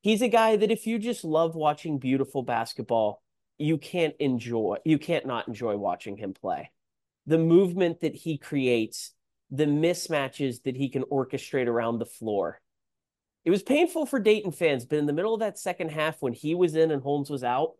He's 0.00 0.20
a 0.20 0.26
guy 0.26 0.56
that 0.56 0.72
if 0.72 0.84
you 0.84 0.98
just 0.98 1.22
love 1.22 1.54
watching 1.54 2.00
beautiful 2.00 2.42
basketball, 2.42 3.22
you 3.56 3.78
can't 3.78 4.16
enjoy, 4.18 4.78
you 4.84 4.98
can't 4.98 5.26
not 5.26 5.46
enjoy 5.46 5.76
watching 5.76 6.16
him 6.16 6.34
play. 6.34 6.72
The 7.26 7.38
movement 7.38 8.00
that 8.00 8.14
he 8.14 8.38
creates, 8.38 9.12
the 9.50 9.66
mismatches 9.66 10.62
that 10.64 10.76
he 10.76 10.88
can 10.88 11.02
orchestrate 11.04 11.66
around 11.66 11.98
the 11.98 12.06
floor. 12.06 12.60
It 13.44 13.50
was 13.50 13.62
painful 13.62 14.06
for 14.06 14.18
Dayton 14.18 14.52
fans, 14.52 14.84
but 14.84 14.98
in 14.98 15.06
the 15.06 15.12
middle 15.12 15.34
of 15.34 15.40
that 15.40 15.58
second 15.58 15.90
half, 15.90 16.20
when 16.20 16.32
he 16.32 16.54
was 16.54 16.74
in 16.74 16.90
and 16.90 17.02
Holmes 17.02 17.30
was 17.30 17.44
out, 17.44 17.72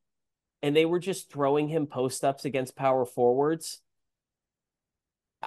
and 0.62 0.74
they 0.74 0.84
were 0.84 0.98
just 0.98 1.30
throwing 1.30 1.68
him 1.68 1.86
post 1.86 2.24
ups 2.24 2.44
against 2.44 2.76
power 2.76 3.04
forwards, 3.04 3.80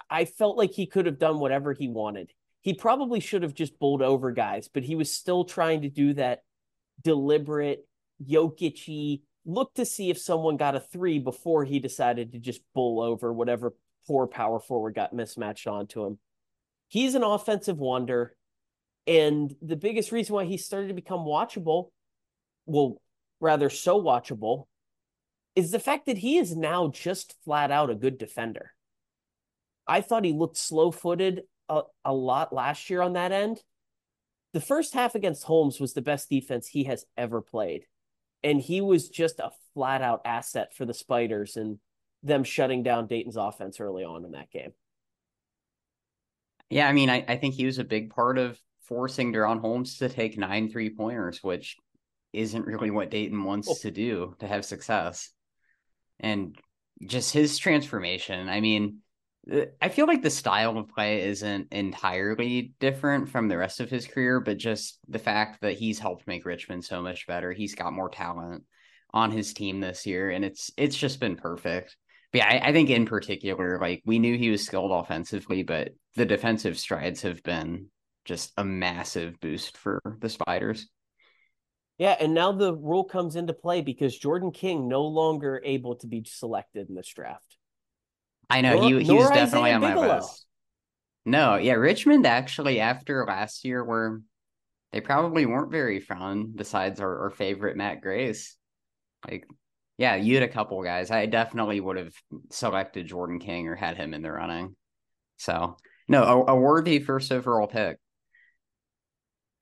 I 0.10 0.26
felt 0.26 0.58
like 0.58 0.72
he 0.72 0.86
could 0.86 1.06
have 1.06 1.20
done 1.20 1.40
whatever 1.40 1.74
he 1.74 1.88
wanted 1.88 2.32
he 2.64 2.74
probably 2.74 3.20
should 3.20 3.44
have 3.44 3.54
just 3.54 3.78
bowled 3.78 4.02
over 4.02 4.32
guys, 4.32 4.70
but 4.70 4.84
he 4.84 4.96
was 4.96 5.14
still 5.14 5.44
trying 5.44 5.82
to 5.82 5.90
do 5.90 6.14
that 6.14 6.44
deliberate, 7.02 7.86
Jokic 8.26 9.22
look 9.46 9.74
to 9.76 9.86
see 9.86 10.10
if 10.10 10.18
someone 10.18 10.58
got 10.58 10.76
a 10.76 10.80
three 10.80 11.20
before 11.20 11.66
he 11.66 11.80
decided 11.80 12.32
to 12.32 12.40
just 12.40 12.62
bowl 12.74 13.02
over 13.02 13.32
whatever 13.34 13.74
poor 14.08 14.28
power 14.28 14.60
forward 14.60 14.96
got 14.96 15.14
mismatched 15.14 15.68
onto 15.68 16.06
him. 16.06 16.20
He's 16.88 17.16
an 17.16 17.24
offensive 17.24 17.78
wonder. 17.78 18.36
And 19.06 19.54
the 19.62 19.76
biggest 19.76 20.12
reason 20.12 20.36
why 20.36 20.46
he 20.46 20.58
started 20.58 20.88
to 20.88 20.94
become 20.94 21.22
watchable, 21.22 21.90
well, 22.66 23.02
rather 23.42 23.70
so 23.70 24.02
watchable, 24.02 24.66
is 25.56 25.72
the 25.72 25.80
fact 25.80 26.06
that 26.06 26.18
he 26.18 26.38
is 26.38 26.56
now 26.56 26.88
just 26.88 27.36
flat 27.44 27.70
out 27.70 27.90
a 27.90 27.96
good 27.96 28.18
defender. 28.18 28.72
I 29.86 30.02
thought 30.02 30.24
he 30.24 30.32
looked 30.32 30.58
slow 30.58 30.92
footed 30.92 31.42
a, 31.68 31.82
a 32.06 32.14
lot 32.14 32.54
last 32.54 32.90
year 32.90 33.02
on 33.02 33.14
that 33.14 33.32
end. 33.32 33.62
The 34.54 34.62
first 34.62 34.94
half 34.94 35.16
against 35.16 35.44
Holmes 35.44 35.80
was 35.80 35.94
the 35.94 36.02
best 36.02 36.30
defense 36.30 36.68
he 36.68 36.86
has 36.86 37.06
ever 37.18 37.42
played. 37.42 37.86
And 38.44 38.60
he 38.60 38.82
was 38.82 39.10
just 39.10 39.40
a 39.40 39.52
flat 39.74 40.02
out 40.02 40.22
asset 40.26 40.76
for 40.76 40.86
the 40.86 40.94
Spiders 40.94 41.56
and 41.56 41.80
them 42.24 42.44
shutting 42.44 42.84
down 42.84 43.08
Dayton's 43.08 43.38
offense 43.38 43.80
early 43.80 44.04
on 44.04 44.26
in 44.26 44.32
that 44.32 44.52
game. 44.52 44.72
Yeah, 46.70 46.88
I 46.88 46.94
mean, 46.94 47.10
I, 47.10 47.24
I 47.28 47.38
think 47.38 47.54
he 47.54 47.66
was 47.66 47.80
a 47.80 47.84
big 47.84 48.10
part 48.10 48.38
of 48.38 48.60
forcing 48.88 49.32
DaRon 49.32 49.62
Holmes 49.62 49.98
to 50.00 50.10
take 50.10 50.38
nine 50.38 50.70
three 50.70 50.90
pointers, 50.90 51.44
which 51.44 51.78
isn't 52.32 52.66
really 52.66 52.90
what 52.90 53.12
Dayton 53.12 53.44
wants 53.44 53.70
oh. 53.70 53.76
to 53.82 53.92
do 53.92 54.36
to 54.40 54.48
have 54.48 54.66
success. 54.66 55.30
And 56.20 56.58
just 57.06 57.34
his 57.34 57.58
transformation. 57.58 58.50
I 58.50 58.62
mean, 58.62 59.00
Uh, 59.52 59.66
I 59.82 59.90
feel 59.90 60.08
like 60.08 60.22
the 60.22 60.30
style 60.30 60.78
of 60.78 60.90
play 60.90 61.22
isn't 61.24 61.72
entirely 61.72 62.74
different 62.80 63.30
from 63.30 63.48
the 63.48 63.58
rest 63.58 63.80
of 63.80 63.90
his 63.90 64.08
career, 64.08 64.40
but 64.40 64.58
just 64.58 65.00
the 65.08 65.20
fact 65.20 65.62
that 65.62 65.74
he's 65.74 66.00
helped 66.00 66.28
make 66.28 66.46
Richmond 66.46 66.86
so 66.86 67.02
much 67.02 67.28
better. 67.28 67.52
He's 67.52 67.76
got 67.76 67.94
more 67.94 68.10
talent 68.10 68.64
on 69.14 69.32
his 69.32 69.54
team 69.54 69.80
this 69.80 70.06
year, 70.06 70.30
and 70.30 70.44
it's 70.44 70.72
it's 70.78 70.98
just 70.98 71.20
been 71.20 71.36
perfect. 71.36 71.96
But 72.32 72.40
yeah, 72.40 72.48
I, 72.48 72.70
I 72.70 72.72
think 72.72 72.90
in 72.90 73.06
particular, 73.06 73.80
like 73.80 74.02
we 74.06 74.20
knew 74.20 74.38
he 74.38 74.50
was 74.50 74.66
skilled 74.66 74.92
offensively, 74.92 75.64
but 75.64 75.92
the 76.16 76.26
defensive 76.26 76.80
strides 76.80 77.22
have 77.22 77.44
been 77.44 77.88
just 78.26 78.54
a 78.58 78.64
massive 78.64 79.40
boost 79.40 79.78
for 79.78 80.02
the 80.20 80.30
Spiders. 80.30 80.88
Yeah, 81.98 82.16
and 82.20 82.34
now 82.34 82.52
the 82.52 82.74
rule 82.74 83.04
comes 83.04 83.36
into 83.36 83.54
play 83.54 83.82
because 83.82 84.18
Jordan 84.18 84.52
King 84.52 84.88
no 84.88 85.04
longer 85.04 85.62
able 85.64 85.96
to 85.98 86.08
be 86.08 86.24
selected 86.26 86.90
in 86.90 86.96
this 86.96 87.08
draft. 87.14 87.58
I 88.50 88.62
know 88.62 88.76
nor, 88.76 89.00
he 89.00 89.14
was 89.14 89.30
definitely 89.30 89.72
on 89.72 89.82
my 89.82 89.96
list. 89.96 90.46
No, 91.26 91.56
yeah, 91.56 91.74
Richmond 91.74 92.28
actually 92.28 92.80
after 92.80 93.26
last 93.26 93.64
year 93.64 93.84
were 93.84 94.22
they 94.92 95.02
probably 95.02 95.46
weren't 95.46 95.72
very 95.72 96.00
fun 96.00 96.52
besides 96.56 97.00
our, 97.00 97.24
our 97.24 97.30
favorite 97.32 97.76
Matt 97.76 98.02
Grace. 98.02 98.56
Like, 99.28 99.48
yeah, 99.98 100.16
you 100.16 100.36
had 100.36 100.44
a 100.44 100.48
couple 100.48 100.84
guys. 100.84 101.10
I 101.10 101.26
definitely 101.26 101.80
would 101.80 101.98
have 101.98 102.14
selected 102.52 103.08
Jordan 103.08 103.40
King 103.40 103.68
or 103.68 103.76
had 103.76 103.98
him 103.98 104.14
in 104.14 104.22
the 104.22 104.32
running. 104.32 104.76
So 105.38 105.78
no, 106.08 106.24
a, 106.24 106.52
a 106.52 106.56
worthy 106.56 107.00
first 107.00 107.32
overall 107.32 107.68
pick. 107.68 107.98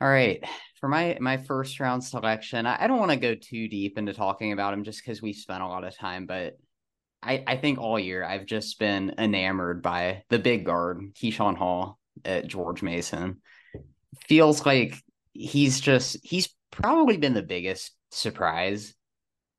All 0.02 0.10
right. 0.10 0.44
For 0.80 0.90
my 0.90 1.18
my 1.22 1.38
first 1.38 1.80
round 1.80 2.04
selection, 2.04 2.66
I, 2.66 2.84
I 2.84 2.88
don't 2.88 3.00
want 3.00 3.12
to 3.12 3.18
go 3.18 3.36
too 3.36 3.68
deep 3.68 3.98
into 3.98 4.14
talking 4.14 4.52
about 4.52 4.74
him 4.74 4.84
just 4.84 5.04
because 5.04 5.22
we 5.22 5.32
spent 5.32 5.62
a 5.62 5.68
lot 5.68 5.84
of 5.84 5.96
time, 5.96 6.26
but 6.26 6.58
I, 7.24 7.44
I 7.46 7.58
think 7.58 7.80
all 7.80 8.00
year 8.00 8.24
I've 8.24 8.46
just 8.46 8.80
been 8.80 9.16
enamored 9.18 9.82
by 9.82 10.24
the 10.30 10.40
big 10.40 10.66
guard, 10.66 11.14
Keyshawn 11.14 11.56
Hall 11.56 12.00
at 12.26 12.48
George 12.48 12.82
Mason. 12.82 13.42
Feels 14.28 14.66
like 14.66 14.96
he's 15.34 15.80
just 15.80 16.18
he's 16.24 16.50
probably 16.72 17.18
been 17.18 17.34
the 17.34 17.44
biggest 17.44 17.96
surprise 18.12 18.94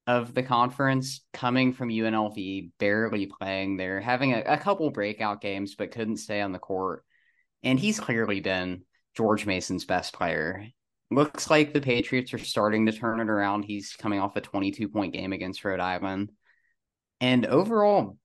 of 0.06 0.34
the 0.34 0.42
conference 0.42 1.24
coming 1.32 1.72
from 1.72 1.88
UNLV, 1.88 2.70
barely 2.78 3.26
playing 3.26 3.76
there, 3.76 4.00
having 4.00 4.32
a, 4.34 4.40
a 4.40 4.58
couple 4.58 4.90
breakout 4.90 5.40
games, 5.40 5.74
but 5.76 5.92
couldn't 5.92 6.16
stay 6.16 6.40
on 6.40 6.52
the 6.52 6.58
court. 6.58 7.04
And 7.62 7.78
he's 7.78 8.00
clearly 8.00 8.40
been 8.40 8.82
George 9.16 9.46
Mason's 9.46 9.84
best 9.84 10.12
player. 10.12 10.66
Looks 11.10 11.50
like 11.50 11.72
the 11.72 11.80
Patriots 11.80 12.34
are 12.34 12.38
starting 12.38 12.86
to 12.86 12.92
turn 12.92 13.20
it 13.20 13.28
around. 13.28 13.62
He's 13.62 13.92
coming 13.92 14.18
off 14.18 14.36
a 14.36 14.40
22 14.40 14.88
point 14.88 15.12
game 15.12 15.32
against 15.32 15.64
Rhode 15.64 15.78
Island. 15.78 16.32
And 17.22 17.46
overall, 17.46 18.18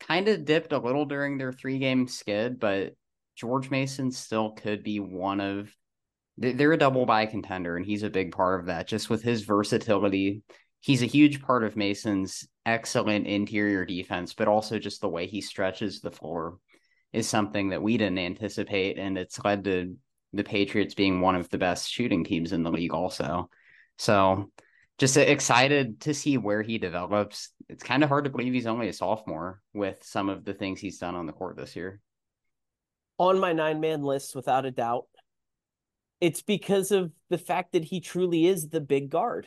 kind 0.00 0.26
of 0.26 0.44
dipped 0.44 0.72
a 0.72 0.78
little 0.78 1.04
during 1.04 1.38
their 1.38 1.52
three 1.52 1.78
game 1.78 2.08
skid, 2.08 2.58
but 2.58 2.94
George 3.36 3.70
Mason 3.70 4.10
still 4.10 4.50
could 4.50 4.82
be 4.82 4.98
one 4.98 5.40
of 5.40 5.74
they're 6.36 6.72
a 6.72 6.78
double 6.78 7.06
bye 7.06 7.26
contender, 7.26 7.76
and 7.76 7.86
he's 7.86 8.02
a 8.02 8.10
big 8.10 8.32
part 8.32 8.58
of 8.58 8.66
that. 8.66 8.88
Just 8.88 9.08
with 9.08 9.22
his 9.22 9.42
versatility, 9.42 10.42
he's 10.80 11.02
a 11.02 11.06
huge 11.06 11.40
part 11.40 11.62
of 11.62 11.76
Mason's 11.76 12.48
excellent 12.66 13.28
interior 13.28 13.84
defense, 13.84 14.34
but 14.34 14.48
also 14.48 14.78
just 14.78 15.00
the 15.00 15.08
way 15.08 15.26
he 15.26 15.40
stretches 15.40 16.00
the 16.00 16.10
floor 16.10 16.58
is 17.12 17.28
something 17.28 17.68
that 17.68 17.82
we 17.82 17.96
didn't 17.96 18.18
anticipate, 18.18 18.98
and 18.98 19.16
it's 19.16 19.38
led 19.44 19.62
to 19.64 19.96
the 20.32 20.42
Patriots 20.42 20.94
being 20.94 21.20
one 21.20 21.36
of 21.36 21.48
the 21.50 21.58
best 21.58 21.88
shooting 21.88 22.24
teams 22.24 22.52
in 22.52 22.64
the 22.64 22.72
league, 22.72 22.94
also. 22.94 23.48
So 23.98 24.50
just 24.98 25.16
excited 25.16 26.00
to 26.02 26.14
see 26.14 26.38
where 26.38 26.62
he 26.62 26.78
develops. 26.78 27.50
It's 27.68 27.82
kind 27.82 28.02
of 28.02 28.08
hard 28.08 28.24
to 28.24 28.30
believe 28.30 28.52
he's 28.52 28.66
only 28.66 28.88
a 28.88 28.92
sophomore 28.92 29.60
with 29.72 30.02
some 30.02 30.28
of 30.28 30.44
the 30.44 30.54
things 30.54 30.80
he's 30.80 30.98
done 30.98 31.14
on 31.14 31.26
the 31.26 31.32
court 31.32 31.56
this 31.56 31.76
year. 31.76 32.00
On 33.18 33.38
my 33.38 33.52
nine 33.52 33.80
man 33.80 34.02
list, 34.02 34.34
without 34.34 34.64
a 34.64 34.70
doubt, 34.70 35.06
it's 36.20 36.42
because 36.42 36.92
of 36.92 37.12
the 37.30 37.38
fact 37.38 37.72
that 37.72 37.84
he 37.84 38.00
truly 38.00 38.46
is 38.46 38.68
the 38.68 38.80
big 38.80 39.10
guard, 39.10 39.46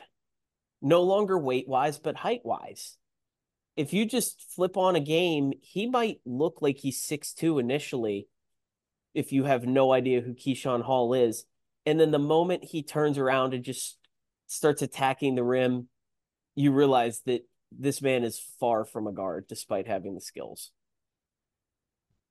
no 0.82 1.04
longer 1.04 1.38
weight 1.38 1.68
wise, 1.68 1.98
but 1.98 2.16
height 2.16 2.42
wise. 2.44 2.98
If 3.76 3.94
you 3.94 4.06
just 4.06 4.46
flip 4.56 4.78
on 4.78 4.96
a 4.96 5.02
game, 5.02 5.54
he 5.62 5.88
might 5.88 6.20
look 6.26 6.62
like 6.62 6.78
he's 6.78 7.02
six 7.02 7.34
two 7.34 7.60
initially 7.60 8.28
if 9.14 9.32
you 9.32 9.46
have 9.46 9.66
no 9.66 9.94
idea 9.94 10.22
who 10.22 10.34
Keyshawn 10.34 10.82
Hall 10.82 11.14
is. 11.14 11.46
And 11.86 12.00
then 12.00 12.12
the 12.12 12.20
moment 12.20 12.64
he 12.64 12.84
turns 12.84 13.18
around 13.18 13.54
and 13.54 13.64
just 13.64 13.98
starts 14.48 14.82
attacking 14.82 15.36
the 15.36 15.44
rim, 15.44 15.88
you 16.56 16.72
realize 16.72 17.22
that 17.26 17.48
this 17.78 18.02
man 18.02 18.24
is 18.24 18.40
far 18.60 18.86
from 18.86 19.08
a 19.08 19.12
guard 19.12 19.46
despite 19.48 19.88
having 19.88 20.16
the 20.16 20.22
skills. 20.22 20.72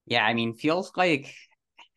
Yeah, 0.06 0.24
I 0.24 0.34
mean, 0.34 0.54
feels 0.54 0.92
like 0.96 1.34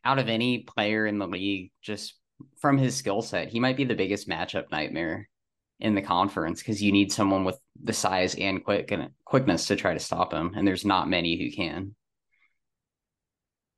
out 0.04 0.20
of 0.20 0.30
any 0.30 0.60
player 0.60 1.06
in 1.06 1.20
the 1.20 1.28
league, 1.28 1.72
just 1.82 2.16
from 2.60 2.78
his 2.78 2.96
skill 2.96 3.22
set, 3.22 3.50
he 3.50 3.60
might 3.60 3.78
be 3.78 3.84
the 3.84 3.96
biggest 3.96 4.30
matchup 4.30 4.72
nightmare 4.72 5.28
in 5.80 5.94
the 5.94 6.02
conference 6.02 6.60
because 6.60 6.82
you 6.82 6.92
need 6.92 7.12
someone 7.12 7.44
with 7.44 7.60
the 7.84 7.94
size 7.94 8.36
and 8.36 8.64
quick 8.64 8.92
and 8.92 9.10
quickness 9.26 9.68
to 9.68 9.76
try 9.76 9.94
to 9.94 10.00
stop 10.00 10.34
him, 10.34 10.54
and 10.56 10.68
there's 10.68 10.86
not 10.86 11.10
many 11.10 11.38
who 11.38 11.56
can. 11.56 11.96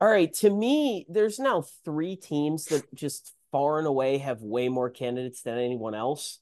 All 0.02 0.08
right, 0.08 0.34
to 0.36 0.50
me, 0.50 1.06
there's 1.10 1.40
now 1.40 1.66
three 1.84 2.16
teams 2.16 2.66
that 2.66 2.84
just 2.96 3.34
far 3.52 3.80
and 3.80 3.88
away 3.88 4.20
have 4.20 4.42
way 4.42 4.70
more 4.70 4.90
candidates 4.90 5.42
than 5.42 5.58
anyone 5.58 5.94
else. 5.94 6.40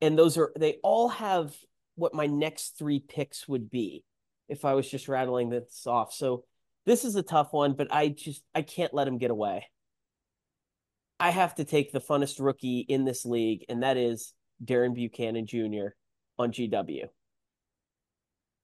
And 0.00 0.16
those 0.16 0.38
are, 0.38 0.52
they 0.56 0.76
all 0.84 1.08
have 1.08 1.56
what 1.98 2.14
my 2.14 2.26
next 2.26 2.78
three 2.78 3.00
picks 3.00 3.48
would 3.48 3.70
be 3.70 4.04
if 4.48 4.64
I 4.64 4.74
was 4.74 4.88
just 4.88 5.08
rattling 5.08 5.50
this 5.50 5.86
off. 5.86 6.12
So 6.12 6.44
this 6.86 7.04
is 7.04 7.16
a 7.16 7.22
tough 7.22 7.52
one, 7.52 7.74
but 7.74 7.88
I 7.90 8.08
just, 8.08 8.42
I 8.54 8.62
can't 8.62 8.94
let 8.94 9.08
him 9.08 9.18
get 9.18 9.30
away. 9.30 9.66
I 11.20 11.30
have 11.30 11.56
to 11.56 11.64
take 11.64 11.92
the 11.92 12.00
funnest 12.00 12.36
rookie 12.38 12.80
in 12.80 13.04
this 13.04 13.26
league, 13.26 13.64
and 13.68 13.82
that 13.82 13.96
is 13.96 14.32
Darren 14.64 14.94
Buchanan 14.94 15.46
Jr. 15.46 15.88
on 16.38 16.52
GW. 16.52 17.06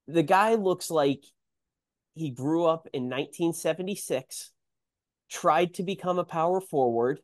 The 0.07 0.23
guy 0.23 0.55
looks 0.55 0.91
like 0.91 1.25
he 2.15 2.31
grew 2.31 2.65
up 2.65 2.89
in 2.93 3.05
1976, 3.05 4.53
tried 5.29 5.75
to 5.75 5.83
become 5.83 6.19
a 6.19 6.25
power 6.25 6.61
forward, 6.61 7.21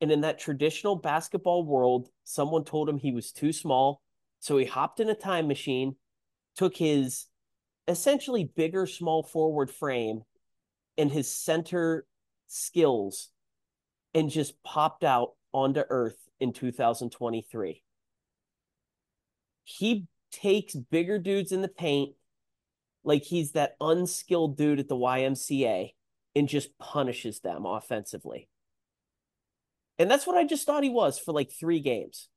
and 0.00 0.12
in 0.12 0.20
that 0.20 0.38
traditional 0.38 0.96
basketball 0.96 1.64
world, 1.64 2.08
someone 2.24 2.64
told 2.64 2.88
him 2.88 2.98
he 2.98 3.12
was 3.12 3.32
too 3.32 3.52
small. 3.52 4.02
So 4.40 4.56
he 4.56 4.64
hopped 4.64 5.00
in 5.00 5.08
a 5.08 5.14
time 5.14 5.48
machine, 5.48 5.96
took 6.56 6.76
his 6.76 7.26
essentially 7.86 8.44
bigger 8.44 8.86
small 8.86 9.22
forward 9.22 9.70
frame 9.70 10.22
and 10.96 11.10
his 11.10 11.32
center 11.32 12.06
skills 12.46 13.30
and 14.14 14.30
just 14.30 14.62
popped 14.62 15.04
out 15.04 15.32
onto 15.52 15.82
earth 15.88 16.18
in 16.40 16.52
2023. 16.52 17.82
He 19.64 20.06
takes 20.30 20.74
bigger 20.74 21.18
dudes 21.18 21.52
in 21.52 21.62
the 21.62 21.68
paint 21.68 22.14
like 23.04 23.22
he's 23.22 23.52
that 23.52 23.76
unskilled 23.80 24.56
dude 24.56 24.80
at 24.80 24.88
the 24.88 24.96
YMCA 24.96 25.90
and 26.34 26.48
just 26.48 26.76
punishes 26.78 27.40
them 27.40 27.64
offensively. 27.64 28.48
And 29.98 30.10
that's 30.10 30.26
what 30.26 30.36
I 30.36 30.44
just 30.44 30.66
thought 30.66 30.84
he 30.84 30.90
was 30.90 31.18
for 31.18 31.32
like 31.32 31.50
three 31.50 31.80
games. 31.80 32.28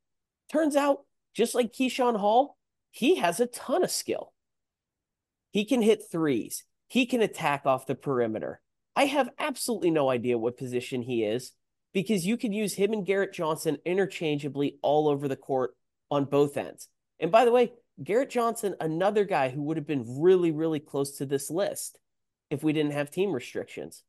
Turns 0.52 0.76
out, 0.76 1.06
just 1.34 1.56
like 1.56 1.74
Keyshawn 1.74 2.18
Hall, 2.18 2.58
he 2.92 3.16
has 3.16 3.40
a 3.40 3.46
ton 3.46 3.84
of 3.84 3.92
skill. 3.92 4.34
He 5.52 5.66
can 5.66 5.82
hit 5.82 6.04
threes. 6.12 6.64
He 6.88 7.06
can 7.06 7.22
attack 7.22 7.66
off 7.66 7.86
the 7.86 7.96
perimeter. 7.96 8.62
I 8.96 9.06
have 9.06 9.30
absolutely 9.40 9.92
no 9.92 10.10
idea 10.10 10.38
what 10.38 10.58
position 10.58 11.02
he 11.02 11.24
is 11.24 11.54
because 11.94 12.26
you 12.26 12.38
can 12.38 12.54
use 12.54 12.74
him 12.74 12.94
and 12.94 13.06
Garrett 13.06 13.34
Johnson 13.34 13.78
interchangeably 13.86 14.78
all 14.82 15.08
over 15.08 15.28
the 15.28 15.36
court 15.36 15.72
on 16.10 16.26
both 16.26 16.58
ends. 16.58 16.88
And 17.20 17.32
by 17.32 17.46
the 17.46 17.52
way, 17.52 17.72
Garrett 18.04 18.30
Johnson, 18.30 18.76
another 18.80 19.26
guy 19.26 19.50
who 19.50 19.62
would 19.64 19.78
have 19.78 19.88
been 19.88 20.22
really, 20.22 20.52
really 20.52 20.80
close 20.80 21.18
to 21.18 21.26
this 21.26 21.50
list 21.50 21.98
if 22.50 22.64
we 22.64 22.74
didn't 22.74 22.94
have 22.94 23.12
team 23.12 23.32
restrictions. 23.32 24.04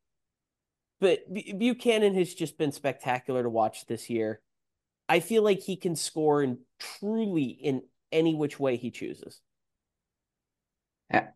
But 1.00 1.20
Buchanan 1.32 2.14
has 2.14 2.32
just 2.32 2.58
been 2.58 2.72
spectacular 2.72 3.42
to 3.42 3.50
watch 3.50 3.86
this 3.86 4.08
year. 4.08 4.40
I 5.08 5.20
feel 5.20 5.42
like 5.42 5.60
he 5.60 5.76
can 5.76 5.96
score 5.96 6.42
in 6.42 6.58
truly 6.78 7.44
in 7.44 7.82
any 8.10 8.34
which 8.34 8.58
way 8.58 8.76
he 8.76 8.90
chooses. 8.90 9.40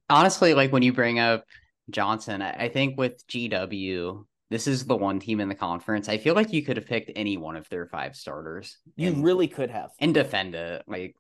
Honestly, 0.08 0.54
like 0.54 0.72
when 0.72 0.82
you 0.82 0.92
bring 0.92 1.18
up 1.18 1.44
Johnson, 1.90 2.40
I 2.42 2.68
think 2.68 2.96
with 2.98 3.26
GW, 3.26 4.24
this 4.50 4.66
is 4.66 4.86
the 4.86 4.96
one 4.96 5.18
team 5.18 5.40
in 5.40 5.48
the 5.48 5.54
conference. 5.54 6.08
I 6.08 6.18
feel 6.18 6.34
like 6.34 6.52
you 6.52 6.62
could 6.62 6.76
have 6.76 6.86
picked 6.86 7.10
any 7.16 7.36
one 7.36 7.56
of 7.56 7.68
their 7.68 7.86
five 7.86 8.16
starters. 8.16 8.78
You 8.96 9.08
and, 9.08 9.24
really 9.24 9.48
could 9.48 9.70
have. 9.70 9.90
And 9.98 10.14
defend 10.14 10.54
it. 10.54 10.82
Like 10.86 11.16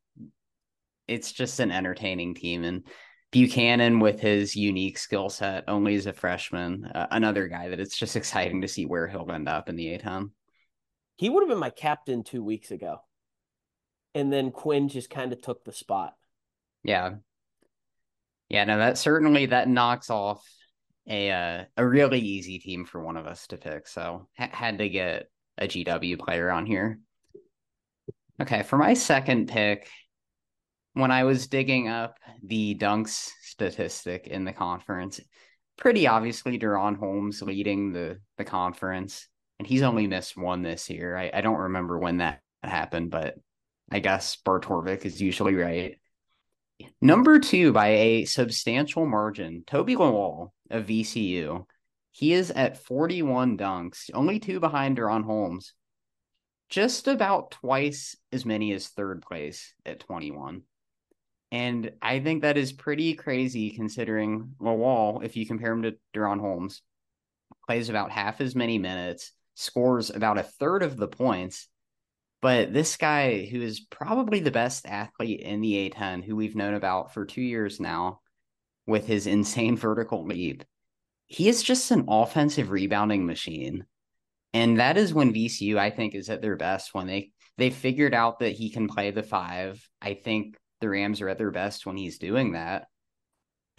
it's 1.08 1.32
just 1.32 1.60
an 1.60 1.70
entertaining 1.70 2.34
team. 2.34 2.64
And 2.64 2.84
Buchanan 3.32 4.00
with 4.00 4.20
his 4.20 4.54
unique 4.54 4.98
skill 4.98 5.28
set, 5.28 5.64
only 5.68 5.94
as 5.96 6.06
a 6.06 6.12
freshman, 6.12 6.86
uh, 6.86 7.08
another 7.10 7.48
guy 7.48 7.68
that 7.68 7.80
it's 7.80 7.96
just 7.96 8.16
exciting 8.16 8.62
to 8.62 8.68
see 8.68 8.86
where 8.86 9.06
he'll 9.06 9.30
end 9.30 9.48
up 9.48 9.68
in 9.68 9.76
the 9.76 9.98
A10. 9.98 10.30
He 11.16 11.28
would 11.28 11.42
have 11.42 11.48
been 11.48 11.58
my 11.58 11.70
captain 11.70 12.22
two 12.22 12.44
weeks 12.44 12.70
ago. 12.70 12.98
And 14.14 14.32
then 14.32 14.50
Quinn 14.50 14.88
just 14.88 15.10
kind 15.10 15.32
of 15.32 15.42
took 15.42 15.64
the 15.64 15.72
spot. 15.72 16.14
Yeah. 16.82 17.16
Yeah, 18.48 18.64
no, 18.64 18.78
that 18.78 18.96
certainly 18.96 19.46
that 19.46 19.68
knocks 19.68 20.08
off 20.08 20.46
a 21.08 21.30
uh, 21.30 21.64
a 21.76 21.86
really 21.86 22.20
easy 22.20 22.58
team 22.58 22.84
for 22.84 23.00
one 23.00 23.16
of 23.16 23.26
us 23.26 23.46
to 23.48 23.56
pick. 23.56 23.88
So 23.88 24.28
ha- 24.38 24.50
had 24.52 24.78
to 24.78 24.88
get 24.88 25.28
a 25.58 25.66
GW 25.66 26.18
player 26.18 26.50
on 26.50 26.66
here. 26.66 27.00
Okay, 28.40 28.62
for 28.62 28.76
my 28.76 28.94
second 28.94 29.48
pick, 29.48 29.88
when 30.92 31.10
I 31.10 31.24
was 31.24 31.46
digging 31.46 31.88
up 31.88 32.18
the 32.42 32.76
dunks 32.76 33.30
statistic 33.42 34.26
in 34.26 34.44
the 34.44 34.52
conference, 34.52 35.20
pretty 35.76 36.06
obviously 36.06 36.58
DaRon 36.58 36.98
Holmes 36.98 37.42
leading 37.42 37.92
the 37.92 38.20
the 38.38 38.44
conference, 38.44 39.26
and 39.58 39.66
he's 39.66 39.82
only 39.82 40.06
missed 40.06 40.36
one 40.36 40.62
this 40.62 40.90
year. 40.90 41.16
I, 41.16 41.30
I 41.32 41.40
don't 41.40 41.58
remember 41.58 41.98
when 41.98 42.18
that 42.18 42.40
happened, 42.62 43.10
but 43.10 43.36
I 43.90 44.00
guess 44.00 44.36
Bart 44.36 44.64
Torvik 44.64 45.04
is 45.04 45.20
usually 45.20 45.54
right. 45.54 45.98
Number 47.00 47.38
two 47.38 47.72
by 47.72 47.88
a 47.88 48.24
substantial 48.24 49.06
margin, 49.06 49.64
Toby 49.66 49.96
Lawal 49.96 50.50
of 50.70 50.86
VCU. 50.86 51.64
He 52.12 52.32
is 52.32 52.50
at 52.50 52.78
41 52.78 53.58
dunks, 53.58 54.10
only 54.12 54.40
two 54.40 54.60
behind 54.60 54.96
DaRon 54.96 55.24
Holmes. 55.24 55.74
Just 56.68 57.08
about 57.08 57.52
twice 57.52 58.16
as 58.32 58.44
many 58.44 58.72
as 58.72 58.88
third 58.88 59.22
place 59.22 59.74
at 59.84 60.00
21. 60.00 60.62
And 61.52 61.92
I 62.02 62.20
think 62.20 62.42
that 62.42 62.56
is 62.56 62.72
pretty 62.72 63.14
crazy 63.14 63.70
considering 63.70 64.54
Lawal, 64.60 65.24
if 65.24 65.36
you 65.36 65.46
compare 65.46 65.72
him 65.72 65.82
to 65.82 65.96
DaRon 66.14 66.40
Holmes, 66.40 66.82
plays 67.66 67.88
about 67.88 68.10
half 68.10 68.40
as 68.40 68.56
many 68.56 68.78
minutes, 68.78 69.32
scores 69.56 70.10
about 70.10 70.38
a 70.38 70.44
third 70.44 70.82
of 70.82 70.96
the 70.96 71.08
points, 71.08 71.68
but 72.40 72.72
this 72.72 72.96
guy, 72.96 73.46
who 73.46 73.60
is 73.60 73.80
probably 73.80 74.40
the 74.40 74.50
best 74.50 74.86
athlete 74.86 75.40
in 75.40 75.60
the 75.60 75.90
A10, 75.90 76.22
who 76.22 76.36
we've 76.36 76.54
known 76.54 76.74
about 76.74 77.12
for 77.12 77.24
two 77.24 77.42
years 77.42 77.80
now, 77.80 78.20
with 78.86 79.06
his 79.06 79.26
insane 79.26 79.76
vertical 79.76 80.24
leap, 80.24 80.62
he 81.26 81.48
is 81.48 81.62
just 81.62 81.90
an 81.90 82.04
offensive 82.06 82.70
rebounding 82.70 83.26
machine. 83.26 83.84
And 84.52 84.78
that 84.78 84.96
is 84.96 85.12
when 85.12 85.34
VCU, 85.34 85.76
I 85.76 85.90
think, 85.90 86.14
is 86.14 86.30
at 86.30 86.40
their 86.40 86.56
best 86.56 86.94
when 86.94 87.06
they 87.06 87.32
they 87.58 87.70
figured 87.70 88.14
out 88.14 88.40
that 88.40 88.52
he 88.52 88.70
can 88.70 88.86
play 88.86 89.10
the 89.10 89.22
five. 89.22 89.82
I 90.00 90.14
think 90.14 90.56
the 90.80 90.90
Rams 90.90 91.22
are 91.22 91.28
at 91.28 91.38
their 91.38 91.50
best 91.50 91.86
when 91.86 91.96
he's 91.96 92.18
doing 92.18 92.52
that. 92.52 92.86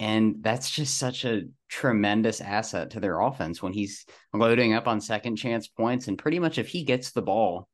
And 0.00 0.36
that's 0.40 0.70
just 0.70 0.96
such 0.96 1.24
a 1.24 1.42
tremendous 1.68 2.40
asset 2.40 2.90
to 2.90 3.00
their 3.00 3.20
offense 3.20 3.60
when 3.60 3.72
he's 3.72 4.06
loading 4.32 4.72
up 4.72 4.86
on 4.86 5.00
second 5.00 5.36
chance 5.36 5.66
points. 5.66 6.06
And 6.06 6.16
pretty 6.16 6.38
much 6.38 6.58
if 6.58 6.68
he 6.68 6.84
gets 6.84 7.10
the 7.10 7.22
ball, 7.22 7.68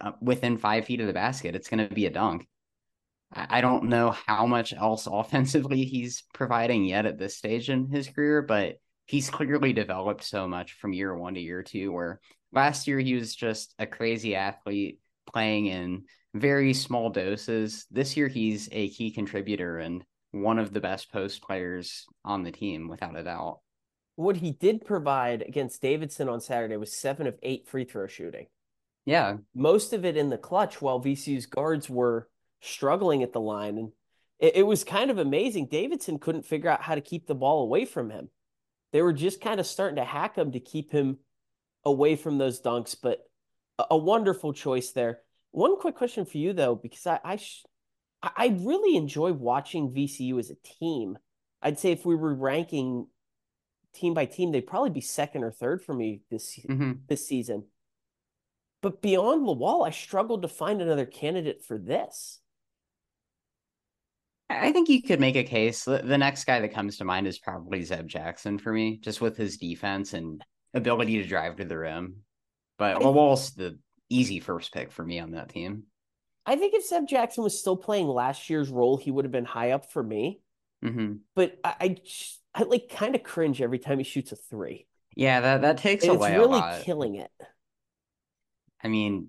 uh, 0.00 0.12
within 0.20 0.58
five 0.58 0.84
feet 0.84 1.00
of 1.00 1.06
the 1.06 1.12
basket, 1.12 1.54
it's 1.54 1.68
going 1.68 1.86
to 1.86 1.94
be 1.94 2.06
a 2.06 2.10
dunk. 2.10 2.46
I 3.32 3.60
don't 3.60 3.84
know 3.84 4.10
how 4.10 4.46
much 4.46 4.72
else 4.72 5.06
offensively 5.10 5.84
he's 5.84 6.24
providing 6.34 6.84
yet 6.84 7.06
at 7.06 7.18
this 7.18 7.36
stage 7.36 7.70
in 7.70 7.88
his 7.88 8.08
career, 8.08 8.42
but 8.42 8.76
he's 9.06 9.30
clearly 9.30 9.72
developed 9.72 10.24
so 10.24 10.48
much 10.48 10.72
from 10.74 10.92
year 10.92 11.16
one 11.16 11.34
to 11.34 11.40
year 11.40 11.62
two. 11.62 11.92
Where 11.92 12.20
last 12.52 12.88
year 12.88 12.98
he 12.98 13.14
was 13.14 13.34
just 13.34 13.74
a 13.78 13.86
crazy 13.86 14.34
athlete 14.34 14.98
playing 15.32 15.66
in 15.66 16.04
very 16.34 16.74
small 16.74 17.10
doses. 17.10 17.86
This 17.90 18.16
year 18.16 18.28
he's 18.28 18.68
a 18.72 18.88
key 18.90 19.12
contributor 19.12 19.78
and 19.78 20.04
one 20.32 20.58
of 20.58 20.72
the 20.72 20.80
best 20.80 21.12
post 21.12 21.42
players 21.42 22.06
on 22.24 22.42
the 22.42 22.52
team, 22.52 22.88
without 22.88 23.16
a 23.16 23.22
doubt. 23.22 23.60
What 24.16 24.36
he 24.36 24.52
did 24.52 24.84
provide 24.84 25.42
against 25.42 25.82
Davidson 25.82 26.28
on 26.28 26.40
Saturday 26.40 26.76
was 26.76 26.92
seven 26.92 27.26
of 27.26 27.38
eight 27.42 27.68
free 27.68 27.84
throw 27.84 28.06
shooting. 28.06 28.46
Yeah. 29.06 29.38
Most 29.54 29.92
of 29.92 30.04
it 30.04 30.16
in 30.16 30.28
the 30.28 30.38
clutch 30.38 30.80
while 30.80 31.02
VCU's 31.02 31.46
guards 31.46 31.88
were 31.88 32.28
struggling 32.60 33.22
at 33.22 33.32
the 33.32 33.40
line. 33.40 33.78
And 33.78 33.92
it, 34.38 34.56
it, 34.56 34.62
was 34.62 34.84
kind 34.84 35.10
of 35.10 35.18
amazing. 35.18 35.66
Davidson 35.66 36.18
couldn't 36.18 36.44
figure 36.44 36.70
out 36.70 36.82
how 36.82 36.94
to 36.94 37.00
keep 37.00 37.26
the 37.26 37.34
ball 37.34 37.62
away 37.62 37.84
from 37.84 38.10
him. 38.10 38.28
They 38.92 39.02
were 39.02 39.12
just 39.12 39.40
kind 39.40 39.60
of 39.60 39.66
starting 39.66 39.96
to 39.96 40.04
hack 40.04 40.36
him 40.36 40.52
to 40.52 40.60
keep 40.60 40.92
him 40.92 41.18
away 41.84 42.16
from 42.16 42.38
those 42.38 42.60
dunks, 42.60 42.96
but 43.00 43.20
a, 43.78 43.84
a 43.92 43.96
wonderful 43.96 44.52
choice 44.52 44.92
there. 44.92 45.20
One 45.52 45.78
quick 45.80 45.96
question 45.96 46.24
for 46.24 46.38
you, 46.38 46.52
though, 46.52 46.74
because 46.74 47.06
I, 47.06 47.20
I, 47.24 47.36
sh- 47.36 47.64
I 48.22 48.56
really 48.60 48.96
enjoy 48.96 49.32
watching 49.32 49.92
VCU 49.92 50.38
as 50.38 50.50
a 50.50 50.56
team. 50.56 51.18
I'd 51.62 51.78
say 51.78 51.92
if 51.92 52.04
we 52.04 52.14
were 52.14 52.34
ranking 52.34 53.06
team 53.94 54.14
by 54.14 54.26
team, 54.26 54.52
they'd 54.52 54.66
probably 54.66 54.90
be 54.90 55.00
second 55.00 55.42
or 55.42 55.50
third 55.50 55.82
for 55.82 55.94
me 55.94 56.20
this 56.30 56.58
mm-hmm. 56.58 56.92
this 57.08 57.26
season. 57.26 57.64
But 58.82 59.02
beyond 59.02 59.46
Lawal, 59.46 59.86
I 59.86 59.90
struggled 59.90 60.42
to 60.42 60.48
find 60.48 60.80
another 60.80 61.06
candidate 61.06 61.62
for 61.62 61.78
this. 61.78 62.40
I 64.48 64.72
think 64.72 64.88
you 64.88 65.02
could 65.02 65.20
make 65.20 65.36
a 65.36 65.44
case. 65.44 65.84
The 65.84 66.18
next 66.18 66.44
guy 66.44 66.60
that 66.60 66.74
comes 66.74 66.96
to 66.98 67.04
mind 67.04 67.26
is 67.26 67.38
probably 67.38 67.82
Zeb 67.84 68.08
Jackson 68.08 68.58
for 68.58 68.72
me, 68.72 68.98
just 68.98 69.20
with 69.20 69.36
his 69.36 69.58
defense 69.58 70.12
and 70.12 70.42
ability 70.74 71.22
to 71.22 71.28
drive 71.28 71.56
to 71.56 71.64
the 71.64 71.78
rim. 71.78 72.16
But 72.76 72.98
Lawal's 72.98 73.52
the 73.52 73.78
easy 74.08 74.40
first 74.40 74.72
pick 74.72 74.90
for 74.90 75.04
me 75.04 75.20
on 75.20 75.32
that 75.32 75.50
team. 75.50 75.84
I 76.50 76.56
think 76.56 76.74
if 76.74 76.84
Zeb 76.84 77.06
Jackson 77.06 77.44
was 77.44 77.56
still 77.56 77.76
playing 77.76 78.08
last 78.08 78.50
year's 78.50 78.70
role, 78.70 78.96
he 78.96 79.12
would 79.12 79.24
have 79.24 79.30
been 79.30 79.44
high 79.44 79.70
up 79.70 79.92
for 79.92 80.02
me. 80.02 80.40
Mm-hmm. 80.84 81.18
But 81.36 81.56
I, 81.62 81.74
I, 81.80 81.96
I 82.52 82.62
like 82.64 82.88
kind 82.88 83.14
of 83.14 83.22
cringe 83.22 83.62
every 83.62 83.78
time 83.78 83.98
he 83.98 84.04
shoots 84.04 84.32
a 84.32 84.36
three. 84.36 84.88
Yeah, 85.14 85.40
that 85.42 85.62
that 85.62 85.78
takes 85.78 86.02
and 86.02 86.16
away. 86.16 86.32
It's 86.32 86.38
really 86.38 86.82
killing 86.82 87.14
it. 87.14 87.30
I 88.82 88.88
mean, 88.88 89.28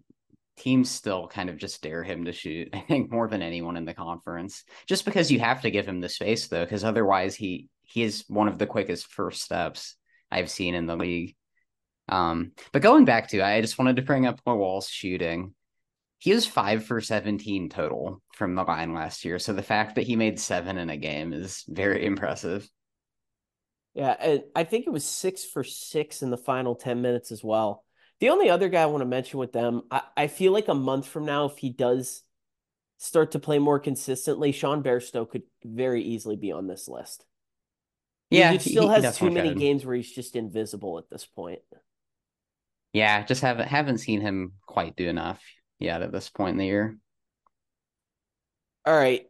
teams 0.58 0.90
still 0.90 1.28
kind 1.28 1.52
of 1.52 1.58
just 1.58 1.84
dare 1.84 2.04
him 2.04 2.26
to 2.26 2.32
shoot. 2.32 2.70
I 2.74 2.80
think 2.80 3.12
more 3.12 3.28
than 3.28 3.44
anyone 3.44 3.78
in 3.78 3.86
the 3.86 3.94
conference, 3.94 4.64
just 4.88 5.06
because 5.06 5.32
you 5.32 5.40
have 5.42 5.62
to 5.62 5.70
give 5.70 5.86
him 5.86 6.02
the 6.02 6.10
space 6.10 6.48
though, 6.48 6.66
because 6.66 6.84
otherwise 6.84 7.36
he 7.36 7.70
he 7.84 8.02
is 8.02 8.24
one 8.30 8.48
of 8.48 8.58
the 8.58 8.66
quickest 8.66 9.12
first 9.12 9.44
steps 9.44 9.96
I've 10.32 10.50
seen 10.50 10.74
in 10.74 10.88
the 10.88 10.96
league. 10.96 11.36
Um, 12.10 12.54
but 12.72 12.82
going 12.82 13.06
back 13.06 13.28
to, 13.30 13.44
I 13.44 13.62
just 13.62 13.78
wanted 13.78 13.98
to 13.98 14.02
bring 14.02 14.26
up 14.26 14.42
Lawal's 14.44 14.90
shooting. 14.90 15.54
He 16.22 16.36
was 16.36 16.46
five 16.46 16.86
for 16.86 17.02
17 17.02 17.70
total 17.70 18.22
from 18.36 18.54
the 18.54 18.62
line 18.62 18.94
last 18.94 19.26
year. 19.26 19.40
So 19.40 19.54
the 19.54 19.64
fact 19.64 19.96
that 19.96 20.06
he 20.06 20.16
made 20.16 20.40
seven 20.40 20.78
in 20.78 20.92
a 20.92 20.96
game 20.96 21.34
is 21.34 21.64
very 21.68 22.06
impressive. 22.06 22.70
Yeah, 23.96 24.16
and 24.20 24.44
I 24.56 24.64
think 24.66 24.86
it 24.86 24.92
was 24.92 25.04
six 25.04 25.44
for 25.44 25.64
six 25.64 26.22
in 26.22 26.30
the 26.30 26.38
final 26.38 26.76
10 26.76 27.02
minutes 27.02 27.32
as 27.32 27.44
well. 27.44 27.84
The 28.20 28.30
only 28.30 28.52
other 28.52 28.70
guy 28.70 28.84
I 28.84 28.86
want 28.86 29.02
to 29.02 29.08
mention 29.08 29.40
with 29.40 29.52
them, 29.52 29.82
I, 29.90 30.04
I 30.16 30.28
feel 30.28 30.52
like 30.52 30.68
a 30.68 30.76
month 30.76 31.08
from 31.08 31.26
now, 31.26 31.46
if 31.46 31.58
he 31.58 31.72
does 31.72 32.22
start 33.00 33.32
to 33.32 33.40
play 33.40 33.58
more 33.58 33.80
consistently, 33.80 34.52
Sean 34.52 34.84
Bairstow 34.84 35.28
could 35.28 35.42
very 35.64 36.04
easily 36.04 36.36
be 36.36 36.52
on 36.52 36.68
this 36.68 36.88
list. 36.88 37.26
Yeah, 38.30 38.52
he, 38.52 38.58
he 38.60 38.70
still 38.70 38.94
he, 38.94 39.02
has 39.02 39.18
too 39.18 39.32
many 39.32 39.56
games 39.56 39.84
where 39.84 39.96
he's 39.96 40.12
just 40.12 40.36
invisible 40.36 41.00
at 41.00 41.10
this 41.10 41.26
point. 41.26 41.62
Yeah, 42.94 43.24
just 43.24 43.42
haven't 43.42 43.70
haven't 43.70 43.98
seen 43.98 44.22
him 44.22 44.54
quite 44.68 44.96
do 44.96 45.10
enough 45.10 45.42
yet 45.82 46.02
at 46.02 46.12
this 46.12 46.30
point 46.30 46.54
in 46.54 46.58
the 46.58 46.66
year. 46.66 46.98
All 48.86 48.98
right. 48.98 49.28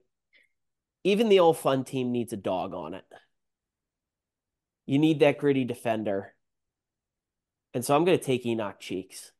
Even 1.03 1.29
the 1.29 1.39
All-Fun 1.39 1.83
team 1.83 2.11
needs 2.11 2.31
a 2.31 2.37
dog 2.37 2.73
on 2.73 2.93
it. 2.93 3.05
You 4.85 4.99
need 4.99 5.19
that 5.19 5.37
gritty 5.37 5.63
defender. 5.63 6.33
And 7.73 7.83
so 7.83 7.95
I'm 7.95 8.05
going 8.05 8.17
to 8.17 8.23
take 8.23 8.45
Enoch 8.45 8.79
Cheeks. 8.79 9.31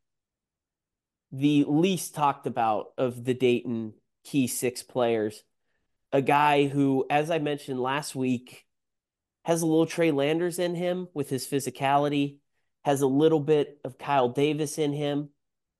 The 1.31 1.65
least 1.67 2.15
talked 2.15 2.47
about 2.47 2.87
of 2.97 3.23
the 3.23 3.33
Dayton 3.33 3.93
key 4.23 4.47
six 4.47 4.83
players. 4.83 5.43
A 6.11 6.21
guy 6.21 6.67
who, 6.67 7.05
as 7.09 7.31
I 7.31 7.39
mentioned 7.39 7.79
last 7.79 8.15
week, 8.15 8.65
has 9.45 9.61
a 9.61 9.65
little 9.65 9.85
Trey 9.85 10.11
Landers 10.11 10.59
in 10.59 10.75
him 10.75 11.07
with 11.13 11.29
his 11.29 11.47
physicality, 11.47 12.37
has 12.83 13.01
a 13.01 13.07
little 13.07 13.39
bit 13.39 13.79
of 13.83 13.97
Kyle 13.97 14.29
Davis 14.29 14.77
in 14.77 14.93
him 14.93 15.29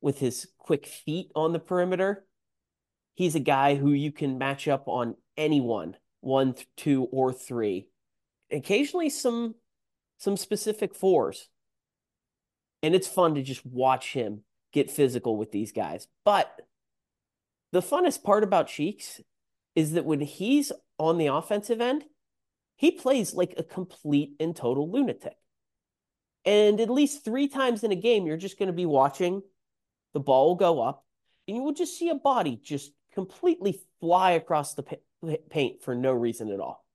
with 0.02 0.20
his 0.20 0.48
quick 0.58 0.86
feet 0.86 1.32
on 1.36 1.54
the 1.54 1.60
perimeter. 1.60 2.26
He's 3.14 3.36
a 3.36 3.40
guy 3.40 3.76
who 3.76 3.92
you 3.92 4.12
can 4.12 4.38
match 4.38 4.68
up 4.68 4.88
on 4.88 5.16
anyone, 5.38 5.96
one, 6.22 6.56
two, 6.76 7.04
or 7.12 7.32
three. 7.32 7.88
Occasionally 8.52 9.10
some 9.10 9.56
some 10.18 10.38
specific 10.38 10.94
fours. 10.94 11.50
And 12.84 12.94
it's 12.94 13.08
fun 13.08 13.36
to 13.36 13.42
just 13.42 13.66
watch 13.66 14.14
him 14.14 14.44
get 14.72 14.92
physical 14.92 15.36
with 15.36 15.52
these 15.52 15.72
guys. 15.72 16.08
But 16.26 16.52
the 17.72 17.82
funnest 17.82 18.24
part 18.24 18.44
about 18.44 18.68
Cheeks 18.68 19.22
is 19.76 19.94
that 19.94 20.06
when 20.06 20.20
he's 20.20 20.72
on 20.98 21.18
the 21.18 21.28
offensive 21.28 21.82
end, 21.82 22.06
he 22.76 22.92
plays 22.92 23.34
like 23.34 23.54
a 23.58 23.64
complete 23.64 24.34
and 24.40 24.56
total 24.56 24.92
lunatic. 24.92 25.36
And 26.46 26.80
at 26.80 26.90
least 26.90 27.24
three 27.24 27.48
times 27.48 27.84
in 27.84 27.92
a 27.92 27.96
game, 27.96 28.26
you're 28.26 28.38
just 28.38 28.58
going 28.58 28.68
to 28.68 28.74
be 28.74 28.88
watching 28.88 29.42
the 30.14 30.20
ball 30.20 30.50
will 30.50 30.56
go 30.56 30.82
up, 30.82 31.06
and 31.48 31.56
you 31.56 31.64
will 31.64 31.74
just 31.74 31.98
see 31.98 32.10
a 32.10 32.16
body 32.16 32.60
just 32.62 32.92
completely 33.14 33.80
fly 34.00 34.32
across 34.32 34.74
the 34.74 34.84
paint 35.50 35.82
for 35.82 35.96
no 35.96 36.12
reason 36.12 36.50
at 36.52 36.60
all. 36.60 36.86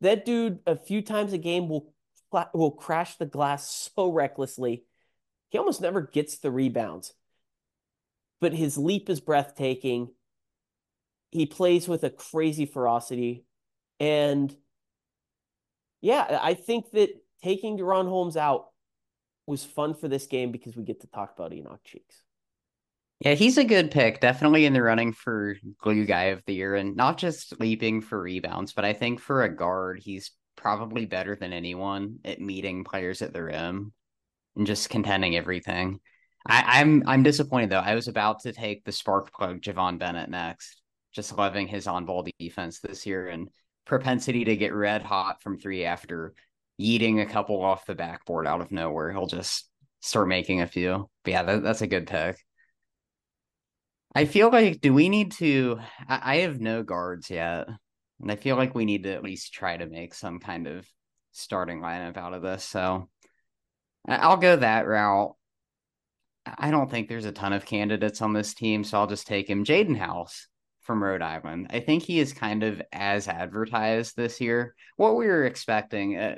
That 0.00 0.24
dude, 0.24 0.60
a 0.66 0.76
few 0.76 1.02
times 1.02 1.32
a 1.32 1.38
game, 1.38 1.68
will 1.68 1.92
will 2.52 2.72
crash 2.72 3.16
the 3.16 3.26
glass 3.26 3.90
so 3.94 4.10
recklessly. 4.10 4.84
He 5.48 5.58
almost 5.58 5.80
never 5.80 6.02
gets 6.02 6.38
the 6.38 6.50
rebounds, 6.50 7.14
but 8.40 8.52
his 8.52 8.76
leap 8.76 9.08
is 9.08 9.20
breathtaking. 9.20 10.10
He 11.30 11.46
plays 11.46 11.88
with 11.88 12.04
a 12.04 12.10
crazy 12.10 12.66
ferocity, 12.66 13.44
and 13.98 14.54
yeah, 16.00 16.38
I 16.42 16.54
think 16.54 16.90
that 16.92 17.10
taking 17.42 17.78
DaRon 17.78 18.08
Holmes 18.08 18.36
out 18.36 18.66
was 19.46 19.64
fun 19.64 19.94
for 19.94 20.08
this 20.08 20.26
game 20.26 20.52
because 20.52 20.76
we 20.76 20.82
get 20.82 21.00
to 21.00 21.06
talk 21.06 21.32
about 21.36 21.52
Enoch 21.52 21.80
Cheeks. 21.84 22.22
Yeah, 23.20 23.32
he's 23.32 23.56
a 23.56 23.64
good 23.64 23.90
pick. 23.90 24.20
Definitely 24.20 24.66
in 24.66 24.74
the 24.74 24.82
running 24.82 25.12
for 25.12 25.56
glue 25.80 26.04
guy 26.04 26.24
of 26.24 26.42
the 26.46 26.54
year, 26.54 26.74
and 26.74 26.96
not 26.96 27.16
just 27.16 27.58
leaping 27.58 28.02
for 28.02 28.20
rebounds, 28.20 28.72
but 28.72 28.84
I 28.84 28.92
think 28.92 29.20
for 29.20 29.42
a 29.42 29.54
guard, 29.54 30.00
he's 30.02 30.32
probably 30.56 31.06
better 31.06 31.36
than 31.36 31.52
anyone 31.52 32.18
at 32.24 32.40
meeting 32.40 32.84
players 32.84 33.22
at 33.22 33.32
the 33.32 33.42
rim 33.42 33.92
and 34.56 34.66
just 34.66 34.90
contending 34.90 35.36
everything. 35.36 36.00
I, 36.46 36.80
am 36.80 37.02
I'm, 37.02 37.08
I'm 37.08 37.22
disappointed 37.22 37.70
though. 37.70 37.80
I 37.80 37.94
was 37.94 38.08
about 38.08 38.40
to 38.40 38.52
take 38.52 38.84
the 38.84 38.92
spark 38.92 39.32
plug 39.32 39.60
Javon 39.60 39.98
Bennett 39.98 40.30
next. 40.30 40.82
Just 41.12 41.36
loving 41.36 41.66
his 41.66 41.86
on 41.86 42.04
ball 42.04 42.26
defense 42.38 42.80
this 42.80 43.06
year 43.06 43.28
and 43.28 43.48
propensity 43.86 44.44
to 44.44 44.56
get 44.56 44.74
red 44.74 45.02
hot 45.02 45.42
from 45.42 45.58
three 45.58 45.84
after 45.84 46.34
yeeting 46.80 47.22
a 47.22 47.26
couple 47.26 47.62
off 47.62 47.86
the 47.86 47.94
backboard 47.94 48.46
out 48.46 48.60
of 48.60 48.70
nowhere. 48.70 49.12
He'll 49.12 49.26
just 49.26 49.68
start 50.00 50.28
making 50.28 50.60
a 50.60 50.66
few. 50.66 51.08
But 51.24 51.30
yeah, 51.30 51.42
that, 51.42 51.62
that's 51.62 51.82
a 51.82 51.86
good 51.86 52.06
pick. 52.06 52.36
I 54.16 54.24
feel 54.24 54.50
like 54.50 54.80
do 54.80 54.94
we 54.94 55.10
need 55.10 55.32
to 55.32 55.78
I, 56.08 56.20
I 56.22 56.36
have 56.38 56.58
no 56.58 56.82
guards 56.82 57.28
yet. 57.30 57.68
And 58.20 58.32
I 58.32 58.36
feel 58.36 58.56
like 58.56 58.74
we 58.74 58.86
need 58.86 59.02
to 59.02 59.12
at 59.12 59.22
least 59.22 59.52
try 59.52 59.76
to 59.76 59.84
make 59.84 60.14
some 60.14 60.40
kind 60.40 60.66
of 60.66 60.88
starting 61.32 61.80
lineup 61.80 62.16
out 62.16 62.32
of 62.32 62.40
this. 62.40 62.64
So 62.64 63.10
I'll 64.08 64.38
go 64.38 64.56
that 64.56 64.86
route. 64.86 65.34
I 66.46 66.70
don't 66.70 66.90
think 66.90 67.08
there's 67.08 67.26
a 67.26 67.32
ton 67.32 67.52
of 67.52 67.66
candidates 67.66 68.22
on 68.22 68.32
this 68.32 68.54
team, 68.54 68.84
so 68.84 68.98
I'll 68.98 69.06
just 69.06 69.26
take 69.26 69.50
him. 69.50 69.64
Jaden 69.64 69.98
House 69.98 70.46
from 70.80 71.02
Rhode 71.02 71.20
Island. 71.20 71.66
I 71.70 71.80
think 71.80 72.04
he 72.04 72.20
is 72.20 72.32
kind 72.32 72.62
of 72.62 72.80
as 72.92 73.28
advertised 73.28 74.16
this 74.16 74.40
year. 74.40 74.74
What 74.96 75.16
we 75.16 75.26
were 75.26 75.44
expecting, 75.44 76.16
uh, 76.16 76.36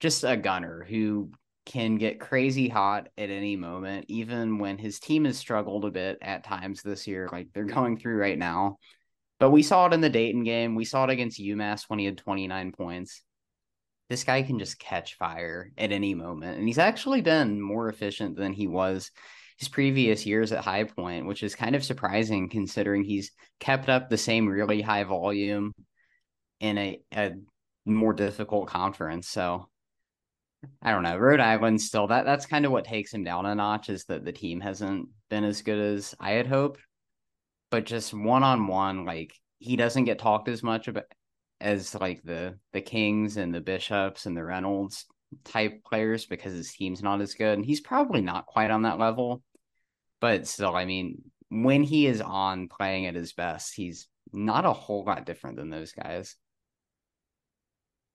just 0.00 0.24
a 0.24 0.36
gunner 0.36 0.86
who 0.88 1.30
can 1.64 1.96
get 1.96 2.20
crazy 2.20 2.68
hot 2.68 3.08
at 3.16 3.30
any 3.30 3.56
moment, 3.56 4.06
even 4.08 4.58
when 4.58 4.78
his 4.78 4.98
team 4.98 5.24
has 5.24 5.38
struggled 5.38 5.84
a 5.84 5.90
bit 5.90 6.18
at 6.20 6.44
times 6.44 6.82
this 6.82 7.06
year, 7.06 7.28
like 7.30 7.48
they're 7.52 7.64
going 7.78 7.96
through 7.96 8.16
right 8.16 8.38
now. 8.38 8.78
But 9.38 9.50
we 9.50 9.62
saw 9.62 9.86
it 9.86 9.92
in 9.92 10.00
the 10.00 10.10
Dayton 10.10 10.44
game. 10.44 10.74
We 10.74 10.84
saw 10.84 11.04
it 11.04 11.10
against 11.10 11.40
UMass 11.40 11.84
when 11.88 11.98
he 11.98 12.04
had 12.04 12.18
29 12.18 12.72
points. 12.72 13.22
This 14.08 14.24
guy 14.24 14.42
can 14.42 14.58
just 14.58 14.78
catch 14.78 15.16
fire 15.16 15.72
at 15.76 15.90
any 15.90 16.14
moment. 16.14 16.58
And 16.58 16.66
he's 16.66 16.78
actually 16.78 17.22
been 17.22 17.60
more 17.60 17.88
efficient 17.88 18.36
than 18.36 18.52
he 18.52 18.68
was 18.68 19.10
his 19.58 19.68
previous 19.68 20.26
years 20.26 20.52
at 20.52 20.64
High 20.64 20.84
Point, 20.84 21.26
which 21.26 21.42
is 21.42 21.54
kind 21.54 21.74
of 21.74 21.84
surprising 21.84 22.48
considering 22.48 23.04
he's 23.04 23.32
kept 23.58 23.88
up 23.88 24.08
the 24.08 24.18
same 24.18 24.46
really 24.48 24.80
high 24.80 25.04
volume 25.04 25.72
in 26.60 26.78
a, 26.78 27.00
a 27.14 27.32
more 27.84 28.12
difficult 28.12 28.68
conference. 28.68 29.28
So 29.28 29.68
I 30.80 30.90
don't 30.90 31.02
know. 31.02 31.16
Rhode 31.16 31.40
Island 31.40 31.80
still 31.80 32.06
that 32.08 32.24
that's 32.24 32.46
kind 32.46 32.64
of 32.64 32.72
what 32.72 32.84
takes 32.84 33.12
him 33.12 33.24
down 33.24 33.46
a 33.46 33.54
notch 33.54 33.88
is 33.88 34.04
that 34.04 34.24
the 34.24 34.32
team 34.32 34.60
hasn't 34.60 35.08
been 35.28 35.44
as 35.44 35.62
good 35.62 35.78
as 35.78 36.14
I 36.20 36.32
had 36.32 36.46
hoped. 36.46 36.80
But 37.70 37.86
just 37.86 38.12
one 38.12 38.42
on 38.42 38.66
one, 38.66 39.04
like 39.04 39.32
he 39.58 39.76
doesn't 39.76 40.04
get 40.04 40.18
talked 40.18 40.48
as 40.48 40.62
much 40.62 40.88
about 40.88 41.04
as 41.60 41.94
like 41.94 42.22
the 42.22 42.58
the 42.72 42.80
Kings 42.80 43.36
and 43.36 43.54
the 43.54 43.60
Bishops 43.60 44.26
and 44.26 44.36
the 44.36 44.44
Reynolds 44.44 45.06
type 45.44 45.82
players 45.84 46.26
because 46.26 46.52
his 46.52 46.72
team's 46.72 47.02
not 47.02 47.20
as 47.20 47.34
good. 47.34 47.54
And 47.58 47.64
he's 47.64 47.80
probably 47.80 48.20
not 48.20 48.46
quite 48.46 48.70
on 48.70 48.82
that 48.82 48.98
level. 48.98 49.42
But 50.20 50.46
still, 50.46 50.76
I 50.76 50.84
mean, 50.84 51.22
when 51.48 51.82
he 51.82 52.06
is 52.06 52.20
on 52.20 52.68
playing 52.68 53.06
at 53.06 53.14
his 53.14 53.32
best, 53.32 53.74
he's 53.74 54.08
not 54.32 54.64
a 54.64 54.72
whole 54.72 55.04
lot 55.04 55.26
different 55.26 55.56
than 55.56 55.70
those 55.70 55.92
guys. 55.92 56.36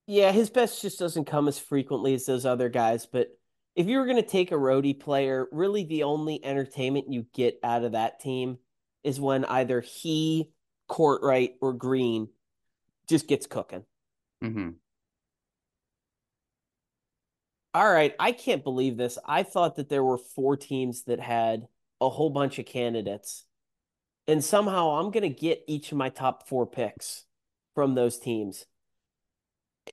Yeah, 0.07 0.31
his 0.31 0.49
best 0.49 0.81
just 0.81 0.97
doesn't 0.97 1.25
come 1.25 1.49
as 1.49 1.59
frequently 1.59 2.13
as 2.13 2.25
those 2.25 2.45
other 2.45 2.69
guys. 2.69 3.05
But 3.05 3.37
if 3.75 3.87
you 3.87 3.97
were 3.97 4.05
going 4.05 4.17
to 4.17 4.27
take 4.27 4.53
a 4.53 4.55
roadie 4.55 4.97
player, 4.97 5.47
really 5.51 5.83
the 5.83 6.03
only 6.03 6.43
entertainment 6.43 7.11
you 7.11 7.27
get 7.33 7.59
out 7.61 7.83
of 7.83 7.91
that 7.91 8.21
team 8.21 8.57
is 9.03 9.19
when 9.19 9.43
either 9.45 9.81
he, 9.81 10.49
Kortright, 10.89 11.55
or 11.61 11.73
Green 11.73 12.29
just 13.09 13.27
gets 13.27 13.47
cooking. 13.47 13.83
Mm-hmm. 14.41 14.69
All 17.73 17.91
right, 17.91 18.15
I 18.17 18.31
can't 18.31 18.63
believe 18.63 18.95
this. 18.95 19.19
I 19.25 19.43
thought 19.43 19.75
that 19.75 19.89
there 19.89 20.03
were 20.03 20.17
four 20.17 20.55
teams 20.55 21.03
that 21.03 21.19
had 21.19 21.67
a 21.99 22.09
whole 22.09 22.29
bunch 22.29 22.59
of 22.59 22.65
candidates. 22.65 23.43
And 24.25 24.43
somehow 24.43 24.99
I'm 24.99 25.11
going 25.11 25.23
to 25.23 25.29
get 25.29 25.63
each 25.67 25.91
of 25.91 25.97
my 25.97 26.09
top 26.09 26.47
four 26.47 26.65
picks 26.65 27.25
from 27.75 27.93
those 27.93 28.17
teams 28.17 28.65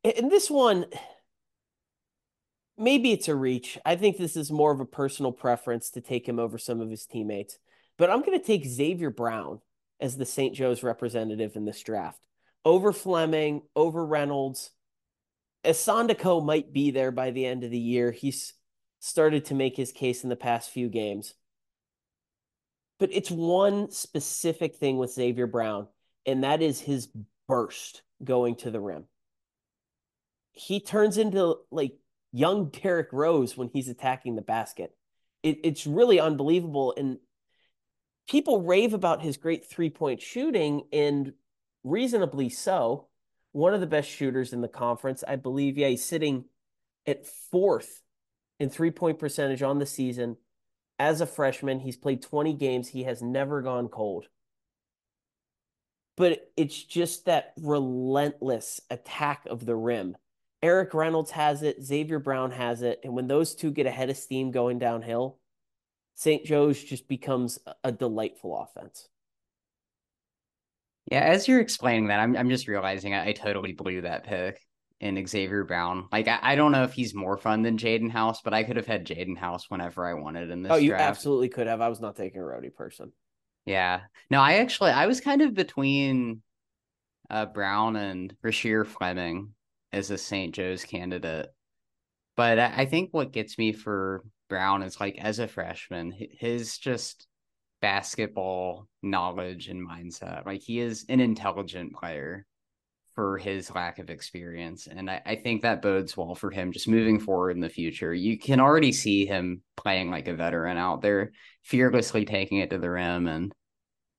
in 0.03 0.29
this 0.29 0.51
one, 0.51 0.87
maybe 2.77 3.13
it's 3.13 3.29
a 3.29 3.35
reach. 3.35 3.79
I 3.85 3.97
think 3.97 4.17
this 4.17 4.37
is 4.37 4.51
more 4.51 4.73
of 4.73 4.81
a 4.81 4.87
personal 4.87 5.33
preference 5.33 5.91
to 5.91 6.01
take 6.01 6.29
him 6.29 6.39
over 6.39 6.59
some 6.59 6.81
of 6.81 6.91
his 6.91 7.07
teammates. 7.07 7.59
But 7.97 8.11
I'm 8.11 8.23
going 8.23 8.39
to 8.39 8.45
take 8.45 8.65
Xavier 8.65 9.11
Brown 9.11 9.61
as 10.01 10.17
the 10.17 10.27
St. 10.27 10.55
Joe's 10.55 10.83
representative 10.83 11.57
in 11.57 11.65
this 11.65 11.83
draft 11.83 12.19
over 12.65 12.93
Fleming, 12.93 13.63
over 13.77 14.05
Reynolds. 14.05 14.71
Essandoko 15.65 16.45
might 16.45 16.73
be 16.73 16.91
there 16.91 17.13
by 17.13 17.31
the 17.31 17.47
end 17.47 17.63
of 17.63 17.71
the 17.71 17.79
year. 17.79 18.11
He's 18.11 18.55
started 19.01 19.47
to 19.47 19.55
make 19.55 19.77
his 19.77 19.93
case 19.93 20.25
in 20.25 20.31
the 20.31 20.37
past 20.37 20.71
few 20.71 20.89
games. 20.89 21.35
But 22.99 23.11
it's 23.13 23.31
one 23.31 23.91
specific 23.91 24.77
thing 24.77 24.99
with 24.99 25.13
Xavier 25.13 25.47
Brown, 25.47 25.89
and 26.27 26.45
that 26.45 26.63
is 26.63 26.81
his 26.81 27.09
burst 27.49 28.03
going 28.23 28.57
to 28.57 28.71
the 28.71 28.81
rim 28.81 29.05
he 30.55 30.81
turns 30.81 31.19
into 31.19 31.57
like 31.71 31.93
young 32.33 32.71
Derrick 32.71 33.13
Rose 33.13 33.57
when 33.57 33.69
he's 33.73 33.89
attacking 33.89 34.37
the 34.37 34.43
basket. 34.43 34.93
It, 35.43 35.59
it's 35.65 35.87
really 35.87 36.19
unbelievable. 36.19 36.95
And 36.97 37.19
people 38.29 38.63
rave 38.63 38.95
about 38.95 39.23
his 39.23 39.37
great 39.37 39.69
three 39.69 39.91
point 39.91 40.23
shooting, 40.23 40.85
and 40.93 41.33
reasonably 41.83 42.49
so. 42.49 43.09
One 43.53 43.75
of 43.75 43.81
the 43.81 43.87
best 43.87 44.09
shooters 44.09 44.53
in 44.53 44.63
the 44.63 44.69
conference, 44.69 45.23
I 45.27 45.37
believe. 45.37 45.79
Yeah, 45.79 45.89
he's 45.89 46.05
sitting 46.05 46.47
at 47.07 47.27
fourth 47.27 48.03
in 48.59 48.71
three 48.71 48.91
point 48.91 49.19
percentage 49.19 49.63
on 49.63 49.79
the 49.79 49.87
season. 49.87 50.37
As 50.99 51.21
a 51.21 51.27
freshman, 51.27 51.81
he's 51.81 51.97
played 51.97 52.23
20 52.23 52.55
games. 52.55 52.89
He 52.89 53.03
has 53.03 53.21
never 53.21 53.63
gone 53.63 53.89
cold. 53.89 54.27
But 56.17 56.53
it's 56.57 56.81
just 56.81 57.27
that 57.27 57.53
relentless 57.61 58.81
attack 58.91 59.47
of 59.47 59.67
the 59.67 59.75
rim 59.75 60.17
Erik 60.65 60.95
Reynolds 60.95 61.31
has 61.33 61.63
it, 61.63 61.85
Xavier 61.85 62.19
Brown 62.19 62.51
has 62.51 62.81
it, 62.81 63.01
and 63.05 63.13
when 63.13 63.27
those 63.27 63.55
two 63.55 63.71
get 63.71 63.85
ahead 63.85 64.09
of 64.09 64.17
steam 64.17 64.51
going 64.51 64.79
downhill, 64.79 65.39
St. 66.15 66.43
Joe's 66.43 66.83
just 66.83 67.07
becomes 67.07 67.59
a 67.83 67.93
delightful 67.93 68.57
offense. 68.57 69.07
Yeah, 71.13 71.21
as 71.21 71.47
you're 71.47 71.61
explaining 71.61 72.07
that, 72.07 72.19
I'm 72.19 72.35
I'm 72.35 72.49
just 72.49 72.67
realizing 72.67 73.13
I, 73.13 73.29
I 73.29 73.33
totally 73.33 73.73
blew 73.73 74.01
that 74.01 74.25
pick 74.25 74.59
in 75.01 75.27
Xavier 75.27 75.65
Brown. 75.65 76.09
Like 76.11 76.29
I, 76.29 76.39
I, 76.41 76.55
don't 76.55 76.73
know 76.73 76.85
if 76.85 76.95
he's 76.95 77.15
more 77.15 77.37
fun 77.37 77.61
than 77.61 77.77
Jaden 77.77 78.11
House, 78.11 78.41
but 78.43 78.55
I 78.55 78.63
could 78.63 78.77
have 78.77 78.87
had 78.87 79.07
Jaden 79.07 79.37
House 79.37 79.69
whenever 79.69 80.07
I 80.07 80.15
wanted 80.15 80.51
in 80.51 80.63
this. 80.63 80.73
Oh, 80.73 80.77
you 80.77 80.91
draft. 80.91 81.03
absolutely 81.03 81.51
could 81.51 81.67
have. 81.67 81.83
I 81.83 81.91
was 81.91 82.01
not 82.01 82.17
taking 82.17 82.41
a 82.41 82.45
roadie 82.45 82.75
person. 82.75 83.13
Yeah. 83.67 84.01
No, 84.31 84.41
I 84.41 84.55
actually 84.55 84.93
I 84.93 85.09
was 85.09 85.21
kind 85.21 85.43
of 85.43 85.53
between 85.53 86.41
uh 87.29 87.45
Brown 87.45 87.97
and 87.97 88.35
Rasheer 88.43 88.87
Fleming 88.87 89.53
as 89.95 90.11
a 90.11 90.19
St. 90.19 90.55
Joe's 90.55 90.85
candidate. 90.85 91.47
But 92.37 92.59
I 92.59 92.85
think 92.87 93.11
what 93.13 93.33
gets 93.33 93.59
me 93.59 93.73
for 93.73 94.25
Brown 94.49 94.83
is 94.83 95.01
like 95.01 95.17
as 95.19 95.39
a 95.39 95.47
freshman, 95.47 96.13
his 96.33 96.79
just 96.79 97.27
basketball 97.81 98.89
knowledge 99.03 99.69
and 99.69 99.87
mindset. 99.87 100.45
Like 100.47 100.63
he 100.63 100.81
is 100.81 101.05
an 101.09 101.21
intelligent 101.21 101.95
player 101.95 102.47
for 103.15 103.39
his 103.39 103.73
lack 103.73 103.99
of 104.01 104.11
experience. 104.11 104.89
And 104.89 105.09
I, 105.09 105.23
I, 105.25 105.37
think 105.37 105.63
that 105.63 105.83
bodes 105.83 106.17
well 106.17 106.35
for 106.35 106.51
him 106.51 106.73
just 106.73 106.89
moving 106.89 107.21
forward 107.21 107.53
in 107.53 107.61
the 107.61 107.69
future. 107.69 108.13
You 108.13 108.39
can 108.39 108.59
already 108.59 108.91
see 108.91 109.25
him 109.25 109.63
playing 109.77 110.11
like 110.11 110.27
a 110.27 110.35
veteran 110.35 110.77
out 110.77 111.01
there, 111.01 111.31
fearlessly 111.63 112.25
taking 112.25 112.59
it 112.59 112.71
to 112.71 112.79
the 112.79 112.91
rim. 112.91 113.29
And 113.29 113.53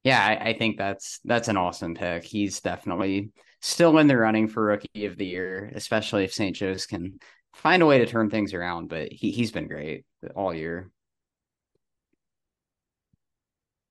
yeah, 0.03 0.23
I, 0.23 0.49
I 0.49 0.57
think 0.57 0.77
that's 0.77 1.19
that's 1.25 1.49
an 1.49 1.57
awesome 1.57 1.95
pick. 1.95 2.23
He's 2.23 2.61
definitely 2.61 3.31
still 3.65 3.97
in 3.97 4.05
the 4.05 4.15
running 4.15 4.47
for 4.47 4.63
rookie 4.63 5.05
of 5.05 5.17
the 5.17 5.25
year, 5.25 5.71
especially 5.73 6.23
if 6.23 6.31
St. 6.31 6.55
Joe's 6.55 6.85
can 6.85 7.17
find 7.53 7.81
a 7.81 7.85
way 7.87 7.97
to 7.97 8.05
turn 8.05 8.29
things 8.29 8.53
around. 8.53 8.89
But 8.89 9.11
he 9.11 9.31
he's 9.31 9.51
been 9.51 9.67
great 9.67 10.05
all 10.35 10.53
year. 10.53 10.91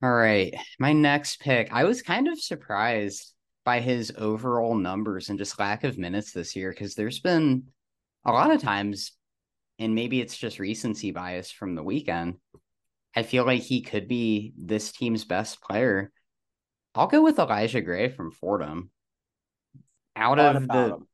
All 0.01 0.13
right. 0.13 0.55
My 0.79 0.93
next 0.93 1.41
pick. 1.41 1.73
I 1.73 1.85
was 1.85 2.03
kind 2.03 2.29
of 2.29 2.41
surprised 2.41 3.33
by 3.65 3.81
his 3.81 4.13
overall 4.17 4.77
numbers 4.77 5.29
and 5.29 5.39
just 5.39 5.59
lack 5.59 5.83
of 5.83 5.99
minutes 5.99 6.33
this 6.33 6.55
year 6.55 6.71
because 6.71 6.95
there's 6.95 7.19
been 7.19 7.65
a 8.25 8.31
lot 8.31 8.53
of 8.53 8.63
times, 8.63 9.13
and 9.81 9.95
maybe 9.95 10.21
it's 10.21 10.37
just 10.37 10.61
recency 10.61 11.11
bias 11.11 11.51
from 11.51 11.75
the 11.75 11.83
weekend. 11.83 12.37
I 13.17 13.25
feel 13.25 13.45
like 13.45 13.63
he 13.63 13.81
could 13.81 14.07
be 14.07 14.53
this 14.57 14.93
team's 14.93 15.25
best 15.25 15.61
player. 15.63 16.13
I'll 16.95 17.09
go 17.09 17.23
with 17.23 17.41
Elijah 17.41 17.81
Gray 17.81 18.09
from 18.09 18.31
Fordham. 18.31 18.91
Out 20.17 20.39
of 20.39 20.69
the 20.69 20.95
him. 20.95 21.07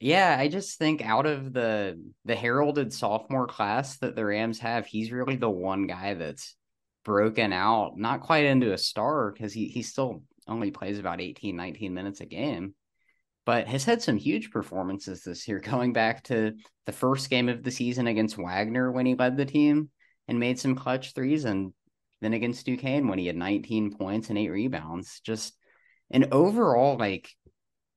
Yeah, 0.00 0.36
I 0.36 0.48
just 0.48 0.78
think 0.78 1.00
out 1.00 1.26
of 1.26 1.52
the 1.52 2.02
the 2.24 2.34
heralded 2.34 2.92
sophomore 2.92 3.46
class 3.46 3.98
that 3.98 4.16
the 4.16 4.24
Rams 4.24 4.58
have, 4.58 4.84
he's 4.84 5.12
really 5.12 5.36
the 5.36 5.48
one 5.50 5.86
guy 5.86 6.14
that's 6.14 6.56
broken 7.04 7.52
out, 7.52 7.96
not 7.96 8.20
quite 8.20 8.44
into 8.44 8.72
a 8.72 8.78
star 8.78 9.30
because 9.30 9.52
he 9.52 9.68
he 9.68 9.82
still 9.82 10.22
only 10.48 10.72
plays 10.72 10.98
about 10.98 11.20
18, 11.20 11.54
19 11.54 11.94
minutes 11.94 12.20
a 12.20 12.26
game, 12.26 12.74
but 13.46 13.68
has 13.68 13.84
had 13.84 14.02
some 14.02 14.16
huge 14.16 14.50
performances 14.50 15.22
this 15.22 15.46
year, 15.46 15.60
going 15.64 15.92
back 15.92 16.24
to 16.24 16.54
the 16.86 16.92
first 16.92 17.30
game 17.30 17.48
of 17.48 17.62
the 17.62 17.70
season 17.70 18.06
against 18.08 18.38
Wagner 18.38 18.90
when 18.90 19.06
he 19.06 19.14
led 19.14 19.36
the 19.36 19.44
team 19.44 19.90
and 20.28 20.40
made 20.40 20.58
some 20.58 20.74
clutch 20.74 21.14
threes, 21.14 21.44
and 21.44 21.72
then 22.20 22.32
against 22.32 22.66
Duquesne 22.66 23.08
when 23.08 23.18
he 23.18 23.26
had 23.26 23.36
19 23.36 23.96
points 23.96 24.30
and 24.30 24.38
eight 24.38 24.50
rebounds. 24.50 25.20
Just 25.20 25.56
an 26.10 26.28
overall, 26.32 26.96
like, 26.96 27.30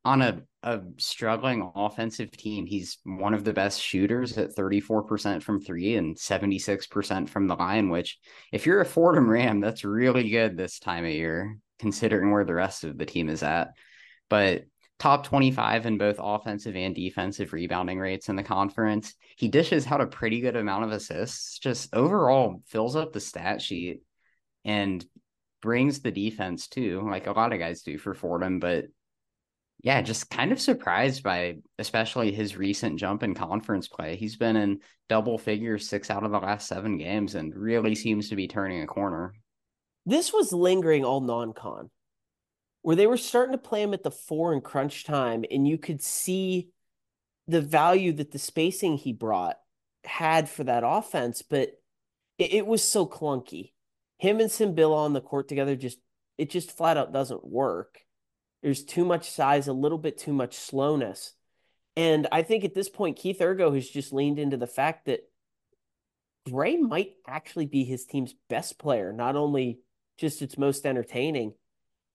on 0.06 0.22
a, 0.22 0.42
a 0.64 0.82
struggling 0.98 1.72
offensive 1.76 2.32
team, 2.32 2.66
he's 2.66 3.00
one 3.04 3.34
of 3.34 3.44
the 3.44 3.54
best 3.54 3.82
shooters 3.82 4.38
at 4.38 4.56
34% 4.56 5.44
from 5.44 5.60
three 5.60 5.96
and 5.96 6.16
76% 6.16 7.30
from 7.30 7.48
the 7.48 7.56
line, 7.56 7.90
which, 7.90 8.20
if 8.52 8.66
you're 8.66 8.82
a 8.82 8.86
Fordham 8.86 9.30
Ram, 9.30 9.60
that's 9.60 9.84
really 9.84 10.30
good 10.30 10.56
this 10.56 10.80
time 10.80 11.04
of 11.04 11.12
year 11.12 11.58
considering 11.80 12.32
where 12.32 12.46
the 12.46 12.54
rest 12.54 12.84
of 12.84 12.98
the 12.98 13.06
team 13.06 13.28
is 13.28 13.44
at. 13.44 13.74
But 14.30 14.64
top 15.00 15.26
25 15.26 15.86
in 15.86 15.98
both 15.98 16.18
offensive 16.20 16.76
and 16.76 16.96
defensive 16.96 17.52
rebounding 17.52 18.00
rates 18.00 18.30
in 18.30 18.36
the 18.36 18.44
conference. 18.44 19.14
He 19.36 19.50
dishes 19.50 19.88
out 19.88 20.02
a 20.02 20.08
pretty 20.08 20.40
good 20.40 20.56
amount 20.56 20.86
of 20.86 20.92
assists, 20.92 21.60
just 21.60 21.94
overall 21.94 22.62
fills 22.68 22.96
up 22.96 23.12
the 23.12 23.20
stat 23.20 23.62
sheet 23.62 24.02
and 24.64 25.06
brings 25.62 26.00
the 26.00 26.12
defense 26.12 26.68
too, 26.68 27.06
like 27.10 27.28
a 27.28 27.32
lot 27.32 27.52
of 27.52 27.60
guys 27.60 27.82
do 27.82 27.98
for 27.98 28.14
Fordham. 28.14 28.60
But 28.60 28.86
yeah, 29.86 30.02
just 30.02 30.32
kind 30.32 30.52
of 30.52 30.60
surprised 30.60 31.22
by 31.22 31.58
especially 31.78 32.32
his 32.32 32.58
recent 32.58 32.98
jump 32.98 33.22
in 33.22 33.36
conference 33.36 33.88
play. 33.88 34.16
He's 34.16 34.36
been 34.36 34.56
in 34.56 34.80
double 35.10 35.38
figures 35.38 35.88
six 35.88 36.10
out 36.10 36.24
of 36.24 36.32
the 36.32 36.40
last 36.40 36.68
seven 36.68 36.98
games 36.98 37.36
and 37.36 37.56
really 37.56 37.94
seems 37.94 38.30
to 38.30 38.36
be 38.36 38.48
turning 38.48 38.82
a 38.82 38.88
corner. 38.88 39.36
This 40.08 40.34
was 40.34 40.52
lingering 40.52 41.06
all 41.06 41.22
non-con 41.22 41.92
where 42.82 42.96
they 42.96 43.06
were 43.06 43.16
starting 43.16 43.52
to 43.52 43.60
play 43.60 43.84
him 43.84 43.94
at 43.94 44.02
the 44.02 44.10
four 44.10 44.54
in 44.54 44.62
crunch 44.62 45.04
time 45.04 45.46
and 45.52 45.68
you 45.68 45.78
could 45.78 46.02
see 46.02 46.70
the 47.48 47.62
value 47.62 48.12
that 48.14 48.32
the 48.32 48.40
spacing 48.40 48.98
he 48.98 49.14
brought 49.14 49.58
had 50.04 50.50
for 50.50 50.64
that 50.64 50.84
offense 50.84 51.44
but 51.44 51.70
it, 52.40 52.54
it 52.54 52.66
was 52.66 52.84
so 52.84 53.06
clunky. 53.06 53.74
Him 54.18 54.40
and 54.40 54.50
Tsimbila 54.50 54.96
on 54.96 55.14
the 55.14 55.22
court 55.22 55.48
together 55.48 55.76
just 55.76 56.00
it 56.40 56.50
just 56.50 56.76
flat 56.76 56.98
out 56.98 57.14
doesn't 57.14 57.46
work 57.46 58.00
there's 58.66 58.84
too 58.84 59.06
much 59.06 59.30
size 59.30 59.70
a 59.70 59.74
little 59.74 59.98
bit 59.98 60.18
too 60.18 60.34
much 60.34 60.56
slowness 60.56 61.36
and 61.96 62.28
i 62.34 62.42
think 62.42 62.66
at 62.66 62.74
this 62.74 62.90
point 62.90 63.16
keith 63.16 63.40
urgo 63.40 63.74
has 63.74 63.90
just 63.90 64.12
leaned 64.12 64.40
into 64.40 64.58
the 64.58 64.68
fact 64.68 65.06
that 65.06 65.22
Gray 66.50 66.78
might 66.78 67.14
actually 67.28 67.66
be 67.66 67.84
his 67.84 68.06
team's 68.06 68.36
best 68.50 68.78
player, 68.78 69.12
not 69.12 69.36
only 69.36 69.80
just 70.18 70.42
its 70.42 70.58
most 70.58 70.86
entertaining. 70.86 71.54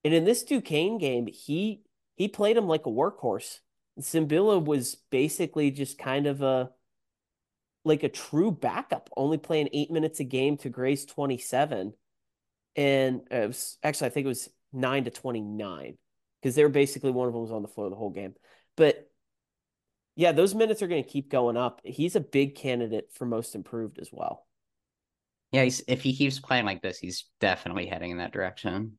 And 0.03 0.13
in 0.13 0.25
this 0.25 0.43
Duquesne 0.43 0.97
game, 0.97 1.27
he 1.27 1.83
he 2.15 2.27
played 2.27 2.57
him 2.57 2.67
like 2.67 2.85
a 2.85 2.89
workhorse. 2.89 3.59
Tsimbila 3.99 4.63
was 4.63 4.95
basically 5.11 5.69
just 5.71 5.97
kind 5.97 6.27
of 6.27 6.41
a 6.41 6.71
like 7.83 8.03
a 8.03 8.09
true 8.09 8.51
backup, 8.51 9.09
only 9.17 9.37
playing 9.37 9.69
eight 9.73 9.91
minutes 9.91 10.19
a 10.19 10.23
game 10.23 10.55
to 10.57 10.69
Gray's 10.69 11.05
27. 11.05 11.93
And 12.75 13.21
uh, 13.31 13.35
it 13.35 13.47
was 13.47 13.77
actually, 13.83 14.07
I 14.07 14.09
think 14.11 14.25
it 14.25 14.29
was 14.29 14.49
nine 14.71 15.03
to 15.03 15.11
29 15.11 15.97
because 16.41 16.55
they 16.55 16.63
were 16.63 16.69
basically 16.69 17.11
one 17.11 17.27
of 17.27 17.33
them 17.33 17.41
was 17.41 17.51
on 17.51 17.61
the 17.61 17.67
floor 17.67 17.89
the 17.89 17.95
whole 17.95 18.09
game. 18.09 18.33
But 18.75 19.07
yeah, 20.15 20.31
those 20.31 20.55
minutes 20.55 20.81
are 20.81 20.87
going 20.87 21.03
to 21.03 21.09
keep 21.09 21.29
going 21.29 21.57
up. 21.57 21.81
He's 21.83 22.15
a 22.15 22.21
big 22.21 22.55
candidate 22.55 23.09
for 23.13 23.25
most 23.25 23.55
improved 23.55 23.99
as 23.99 24.09
well. 24.11 24.45
Yeah, 25.51 25.69
if 25.87 26.01
he 26.01 26.15
keeps 26.15 26.39
playing 26.39 26.65
like 26.65 26.81
this, 26.81 26.97
he's 26.97 27.25
definitely 27.39 27.85
heading 27.85 28.11
in 28.11 28.17
that 28.17 28.31
direction. 28.31 28.97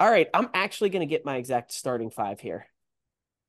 All 0.00 0.10
right, 0.10 0.28
I'm 0.32 0.48
actually 0.54 0.90
going 0.90 1.00
to 1.00 1.06
get 1.06 1.24
my 1.24 1.36
exact 1.36 1.72
starting 1.72 2.10
five 2.10 2.40
here. 2.40 2.66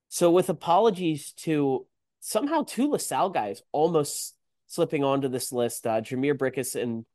So, 0.09 0.31
with 0.31 0.49
apologies 0.49 1.31
to 1.43 1.85
somehow 2.19 2.63
two 2.63 2.89
LaSalle 2.89 3.29
guys 3.29 3.61
almost 3.71 4.35
slipping 4.67 5.03
onto 5.03 5.27
this 5.27 5.51
list, 5.51 5.85
uh, 5.85 6.01
Jhamir 6.01 6.35
Brickus 6.35 6.81
and 6.81 7.05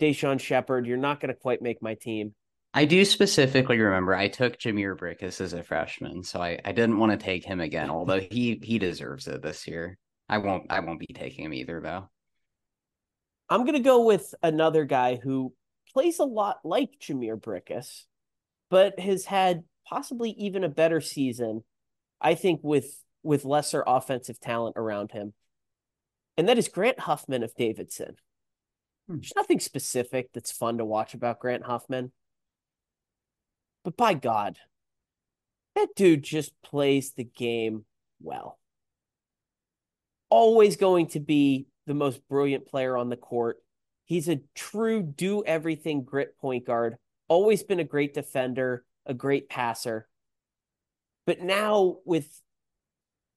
Daeshon 0.00 0.40
Shepherd, 0.40 0.86
you're 0.86 0.96
not 0.96 1.20
going 1.20 1.32
to 1.32 1.40
quite 1.40 1.62
make 1.62 1.80
my 1.80 1.94
team. 1.94 2.34
I 2.72 2.84
do 2.84 3.04
specifically 3.04 3.80
remember 3.80 4.14
I 4.14 4.28
took 4.28 4.58
Jhamir 4.58 4.96
Brickus 4.96 5.40
as 5.40 5.52
a 5.52 5.62
freshman, 5.62 6.22
so 6.22 6.40
I, 6.40 6.60
I 6.64 6.72
didn't 6.72 6.98
want 6.98 7.10
to 7.12 7.24
take 7.24 7.44
him 7.44 7.60
again, 7.60 7.90
although 7.90 8.20
he 8.20 8.60
he 8.62 8.78
deserves 8.78 9.26
it 9.26 9.42
this 9.42 9.66
year. 9.66 9.98
I 10.28 10.38
won't 10.38 10.70
I 10.70 10.80
won't 10.80 11.00
be 11.00 11.12
taking 11.12 11.44
him 11.44 11.54
either 11.54 11.80
though. 11.80 12.08
I'm 13.48 13.62
going 13.62 13.74
to 13.74 13.80
go 13.80 14.04
with 14.04 14.32
another 14.44 14.84
guy 14.84 15.16
who 15.16 15.52
plays 15.92 16.20
a 16.20 16.24
lot 16.24 16.60
like 16.62 17.00
Jhamir 17.00 17.40
Brickus, 17.40 18.04
but 18.70 19.00
has 19.00 19.24
had 19.24 19.64
possibly 19.88 20.30
even 20.30 20.62
a 20.62 20.68
better 20.68 21.00
season, 21.00 21.64
I 22.20 22.36
think, 22.36 22.60
with 22.62 23.02
with 23.24 23.44
lesser 23.44 23.82
offensive 23.84 24.38
talent 24.38 24.76
around 24.76 25.10
him. 25.10 25.34
And 26.36 26.48
that 26.48 26.58
is 26.58 26.68
Grant 26.68 27.00
Huffman 27.00 27.42
of 27.42 27.52
Davidson. 27.54 28.14
Hmm. 29.08 29.16
There's 29.16 29.32
nothing 29.34 29.58
specific 29.58 30.30
that's 30.32 30.52
fun 30.52 30.78
to 30.78 30.84
watch 30.84 31.14
about 31.14 31.40
Grant 31.40 31.64
Huffman. 31.64 32.12
But 33.84 33.96
by 33.96 34.14
God, 34.14 34.58
that 35.74 35.88
dude 35.96 36.22
just 36.22 36.52
plays 36.62 37.12
the 37.12 37.24
game 37.24 37.84
well. 38.20 38.58
Always 40.28 40.76
going 40.76 41.08
to 41.08 41.20
be 41.20 41.66
the 41.86 41.94
most 41.94 42.26
brilliant 42.28 42.66
player 42.66 42.96
on 42.96 43.08
the 43.08 43.16
court. 43.16 43.58
He's 44.04 44.28
a 44.28 44.40
true 44.54 45.02
do 45.02 45.44
everything 45.44 46.02
grit 46.04 46.36
point 46.38 46.66
guard, 46.66 46.96
always 47.28 47.62
been 47.62 47.80
a 47.80 47.84
great 47.84 48.12
defender, 48.14 48.84
a 49.06 49.14
great 49.14 49.48
passer. 49.48 50.08
But 51.26 51.40
now, 51.40 51.98
with 52.04 52.28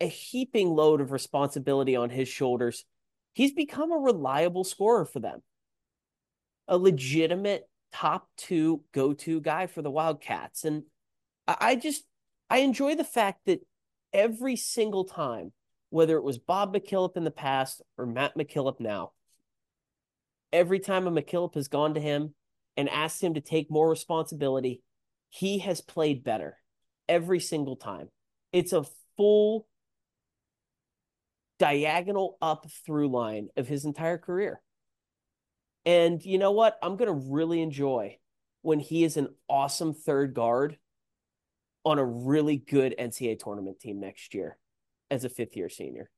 a 0.02 0.08
heaping 0.08 0.70
load 0.70 1.00
of 1.00 1.12
responsibility 1.12 1.96
on 1.96 2.10
his 2.10 2.28
shoulders, 2.28 2.86
he's 3.34 3.54
become 3.54 3.92
a 3.92 3.98
reliable 3.98 4.64
scorer 4.64 5.06
for 5.06 5.20
them, 5.20 5.42
a 6.68 6.78
legitimate 6.78 7.68
top 7.94 8.28
two 8.36 8.84
go 8.92 9.14
to 9.14 9.40
guy 9.40 9.68
for 9.68 9.82
the 9.82 9.92
Wildcats. 9.92 10.66
And 10.66 10.84
I 11.48 11.76
just, 11.76 12.04
I 12.50 12.60
enjoy 12.60 12.96
the 12.96 13.04
fact 13.04 13.46
that 13.46 13.60
every 14.12 14.56
single 14.56 15.06
time 15.06 15.54
whether 15.94 16.18
it 16.18 16.24
was 16.24 16.40
Bob 16.40 16.74
McKillop 16.74 17.18
in 17.18 17.24
the 17.24 17.30
past 17.30 17.84
or 18.00 18.08
Matt 18.08 18.36
McKillop 18.36 18.80
now. 18.80 19.12
Every 20.52 20.80
time 20.80 21.06
a 21.06 21.12
McKillop 21.12 21.54
has 21.54 21.68
gone 21.68 21.94
to 21.94 22.00
him 22.00 22.34
and 22.76 22.90
asked 22.90 23.24
him 23.24 23.36
to 23.36 23.42
take 23.42 23.70
more 23.70 23.88
responsibility, 23.92 24.82
he 25.30 25.60
has 25.60 25.82
played 25.82 26.24
better 26.24 26.58
every 27.08 27.40
single 27.40 27.76
time. 27.76 28.10
It's 28.52 28.74
a 28.74 28.88
full 29.18 29.68
diagonal 31.60 32.40
up 32.42 32.66
through 32.88 33.10
line 33.10 33.50
of 33.56 33.68
his 33.68 33.86
entire 33.86 34.18
career. 34.18 34.64
And 35.86 36.24
you 36.24 36.38
know 36.38 36.52
what? 36.52 36.78
I'm 36.82 36.96
going 36.96 37.08
to 37.08 37.28
really 37.32 37.62
enjoy 37.62 38.18
when 38.62 38.80
he 38.80 39.04
is 39.04 39.18
an 39.18 39.30
awesome 39.50 39.94
third 39.94 40.34
guard 40.34 40.78
on 41.86 42.00
a 42.00 42.06
really 42.06 42.58
good 42.58 42.96
NCAA 42.98 43.40
tournament 43.40 43.80
team 43.80 44.00
next 44.00 44.34
year 44.34 44.58
as 45.12 45.26
a 45.26 45.30
fifth 45.30 45.58
year 45.58 45.70
senior. 45.70 46.10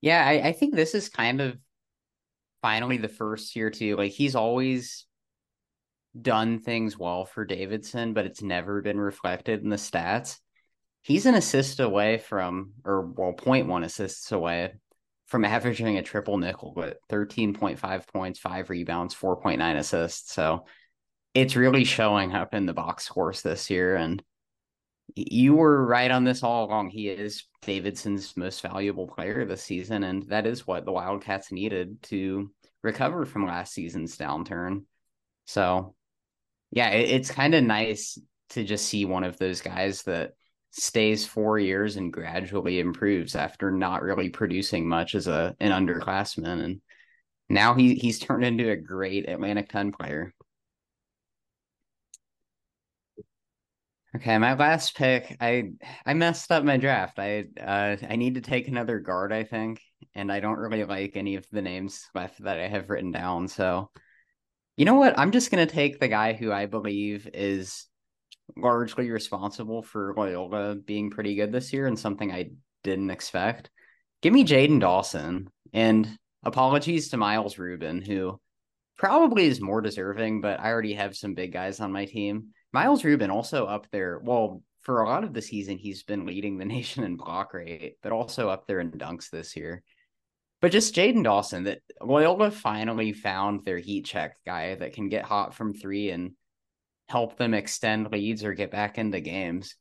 Yeah, 0.00 0.24
I, 0.24 0.48
I 0.48 0.52
think 0.52 0.74
this 0.74 0.94
is 0.94 1.08
kind 1.08 1.40
of 1.40 1.58
finally 2.62 2.96
the 2.96 3.08
first 3.08 3.54
year 3.54 3.70
too. 3.70 3.96
Like 3.96 4.12
he's 4.12 4.34
always 4.34 5.06
done 6.20 6.60
things 6.60 6.98
well 6.98 7.26
for 7.26 7.44
Davidson, 7.44 8.14
but 8.14 8.24
it's 8.24 8.42
never 8.42 8.80
been 8.80 8.98
reflected 8.98 9.62
in 9.62 9.68
the 9.68 9.76
stats. 9.76 10.38
He's 11.02 11.26
an 11.26 11.34
assist 11.34 11.80
away 11.80 12.18
from, 12.18 12.72
or 12.84 13.02
well, 13.02 13.34
one 13.44 13.84
assists 13.84 14.32
away 14.32 14.74
from 15.28 15.44
averaging 15.44 15.98
a 15.98 16.02
triple 16.02 16.38
nickel 16.38 16.72
with 16.74 16.96
13.5 17.10 18.08
points, 18.08 18.38
five 18.38 18.70
rebounds, 18.70 19.14
4.9 19.14 19.76
assists. 19.76 20.32
So 20.32 20.64
it's 21.34 21.54
really 21.54 21.84
showing 21.84 22.32
up 22.32 22.54
in 22.54 22.64
the 22.64 22.72
box 22.72 23.04
scores 23.04 23.42
this 23.42 23.68
year. 23.68 23.94
And 23.94 24.22
you 25.14 25.54
were 25.54 25.84
right 25.84 26.10
on 26.10 26.24
this 26.24 26.42
all 26.42 26.64
along. 26.64 26.90
He 26.90 27.08
is 27.08 27.44
Davidson's 27.62 28.36
most 28.36 28.62
valuable 28.62 29.06
player 29.06 29.44
this 29.44 29.62
season, 29.62 30.02
and 30.02 30.22
that 30.28 30.46
is 30.46 30.66
what 30.66 30.86
the 30.86 30.92
Wildcats 30.92 31.52
needed 31.52 32.02
to 32.04 32.50
recover 32.82 33.26
from 33.26 33.46
last 33.46 33.74
season's 33.74 34.16
downturn. 34.16 34.84
So, 35.46 35.94
yeah, 36.70 36.88
it, 36.90 37.10
it's 37.10 37.30
kind 37.30 37.54
of 37.54 37.64
nice 37.64 38.18
to 38.50 38.64
just 38.64 38.86
see 38.86 39.04
one 39.04 39.24
of 39.24 39.36
those 39.38 39.60
guys 39.60 40.02
that 40.04 40.32
stays 40.70 41.26
four 41.26 41.58
years 41.58 41.96
and 41.96 42.12
gradually 42.12 42.80
improves 42.80 43.34
after 43.34 43.70
not 43.70 44.02
really 44.02 44.28
producing 44.30 44.88
much 44.88 45.14
as 45.14 45.26
a 45.26 45.56
an 45.60 45.72
underclassman, 45.72 46.64
and 46.64 46.80
now 47.48 47.74
he 47.74 47.94
he's 47.94 48.18
turned 48.18 48.44
into 48.44 48.70
a 48.70 48.76
great 48.76 49.28
Atlantic 49.28 49.68
Ten 49.68 49.92
player. 49.92 50.34
Okay, 54.16 54.38
my 54.38 54.54
last 54.54 54.96
pick, 54.96 55.36
I 55.40 55.72
I 56.06 56.14
messed 56.14 56.50
up 56.50 56.64
my 56.64 56.76
draft. 56.78 57.18
I 57.18 57.44
uh 57.60 57.96
I 58.08 58.16
need 58.16 58.34
to 58.36 58.40
take 58.40 58.66
another 58.68 58.98
guard, 59.00 59.32
I 59.32 59.44
think, 59.44 59.80
and 60.14 60.32
I 60.32 60.40
don't 60.40 60.58
really 60.58 60.84
like 60.84 61.16
any 61.16 61.36
of 61.36 61.46
the 61.50 61.62
names 61.62 62.08
left 62.14 62.42
that 62.42 62.58
I 62.58 62.68
have 62.68 62.88
written 62.90 63.12
down. 63.12 63.48
So, 63.48 63.90
you 64.76 64.84
know 64.86 64.94
what? 64.94 65.18
I'm 65.18 65.30
just 65.32 65.50
gonna 65.50 65.66
take 65.66 66.00
the 66.00 66.08
guy 66.08 66.32
who 66.32 66.50
I 66.52 66.66
believe 66.66 67.28
is 67.34 67.86
largely 68.56 69.10
responsible 69.10 69.82
for 69.82 70.14
Loyola 70.16 70.74
being 70.74 71.10
pretty 71.10 71.34
good 71.34 71.52
this 71.52 71.72
year 71.72 71.86
and 71.86 71.98
something 71.98 72.32
I 72.32 72.50
didn't 72.82 73.10
expect. 73.10 73.70
Give 74.22 74.32
me 74.32 74.44
Jayden 74.44 74.80
Dawson. 74.80 75.50
And 75.72 76.08
apologies 76.42 77.10
to 77.10 77.16
Miles 77.16 77.58
Rubin, 77.58 78.02
who 78.02 78.40
probably 78.96 79.46
is 79.46 79.60
more 79.60 79.80
deserving, 79.80 80.40
but 80.40 80.60
I 80.60 80.70
already 80.70 80.94
have 80.94 81.16
some 81.16 81.34
big 81.34 81.52
guys 81.52 81.80
on 81.80 81.92
my 81.92 82.04
team. 82.04 82.48
Miles 82.72 83.04
Rubin 83.04 83.30
also 83.30 83.66
up 83.66 83.86
there. 83.92 84.18
Well, 84.22 84.62
for 84.80 85.02
a 85.02 85.08
lot 85.08 85.24
of 85.24 85.34
the 85.34 85.42
season, 85.42 85.78
he's 85.78 86.02
been 86.02 86.26
leading 86.26 86.58
the 86.58 86.64
nation 86.76 87.04
in 87.04 87.16
block 87.16 87.54
rate, 87.54 87.96
but 88.02 88.12
also 88.12 88.48
up 88.48 88.66
there 88.66 88.80
in 88.80 88.90
dunks 88.90 89.30
this 89.30 89.56
year. 89.56 89.82
But 90.60 90.72
just 90.72 90.94
Jayden 90.94 91.22
Dawson, 91.22 91.64
that 91.64 91.80
Loyola 92.00 92.50
finally 92.50 93.12
found 93.12 93.64
their 93.64 93.78
heat 93.78 94.06
check 94.06 94.36
guy 94.44 94.74
that 94.74 94.92
can 94.92 95.08
get 95.08 95.24
hot 95.24 95.54
from 95.54 95.72
three 95.72 96.10
and 96.10 96.32
help 97.08 97.36
them 97.36 97.54
extend 97.54 98.10
leads 98.12 98.44
or 98.44 98.54
get 98.54 98.70
back 98.70 98.98
into 98.98 99.20
games. 99.20 99.74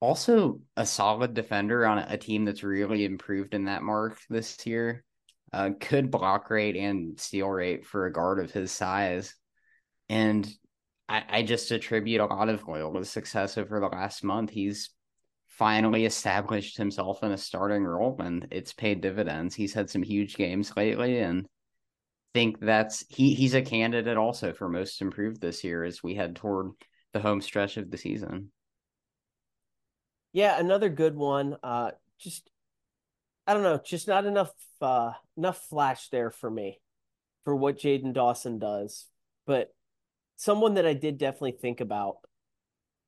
Also, 0.00 0.60
a 0.76 0.86
solid 0.86 1.34
defender 1.34 1.86
on 1.86 1.98
a 1.98 2.18
team 2.18 2.44
that's 2.44 2.62
really 2.62 3.04
improved 3.04 3.54
in 3.54 3.64
that 3.64 3.82
mark 3.82 4.18
this 4.28 4.66
year. 4.66 5.04
Uh, 5.52 5.70
good 5.88 6.10
block 6.10 6.50
rate 6.50 6.76
and 6.76 7.18
steal 7.18 7.48
rate 7.48 7.86
for 7.86 8.06
a 8.06 8.12
guard 8.12 8.38
of 8.38 8.50
his 8.50 8.72
size. 8.72 9.34
And 10.08 10.48
I, 11.08 11.22
I 11.28 11.42
just 11.42 11.70
attribute 11.70 12.20
a 12.20 12.26
lot 12.26 12.48
of 12.48 12.62
Loyola's 12.62 13.10
success 13.10 13.56
over 13.56 13.80
the 13.80 13.86
last 13.86 14.24
month. 14.24 14.50
He's 14.50 14.90
finally 15.46 16.04
established 16.04 16.76
himself 16.76 17.22
in 17.22 17.30
a 17.30 17.38
starting 17.38 17.84
role 17.84 18.16
and 18.20 18.48
it's 18.50 18.72
paid 18.72 19.00
dividends. 19.00 19.54
He's 19.54 19.72
had 19.72 19.88
some 19.88 20.02
huge 20.02 20.36
games 20.36 20.72
lately 20.76 21.20
and 21.20 21.46
think 22.34 22.58
that's 22.60 23.04
he 23.08 23.32
he's 23.32 23.54
a 23.54 23.62
candidate 23.62 24.16
also 24.16 24.52
for 24.52 24.68
most 24.68 25.00
improved 25.00 25.40
this 25.40 25.62
year 25.64 25.84
as 25.84 26.02
we 26.02 26.16
head 26.16 26.36
toward 26.36 26.72
the 27.12 27.20
home 27.20 27.40
stretch 27.40 27.76
of 27.76 27.90
the 27.90 27.96
season. 27.96 28.50
Yeah, 30.32 30.58
another 30.58 30.88
good 30.88 31.14
one. 31.14 31.56
Uh 31.62 31.92
just 32.18 32.50
I 33.46 33.54
don't 33.54 33.62
know, 33.62 33.80
just 33.82 34.08
not 34.08 34.26
enough 34.26 34.52
uh 34.82 35.12
enough 35.36 35.64
flash 35.70 36.08
there 36.08 36.30
for 36.30 36.50
me 36.50 36.80
for 37.44 37.54
what 37.54 37.78
Jayden 37.78 38.12
Dawson 38.12 38.58
does. 38.58 39.06
But 39.46 39.72
someone 40.36 40.74
that 40.74 40.86
I 40.86 40.94
did 40.94 41.18
definitely 41.18 41.52
think 41.52 41.80
about. 41.80 42.16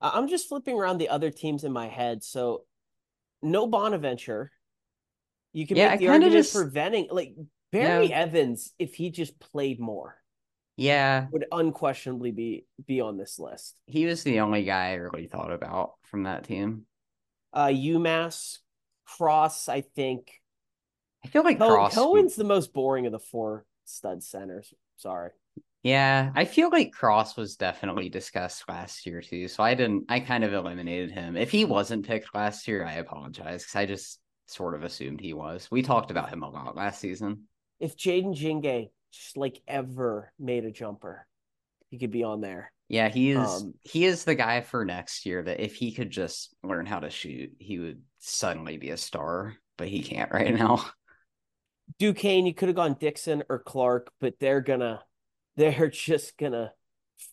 I'm 0.01 0.29
just 0.29 0.49
flipping 0.49 0.77
around 0.77 0.99
the 0.99 1.09
other 1.09 1.31
teams 1.31 1.64
in 1.64 1.72
my 1.72 1.89
head. 1.89 2.22
So 2.22 2.62
no 3.43 3.66
Bonaventure. 3.66 4.53
You 5.53 5.66
can 5.66 5.79
yeah, 5.79 5.91
make 5.91 6.01
the 6.01 6.09
argument 6.09 6.33
just... 6.33 6.53
for 6.53 6.66
Venning. 6.66 7.09
Like 7.11 7.35
Barry 7.81 8.09
yeah. 8.09 8.20
Evans, 8.20 8.72
if 8.79 8.95
he 8.95 9.11
just 9.11 9.39
played 9.39 9.81
more. 9.81 10.16
Yeah. 10.77 11.27
Would 11.33 11.47
unquestionably 11.51 12.33
be 12.33 12.66
be 12.87 13.01
on 13.01 13.16
this 13.16 13.39
list. 13.39 13.74
He 13.87 14.05
was 14.07 14.22
the 14.22 14.41
only 14.41 14.64
guy 14.64 14.91
I 14.91 14.95
really 14.95 15.27
thought 15.27 15.53
about 15.53 15.93
from 16.03 16.24
that 16.24 16.45
team. 16.45 16.87
Uh 17.53 17.68
UMass, 17.68 18.59
Cross, 19.07 19.68
I 19.68 19.81
think. 19.81 20.41
I 21.24 21.29
feel 21.29 21.45
like 21.45 21.59
Cross 21.59 21.95
Cohen's 21.95 22.37
the 22.37 22.45
most 22.45 22.72
boring 22.72 23.07
of 23.07 23.12
the 23.12 23.18
four 23.18 23.64
stud 23.85 24.22
centers. 24.22 24.72
Sorry. 24.97 25.31
Yeah, 25.83 26.33
I 26.35 26.47
feel 26.47 26.68
like 26.68 26.93
Cross 26.93 27.37
was 27.37 27.57
definitely 27.57 28.09
discussed 28.09 28.68
last 28.68 29.07
year 29.07 29.22
too. 29.22 29.49
So 29.49 29.62
I 29.62 29.74
didn't 29.74 30.05
I 30.09 30.20
kind 30.20 30.45
of 30.45 30.53
eliminated 30.53 31.11
him. 31.11 31.37
If 31.37 31.51
he 31.51 31.64
wasn't 31.64 32.07
picked 32.07 32.35
last 32.35 32.68
year, 32.68 32.85
I 32.85 32.95
apologize 32.95 33.62
because 33.62 33.77
I 33.77 33.87
just 33.87 34.20
sort 34.49 34.74
of 34.74 34.83
assumed 34.83 35.20
he 35.20 35.33
was. 35.33 35.70
We 35.70 35.83
talked 35.83 36.11
about 36.11 36.29
him 36.29 36.43
a 36.43 36.51
lot 36.51 36.77
last 36.77 37.01
season. 37.01 37.45
If 37.81 37.97
Jayden 37.97 38.37
Ndjigue 38.37 38.91
just 39.12 39.37
like 39.37 39.61
ever 39.66 40.33
made 40.39 40.64
a 40.64 40.70
jumper, 40.70 41.27
he 41.91 41.99
could 41.99 42.11
be 42.11 42.24
on 42.24 42.41
there. 42.41 42.72
Yeah, 42.89 43.09
he 43.09 43.33
is 43.33 43.49
um, 43.49 43.74
he 43.83 44.05
is 44.05 44.24
the 44.24 44.35
guy 44.35 44.61
for 44.61 44.85
next 44.85 45.27
year 45.27 45.43
that 45.43 45.61
if 45.61 45.74
he 45.74 45.93
could 45.93 46.11
just 46.11 46.55
learn 46.62 46.87
how 46.87 47.01
to 47.01 47.11
shoot, 47.11 47.51
he 47.59 47.79
would 47.79 48.01
suddenly 48.20 48.77
be 48.77 48.91
a 48.91 48.97
star, 48.97 49.57
but 49.77 49.89
he 49.89 50.03
can't 50.03 50.33
right 50.33 50.55
now. 50.55 50.85
Duquesne, 51.99 52.47
you 52.47 52.55
could 52.55 52.68
have 52.68 52.77
gone 52.77 52.97
Dixon 52.99 53.43
or 53.49 53.59
Clark, 53.59 54.12
but 54.20 54.35
they're 54.39 54.61
gonna 54.61 55.03
they're 55.57 55.89
just 55.89 56.37
gonna 56.39 56.72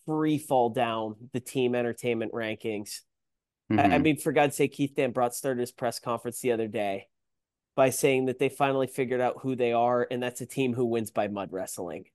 free 0.06 0.40
fall 0.40 0.70
down 0.70 1.16
the 1.34 1.40
team 1.40 1.76
entertainment 1.76 2.32
rankings. 2.32 3.02
Mm-hmm. 3.72 3.80
I, 3.80 3.84
I, 3.84 3.88
mm-hmm. 3.90 4.04
mean, 4.04 4.18
for 4.18 4.32
God's 4.32 4.56
sake, 4.56 4.74
Keith 4.74 4.94
Dambrot 4.96 5.34
started 5.34 5.60
his 5.60 5.72
press 5.72 6.00
conference 6.00 6.40
the 6.40 6.52
other 6.52 6.68
day 6.68 7.08
by 7.76 7.90
saying 7.90 8.26
that 8.26 8.40
they 8.40 8.50
finally 8.50 8.88
figured 8.88 9.22
out 9.22 9.40
who 9.42 9.56
they 9.56 9.74
are, 9.74 10.08
and 10.10 10.22
that's 10.22 10.42
a 10.42 10.46
team 10.46 10.74
who 10.74 10.86
wins 10.86 11.12
by 11.12 11.28
mud 11.28 11.52
wrestling. 11.52 12.06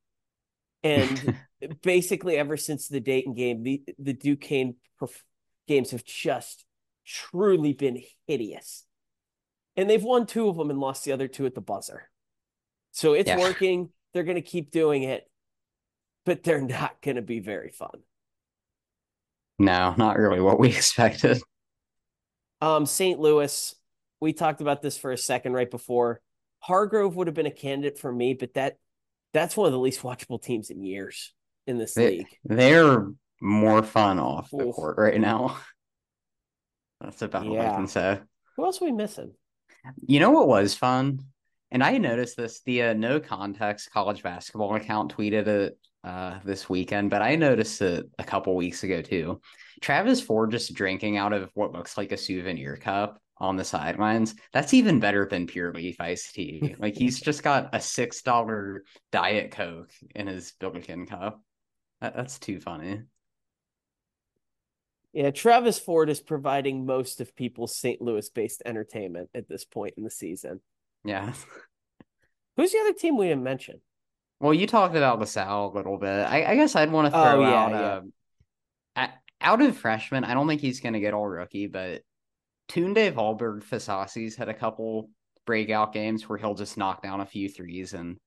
And 0.82 1.36
basically, 1.82 2.36
ever 2.36 2.56
since 2.56 2.88
the 2.88 3.00
Dayton 3.00 3.34
game, 3.34 3.62
the 3.62 3.82
the 3.98 4.12
Duquesne 4.12 4.76
perf- 5.00 5.22
games 5.66 5.90
have 5.90 6.04
just 6.04 6.64
truly 7.06 7.72
been 7.72 8.02
hideous. 8.26 8.84
And 9.76 9.88
they've 9.88 10.02
won 10.02 10.26
two 10.26 10.48
of 10.48 10.56
them 10.56 10.70
and 10.70 10.80
lost 10.80 11.04
the 11.04 11.12
other 11.12 11.28
two 11.28 11.46
at 11.46 11.54
the 11.54 11.60
buzzer. 11.60 12.10
So 12.90 13.12
it's 13.12 13.28
yeah. 13.28 13.38
working. 13.38 13.90
They're 14.12 14.24
going 14.24 14.34
to 14.34 14.42
keep 14.42 14.72
doing 14.72 15.04
it 15.04 15.28
but 16.28 16.42
they're 16.42 16.60
not 16.60 17.00
going 17.00 17.16
to 17.16 17.22
be 17.22 17.40
very 17.40 17.70
fun. 17.70 18.02
No, 19.58 19.94
not 19.96 20.18
really 20.18 20.42
what 20.42 20.60
we 20.60 20.68
expected. 20.76 21.40
Um, 22.60 22.84
St. 22.84 23.18
Louis, 23.18 23.74
we 24.20 24.32
talked 24.32 24.60
about 24.60 24.82
this 24.82 24.98
for 24.98 25.12
a 25.12 25.18
second 25.18 25.52
right 25.52 25.70
before. 25.70 26.20
Hargrove 26.60 27.16
would 27.16 27.26
have 27.26 27.34
been 27.34 27.46
a 27.46 27.50
candidate 27.50 27.98
for 27.98 28.12
me, 28.12 28.34
but 28.34 28.54
that 28.54 28.76
that's 29.32 29.56
one 29.56 29.66
of 29.66 29.72
the 29.72 29.78
least 29.78 30.02
watchable 30.02 30.42
teams 30.42 30.70
in 30.70 30.82
years 30.82 31.32
in 31.66 31.78
this 31.78 31.94
they, 31.94 32.18
league. 32.18 32.26
They're 32.44 33.06
more 33.40 33.82
fun 33.82 34.18
off 34.18 34.50
the 34.50 34.66
Oof. 34.66 34.74
court 34.74 34.98
right 34.98 35.20
now. 35.20 35.56
That's 37.00 37.22
about 37.22 37.44
yeah. 37.44 37.50
what 37.50 37.66
I 37.66 37.74
can 37.76 37.86
say. 37.86 38.20
Who 38.56 38.64
else 38.64 38.82
are 38.82 38.86
we 38.86 38.92
missing? 38.92 39.32
You 40.04 40.18
know 40.18 40.32
what 40.32 40.48
was 40.48 40.74
fun? 40.74 41.20
And 41.70 41.84
I 41.84 41.98
noticed 41.98 42.36
this 42.36 42.60
the 42.64 42.82
uh, 42.82 42.94
no 42.94 43.20
context 43.20 43.92
college 43.92 44.22
basketball 44.22 44.74
account 44.74 45.14
tweeted 45.16 45.46
it 45.46 45.78
uh, 46.02 46.38
this 46.44 46.68
weekend, 46.68 47.10
but 47.10 47.22
I 47.22 47.36
noticed 47.36 47.80
it 47.82 48.06
a 48.18 48.24
couple 48.24 48.56
weeks 48.56 48.82
ago 48.82 49.02
too. 49.02 49.40
Travis 49.80 50.20
Ford 50.20 50.50
just 50.50 50.74
drinking 50.74 51.18
out 51.18 51.32
of 51.32 51.50
what 51.54 51.72
looks 51.72 51.96
like 51.96 52.10
a 52.10 52.16
souvenir 52.16 52.76
cup 52.76 53.20
on 53.40 53.56
the 53.56 53.64
sidelines. 53.64 54.34
That's 54.52 54.74
even 54.74 55.00
better 55.00 55.26
than 55.30 55.46
pure 55.46 55.72
leaf 55.72 56.00
iced 56.00 56.34
tea. 56.34 56.74
like 56.78 56.96
he's 56.96 57.20
just 57.22 57.42
got 57.42 57.74
a 57.74 57.80
six 57.80 58.22
dollar 58.22 58.84
diet 59.12 59.52
coke 59.52 59.92
in 60.14 60.26
his 60.26 60.52
Billiken 60.58 61.06
cup. 61.06 61.42
That, 62.00 62.14
that's 62.16 62.38
too 62.38 62.60
funny. 62.60 63.02
Yeah, 65.12 65.30
Travis 65.30 65.78
Ford 65.78 66.10
is 66.10 66.20
providing 66.20 66.84
most 66.84 67.20
of 67.20 67.34
people's 67.34 67.76
St. 67.76 68.00
Louis 68.00 68.28
based 68.28 68.62
entertainment 68.64 69.30
at 69.34 69.48
this 69.48 69.64
point 69.64 69.94
in 69.96 70.04
the 70.04 70.10
season. 70.10 70.60
Yeah. 71.04 71.32
Who's 72.56 72.72
the 72.72 72.78
other 72.78 72.92
team 72.92 73.16
we 73.16 73.28
didn't 73.28 73.44
mention? 73.44 73.80
Well, 74.40 74.54
you 74.54 74.66
talked 74.66 74.94
about 74.94 75.18
LaSalle 75.18 75.72
a 75.72 75.76
little 75.76 75.98
bit. 75.98 76.08
I, 76.08 76.44
I 76.44 76.54
guess 76.54 76.76
I'd 76.76 76.92
want 76.92 77.12
to 77.12 77.18
oh, 77.18 77.22
throw 77.22 77.44
oh, 77.44 77.48
yeah, 77.48 77.54
out. 77.54 77.70
Yeah. 77.72 78.00
Uh, 79.02 79.08
out 79.40 79.62
of 79.62 79.76
freshman. 79.76 80.24
I 80.24 80.34
don't 80.34 80.46
think 80.46 80.60
he's 80.60 80.80
going 80.80 80.92
to 80.92 81.00
get 81.00 81.14
all 81.14 81.26
rookie, 81.26 81.66
but 81.66 82.02
Tunde 82.68 83.12
Vahlberg 83.12 83.64
Fasasi's 83.64 84.36
had 84.36 84.48
a 84.48 84.54
couple 84.54 85.10
breakout 85.46 85.92
games 85.92 86.28
where 86.28 86.38
he'll 86.38 86.54
just 86.54 86.76
knock 86.76 87.02
down 87.02 87.20
a 87.20 87.26
few 87.26 87.48
threes 87.48 87.94
and 87.94 88.18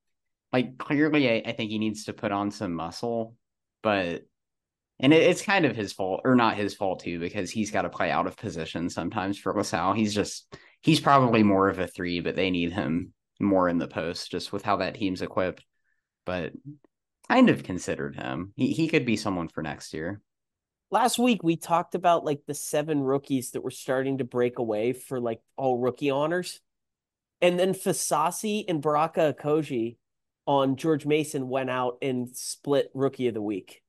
like 0.52 0.78
clearly 0.78 1.30
I, 1.30 1.50
I 1.50 1.52
think 1.54 1.70
he 1.70 1.80
needs 1.80 2.06
to 2.06 2.14
put 2.14 2.32
on 2.32 2.52
some 2.52 2.74
muscle, 2.74 3.36
but 3.84 4.24
and 5.00 5.14
it, 5.14 5.22
it's 5.24 5.42
kind 5.42 5.66
of 5.66 5.76
his 5.76 5.94
fault 5.94 6.22
or 6.26 6.36
not 6.36 6.58
his 6.58 6.74
fault 6.74 7.02
too 7.04 7.20
because 7.20 7.52
he's 7.52 7.72
got 7.72 7.84
to 7.84 7.90
play 7.90 8.12
out 8.12 8.28
of 8.28 8.38
position 8.38 8.90
sometimes 8.90 9.38
for 9.38 9.54
LaSalle. 9.54 9.94
He's 9.94 10.14
just 10.14 10.54
he's 10.82 11.00
probably 11.00 11.44
more 11.44 11.70
of 11.70 11.80
a 11.80 11.88
three, 11.88 12.20
but 12.20 12.36
they 12.36 12.50
need 12.50 12.74
him 12.74 13.14
more 13.40 13.70
in 13.70 13.78
the 13.78 13.88
post 13.88 14.32
just 14.32 14.52
with 14.52 14.64
how 14.64 14.78
that 14.78 14.96
team's 14.96 15.22
equipped. 15.22 15.64
But 16.26 16.54
kind 17.28 17.50
of 17.50 17.64
considered 17.64 18.16
him. 18.16 18.54
He 18.56 18.74
he 18.74 18.88
could 18.88 19.06
be 19.06 19.16
someone 19.16 19.48
for 19.48 19.64
next 19.64 19.94
year 19.94 20.22
last 20.92 21.18
week 21.18 21.42
we 21.42 21.56
talked 21.56 21.96
about 21.96 22.26
like 22.26 22.42
the 22.46 22.54
seven 22.54 23.00
rookies 23.02 23.52
that 23.52 23.62
were 23.62 23.72
starting 23.72 24.18
to 24.20 24.24
break 24.24 24.60
away 24.60 24.94
for 24.94 25.20
like 25.20 25.40
all 25.58 25.78
rookie 25.78 26.12
honors. 26.12 26.60
And 27.42 27.58
then 27.58 27.74
Fasasi 27.74 28.66
and 28.68 28.82
Baraka 28.82 29.34
Okojie 29.34 29.98
on 30.46 30.76
George 30.76 31.06
Mason 31.06 31.50
went 31.50 31.70
out 31.70 31.98
and 32.02 32.36
split 32.36 32.92
rookie 32.94 33.28
of 33.28 33.34
the 33.34 33.42
week. 33.42 33.82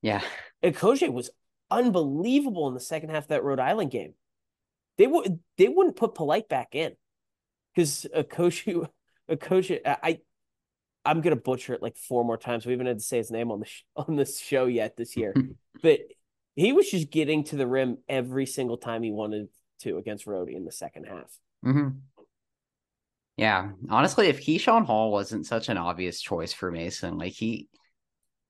Yeah. 0.00 0.22
And 0.62 0.74
Okojie 0.74 1.12
was 1.12 1.30
unbelievable 1.70 2.68
in 2.68 2.74
the 2.74 2.80
second 2.80 3.10
half 3.10 3.24
of 3.24 3.28
that 3.28 3.44
Rhode 3.44 3.60
Island 3.60 3.90
game. 3.90 4.14
They 4.98 5.06
would 5.06 5.40
they 5.58 5.68
wouldn't 5.68 5.96
put 5.96 6.14
Polite 6.14 6.48
back 6.48 6.74
in 6.74 6.92
because 7.74 8.06
Okojie 8.16 8.88
Okojie 9.30 9.80
I 9.84 10.20
I'm 11.04 11.20
gonna 11.20 11.36
butcher 11.36 11.74
it 11.74 11.82
like 11.82 11.96
four 11.96 12.24
more 12.24 12.38
times. 12.38 12.64
We 12.64 12.72
haven't 12.72 12.86
had 12.86 12.98
to 12.98 13.04
say 13.04 13.18
his 13.18 13.30
name 13.30 13.50
on 13.50 13.60
the 13.60 13.66
sh- 13.66 13.84
on 13.96 14.16
this 14.16 14.40
show 14.40 14.66
yet 14.66 14.96
this 14.96 15.16
year, 15.16 15.34
but 15.82 16.00
he 16.56 16.72
was 16.72 16.90
just 16.90 17.10
getting 17.10 17.44
to 17.44 17.56
the 17.56 17.66
rim 17.66 17.98
every 18.08 18.46
single 18.46 18.78
time 18.78 19.02
he 19.02 19.12
wanted 19.12 19.48
to 19.80 19.98
against 19.98 20.26
Rhodey 20.26 20.56
in 20.56 20.64
the 20.64 20.72
second 20.72 21.04
half. 21.04 21.38
Mm-hmm. 21.64 21.98
Yeah, 23.36 23.72
honestly, 23.90 24.28
if 24.28 24.42
Keyshawn 24.42 24.86
Hall 24.86 25.12
wasn't 25.12 25.46
such 25.46 25.68
an 25.68 25.76
obvious 25.76 26.22
choice 26.22 26.54
for 26.54 26.70
Mason, 26.70 27.18
like 27.18 27.34
he 27.34 27.68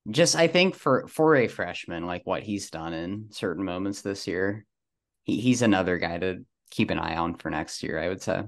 just, 0.08 0.36
I 0.36 0.46
think 0.46 0.76
for 0.76 1.08
for 1.08 1.34
a 1.34 1.48
freshman, 1.48 2.06
like 2.06 2.22
what 2.24 2.44
he's 2.44 2.70
done 2.70 2.92
in 2.92 3.26
certain 3.30 3.64
moments 3.64 4.02
this 4.02 4.28
year, 4.28 4.64
he, 5.24 5.40
he's 5.40 5.62
another 5.62 5.98
guy 5.98 6.18
to 6.18 6.44
keep 6.70 6.90
an 6.90 7.00
eye 7.00 7.16
on 7.16 7.34
for 7.34 7.50
next 7.50 7.82
year. 7.82 7.98
I 7.98 8.08
would 8.08 8.22
say. 8.22 8.44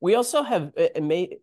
We 0.00 0.14
also 0.14 0.44
have 0.44 0.70
it 0.76 1.02
may 1.02 1.38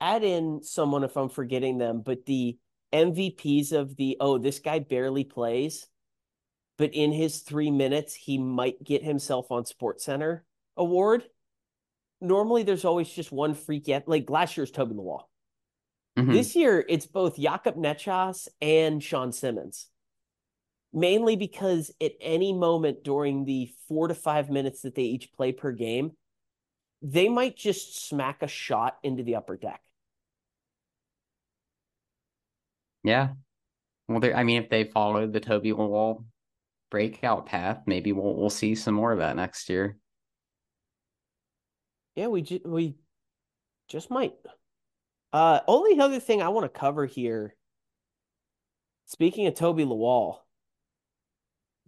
add 0.00 0.24
in 0.24 0.64
someone 0.64 1.04
if 1.04 1.16
I'm 1.16 1.28
forgetting 1.28 1.78
them, 1.78 2.02
but 2.04 2.26
the 2.26 2.58
MVPs 2.92 3.70
of 3.70 3.94
the 3.94 4.16
oh 4.18 4.38
this 4.38 4.58
guy 4.58 4.80
barely 4.80 5.22
plays 5.22 5.86
but 6.78 6.94
in 6.94 7.12
his 7.12 7.40
three 7.40 7.70
minutes, 7.70 8.14
he 8.14 8.38
might 8.38 8.82
get 8.82 9.02
himself 9.02 9.50
on 9.50 9.64
SportsCenter 9.64 10.40
award. 10.76 11.24
Normally, 12.20 12.62
there's 12.62 12.84
always 12.84 13.08
just 13.10 13.32
one 13.32 13.54
freak 13.54 13.88
yet. 13.88 14.08
Like 14.08 14.30
last 14.30 14.56
year's 14.56 14.70
Toby 14.70 14.94
Lawal. 14.94 15.22
Mm-hmm. 16.16 16.32
This 16.32 16.56
year, 16.56 16.84
it's 16.88 17.06
both 17.06 17.38
Jakob 17.38 17.76
Nechas 17.76 18.48
and 18.62 19.02
Sean 19.02 19.32
Simmons. 19.32 19.88
Mainly 20.92 21.36
because 21.36 21.90
at 22.00 22.12
any 22.20 22.52
moment 22.52 23.04
during 23.04 23.44
the 23.44 23.70
four 23.88 24.08
to 24.08 24.14
five 24.14 24.48
minutes 24.48 24.82
that 24.82 24.94
they 24.94 25.02
each 25.02 25.32
play 25.32 25.52
per 25.52 25.72
game, 25.72 26.12
they 27.02 27.28
might 27.28 27.56
just 27.56 28.08
smack 28.08 28.42
a 28.42 28.48
shot 28.48 28.96
into 29.02 29.22
the 29.22 29.34
upper 29.34 29.56
deck. 29.56 29.80
Yeah. 33.04 33.30
Well, 34.08 34.24
I 34.34 34.42
mean, 34.44 34.62
if 34.62 34.70
they 34.70 34.84
follow 34.84 35.26
the 35.26 35.40
Toby 35.40 35.72
Lawal 35.72 36.24
breakout 36.90 37.46
path. 37.46 37.82
Maybe 37.86 38.12
we'll 38.12 38.34
we'll 38.34 38.50
see 38.50 38.74
some 38.74 38.94
more 38.94 39.12
of 39.12 39.18
that 39.18 39.36
next 39.36 39.68
year. 39.68 39.96
Yeah, 42.14 42.28
we 42.28 42.42
ju- 42.42 42.60
we 42.64 42.96
just 43.88 44.10
might. 44.10 44.34
Uh, 45.32 45.60
only 45.66 46.00
other 46.00 46.20
thing 46.20 46.42
I 46.42 46.48
want 46.48 46.72
to 46.72 46.78
cover 46.78 47.06
here. 47.06 47.54
Speaking 49.06 49.46
of 49.46 49.54
Toby 49.54 49.84
Lawal, 49.84 50.38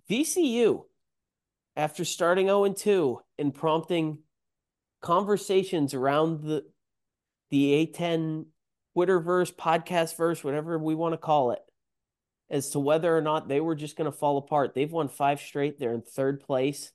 VCU, 0.09 0.85
after 1.77 2.05
starting 2.05 2.47
0 2.47 2.73
2 2.73 3.21
and 3.39 3.55
prompting 3.55 4.19
conversations 5.01 5.95
around 5.95 6.43
the 6.43 6.65
the 7.51 7.87
A10 7.87 8.47
Twitterverse, 8.97 9.53
podcast 9.53 10.17
verse, 10.17 10.45
whatever 10.45 10.79
we 10.79 10.95
want 10.95 11.15
to 11.15 11.19
call 11.19 11.53
it, 11.53 11.61
as 12.51 12.71
to 12.71 12.81
whether 12.81 13.17
or 13.17 13.21
not 13.21 13.49
they 13.49 13.61
were 13.61 13.77
just 13.77 13.97
going 13.97 14.11
to 14.11 14.17
fall 14.17 14.37
apart. 14.37 14.75
They've 14.75 14.91
won 14.91 15.09
five 15.09 15.41
straight. 15.41 15.79
They're 15.79 15.95
in 15.95 16.03
third 16.03 16.41
place. 16.41 16.93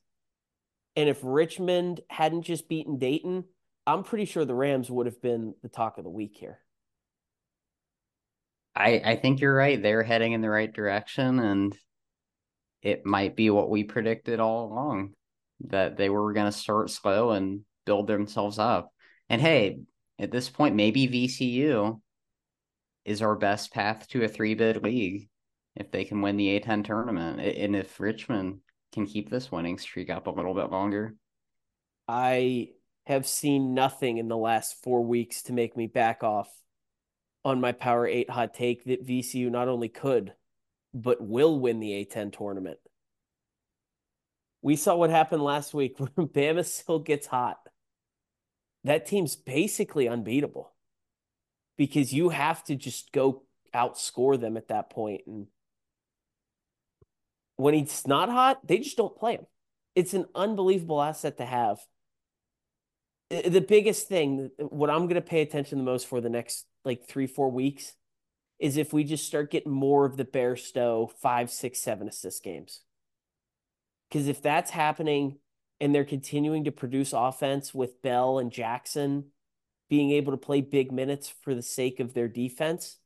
And 0.96 1.10
if 1.10 1.20
Richmond 1.24 2.02
hadn't 2.10 2.44
just 2.44 2.68
beaten 2.68 2.98
Dayton, 2.98 3.46
I'm 3.88 4.04
pretty 4.04 4.26
sure 4.26 4.46
the 4.46 4.56
Rams 4.56 4.90
would 4.90 5.06
have 5.06 5.22
been 5.22 5.54
the 5.62 5.70
talk 5.70 5.98
of 5.98 6.04
the 6.04 6.10
week 6.10 6.36
here. 6.38 6.60
I 8.76 9.02
I 9.06 9.16
think 9.16 9.40
you're 9.40 9.56
right. 9.56 9.82
They're 9.82 10.04
heading 10.04 10.34
in 10.34 10.42
the 10.42 10.50
right 10.50 10.72
direction 10.72 11.40
and 11.40 11.78
it 12.82 13.06
might 13.06 13.36
be 13.36 13.50
what 13.50 13.70
we 13.70 13.84
predicted 13.84 14.40
all 14.40 14.72
along 14.72 15.14
that 15.62 15.98
they 15.98 16.10
were 16.10 16.34
going 16.34 16.52
to 16.52 16.58
start 16.58 16.90
slow 16.90 17.32
and 17.32 17.62
build 17.86 18.08
themselves 18.08 18.60
up. 18.60 18.92
And 19.30 19.42
hey, 19.42 19.80
at 20.20 20.32
this 20.32 20.50
point 20.50 20.76
maybe 20.76 21.08
VCU 21.08 22.00
is 23.06 23.22
our 23.22 23.36
best 23.36 23.74
path 23.74 24.08
to 24.10 24.24
a 24.24 24.28
three 24.28 24.56
bid 24.56 24.84
league 24.84 25.30
if 25.76 25.92
they 25.92 26.06
can 26.06 26.22
win 26.22 26.38
the 26.38 26.60
A10 26.60 26.86
tournament 26.86 27.40
and 27.40 27.76
if 27.76 28.00
Richmond 28.00 28.60
can 28.94 29.06
keep 29.06 29.30
this 29.30 29.52
winning 29.52 29.78
streak 29.78 30.10
up 30.10 30.28
a 30.28 30.32
little 30.32 30.54
bit 30.54 30.72
longer. 30.72 31.16
I 32.08 32.70
have 33.06 33.28
seen 33.28 33.74
nothing 33.74 34.18
in 34.18 34.28
the 34.28 34.38
last 34.38 34.82
four 34.84 35.04
weeks 35.04 35.44
to 35.44 35.54
make 35.54 35.76
me 35.76 35.88
back 35.88 36.24
off 36.24 36.50
on 37.44 37.62
my 37.62 37.72
Power 37.72 38.08
8 38.08 38.30
hot 38.30 38.54
take 38.54 38.86
that 38.86 39.06
VCU 39.06 39.52
not 39.52 39.68
only 39.68 39.90
could, 39.90 40.34
but 40.94 41.22
will 41.22 41.60
win 41.60 41.80
the 41.80 41.92
A10 42.06 42.36
tournament. 42.36 42.80
We 44.62 44.76
saw 44.76 44.96
what 44.96 45.12
happened 45.12 45.44
last 45.44 45.74
week 45.74 45.96
when 46.00 46.28
Bamisile 46.28 47.06
gets 47.06 47.28
hot. 47.28 47.58
That 48.84 49.06
team's 49.06 49.36
basically 49.36 50.08
unbeatable 50.08 50.74
because 51.78 52.14
you 52.14 52.30
have 52.30 52.64
to 52.66 52.76
just 52.76 53.12
go 53.12 53.44
outscore 53.74 54.40
them 54.40 54.58
at 54.58 54.70
that 54.70 54.90
point. 54.90 55.22
And 55.28 55.48
when 57.58 57.74
he's 57.74 58.06
not 58.08 58.30
hot, 58.30 58.66
they 58.68 58.80
just 58.80 58.98
don't 58.98 59.16
play 59.16 59.34
him. 59.34 59.46
It's 59.96 60.14
an 60.14 60.26
unbelievable 60.36 61.02
asset 61.02 61.38
to 61.38 61.46
have. 61.46 61.80
The 63.30 63.62
biggest 63.62 64.08
thing, 64.08 64.52
what 64.58 64.90
I'm 64.90 65.04
going 65.04 65.16
to 65.16 65.22
pay 65.22 65.42
attention 65.42 65.78
the 65.78 65.84
most 65.84 66.08
for 66.08 66.22
the 66.22 66.30
next 66.30 66.66
like 66.84 67.08
three, 67.08 67.28
four 67.28 67.50
weeks 67.50 67.94
is 68.60 68.78
if 68.78 68.94
we 68.94 69.04
just 69.04 69.26
start 69.26 69.52
getting 69.52 69.72
more 69.72 70.06
of 70.06 70.18
the 70.18 70.26
Bairstow 70.26 71.12
five, 71.22 71.50
six, 71.50 71.80
seven 71.80 72.08
assist 72.08 72.44
games. 72.44 72.82
Because 74.10 74.28
if 74.28 74.42
that's 74.42 74.72
happening 74.72 75.40
and 75.82 75.94
they're 75.94 76.06
continuing 76.06 76.66
to 76.66 76.72
produce 76.72 77.14
offense 77.14 77.74
with 77.74 78.02
Bell 78.02 78.38
and 78.40 78.52
Jackson 78.52 79.26
being 79.90 80.12
able 80.12 80.32
to 80.32 80.38
play 80.38 80.62
big 80.62 80.92
minutes 80.92 81.34
for 81.42 81.56
the 81.56 81.62
sake 81.62 82.00
of 82.00 82.14
their 82.14 82.28
defense, 82.28 82.98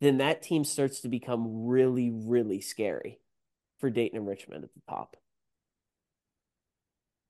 then 0.00 0.18
that 0.18 0.42
team 0.42 0.64
starts 0.64 1.00
to 1.00 1.08
become 1.08 1.66
really, 1.66 2.10
really 2.10 2.60
scary 2.60 3.20
for 3.78 3.90
Dayton 3.90 4.18
and 4.18 4.26
Richmond 4.26 4.64
at 4.64 4.72
the 4.74 4.80
top. 4.88 5.16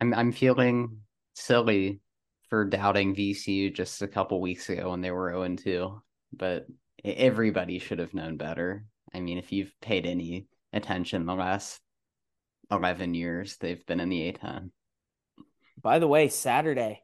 I'm 0.00 0.14
I'm 0.14 0.32
feeling 0.32 0.98
silly 1.34 2.00
for 2.48 2.64
doubting 2.64 3.14
VCU 3.14 3.74
just 3.74 4.02
a 4.02 4.08
couple 4.08 4.40
weeks 4.40 4.68
ago 4.68 4.90
when 4.90 5.00
they 5.00 5.10
were 5.10 5.30
0 5.30 5.56
2, 5.56 6.02
but 6.32 6.66
everybody 7.04 7.78
should 7.78 7.98
have 7.98 8.14
known 8.14 8.36
better. 8.36 8.86
I 9.12 9.20
mean, 9.20 9.38
if 9.38 9.52
you've 9.52 9.72
paid 9.80 10.06
any 10.06 10.46
attention 10.72 11.26
the 11.26 11.34
last 11.34 11.80
11 12.70 13.14
years, 13.14 13.56
they've 13.56 13.84
been 13.86 14.00
in 14.00 14.08
the 14.08 14.32
A10. 14.32 14.70
By 15.80 15.98
the 15.98 16.08
way, 16.08 16.28
Saturday, 16.28 17.02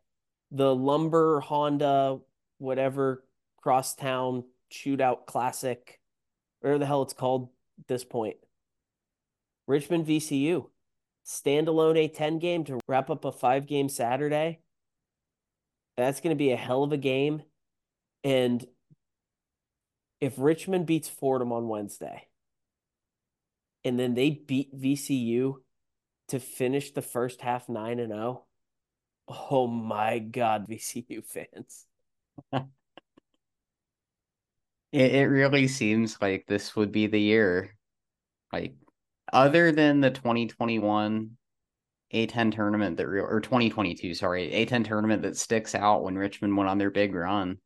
the 0.51 0.75
Lumber 0.75 1.41
Honda, 1.41 2.19
whatever 2.59 3.25
crosstown 3.63 4.45
shootout 4.73 5.27
classic, 5.27 6.01
whatever 6.61 6.79
the 6.79 6.87
hell 6.87 7.03
it's 7.03 7.13
called 7.13 7.49
at 7.79 7.89
this 7.89 8.05
point. 8.05 8.37
Richmond 9.67 10.07
VCU, 10.07 10.67
standalone 11.27 12.11
A10 12.11 12.41
game 12.41 12.65
to 12.65 12.81
wrap 12.89 13.11
up 13.11 13.25
a 13.25 13.33
five 13.33 13.67
game 13.67 13.89
Saturday. 13.89 14.61
That's 15.97 16.21
going 16.21 16.35
to 16.35 16.39
be 16.39 16.53
a 16.53 16.57
hell 16.57 16.83
of 16.83 16.93
a 16.93 16.97
game. 16.97 17.43
And 18.25 18.65
if 20.21 20.35
Richmond 20.37 20.87
beats 20.87 21.09
Fordham 21.09 21.53
on 21.53 21.69
Wednesday 21.69 22.29
and 23.85 23.99
then 23.99 24.15
they 24.15 24.31
beat 24.31 24.75
VCU 24.75 25.57
to 26.29 26.41
finish 26.41 26.93
the 26.93 27.03
first 27.03 27.41
half 27.41 27.69
9 27.69 27.99
and 27.99 28.13
0, 28.13 28.45
oh 29.29 29.67
my 29.67 30.19
God, 30.19 30.67
VCU 30.71 31.25
fans. 31.25 31.87
it, 34.93 35.15
it 35.15 35.27
really 35.27 35.69
seems 35.69 36.19
like 36.21 36.47
this 36.47 36.75
would 36.77 36.93
be 36.93 37.07
the 37.07 37.21
year. 37.21 37.77
Like 38.53 38.75
other 39.33 39.73
than 39.73 40.01
the 40.01 40.11
2021 40.11 41.31
A10 42.13 42.55
tournament 42.55 42.97
that 42.99 43.07
or 43.07 43.41
2022, 43.41 44.15
sorry, 44.15 44.51
A10 44.51 44.85
tournament 44.85 45.23
that 45.23 45.37
sticks 45.37 45.75
out 45.75 46.05
when 46.05 46.19
Richmond 46.19 46.57
went 46.57 46.69
on 46.69 46.79
their 46.79 46.91
big 46.91 47.15
run. 47.15 47.59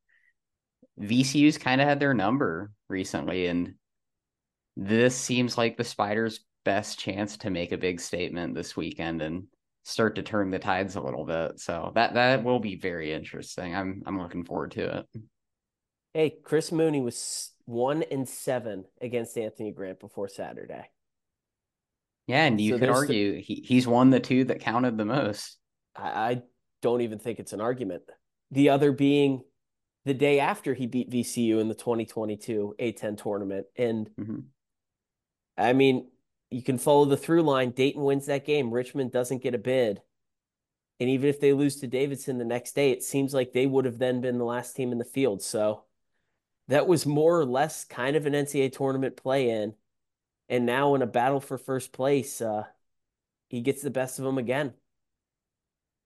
VCU's 1.01 1.59
kind 1.59 1.81
of 1.81 1.89
had 1.89 2.01
their 2.01 2.14
number 2.14 2.71
recently, 2.89 3.47
and 3.49 3.75
this 4.77 5.17
seems 5.17 5.59
like 5.59 5.77
the 5.77 5.85
Spiders' 5.85 6.41
best 6.64 6.99
chance 6.99 7.37
to 7.39 7.51
make 7.51 7.73
a 7.73 7.79
big 7.79 8.01
statement 8.01 8.55
this 8.55 8.77
weekend 8.77 9.21
and 9.21 9.45
start 9.83 10.17
to 10.17 10.23
turn 10.23 10.51
the 10.51 10.59
tides 10.59 10.97
a 10.97 11.01
little 11.01 11.25
bit. 11.25 11.61
So 11.61 11.93
that 11.95 12.14
that 12.14 12.45
will 12.45 12.61
be 12.61 12.77
very 12.77 13.12
interesting. 13.12 13.75
I'm 13.75 14.03
I'm 14.07 14.21
looking 14.21 14.45
forward 14.45 14.73
to 14.73 14.99
it. 14.99 15.07
Hey, 16.14 16.35
Chris 16.43 16.73
Mooney 16.73 17.01
was 17.01 17.53
one 17.67 18.03
and 18.05 18.29
seven 18.29 18.85
against 19.01 19.37
Anthony 19.37 19.71
Grant 19.71 20.01
before 20.01 20.29
Saturday. 20.29 20.89
Yeah, 22.27 22.45
and 22.45 22.61
you 22.61 22.74
so 22.74 22.79
could 22.81 22.89
argue 22.89 23.35
the, 23.35 23.41
he, 23.41 23.64
he's 23.64 23.87
won 23.87 24.11
the 24.11 24.20
two 24.20 24.45
that 24.45 24.61
counted 24.61 24.99
the 24.99 25.05
most. 25.05 25.59
I, 25.95 26.09
I 26.09 26.43
don't 26.83 27.03
even 27.03 27.18
think 27.18 27.39
it's 27.39 27.53
an 27.53 27.61
argument. 27.61 28.03
The 28.51 28.70
other 28.70 28.93
being 28.93 29.43
the 30.05 30.14
day 30.14 30.41
after 30.41 30.72
he 30.72 30.87
beat 30.87 31.11
VCU 31.11 31.61
in 31.61 31.68
the 31.68 31.74
2022 31.74 32.77
A10 32.79 33.20
tournament. 33.20 33.66
And 33.77 34.09
mm-hmm. 34.18 34.39
I 35.59 35.72
mean, 35.72 36.09
you 36.51 36.62
can 36.62 36.79
follow 36.79 37.05
the 37.07 37.16
through 37.16 37.43
line. 37.43 37.70
Dayton 37.70 38.03
wins 38.03 38.27
that 38.27 38.47
game. 38.47 38.72
Richmond 38.72 39.11
doesn't 39.11 39.43
get 39.43 39.55
a 39.55 39.59
bid. 39.59 40.01
And 41.01 41.11
even 41.11 41.29
if 41.29 41.41
they 41.41 41.53
lose 41.53 41.77
to 41.77 41.89
Davidson 41.89 42.39
the 42.39 42.45
next 42.45 42.74
day, 42.74 42.91
it 42.91 43.03
seems 43.03 43.35
like 43.35 43.53
they 43.53 43.66
would 43.66 43.85
have 43.85 43.99
then 43.99 44.20
been 44.20 44.39
the 44.39 44.45
last 44.45 44.77
team 44.77 44.93
in 44.93 44.99
the 44.99 45.05
field. 45.05 45.43
So 45.43 45.85
that 46.68 46.87
was 46.87 47.05
more 47.05 47.39
or 47.39 47.45
less 47.45 47.85
kind 47.85 48.16
of 48.16 48.27
an 48.27 48.33
NCAA 48.33 48.72
tournament 48.72 49.16
play 49.16 49.51
in. 49.51 49.74
And 50.49 50.66
now 50.66 50.94
in 50.94 51.03
a 51.03 51.07
battle 51.07 51.40
for 51.40 51.59
first 51.59 51.92
place, 51.92 52.40
uh, 52.40 52.64
he 53.49 53.61
gets 53.61 53.82
the 53.82 53.90
best 53.90 54.18
of 54.18 54.24
them 54.24 54.38
again. 54.38 54.72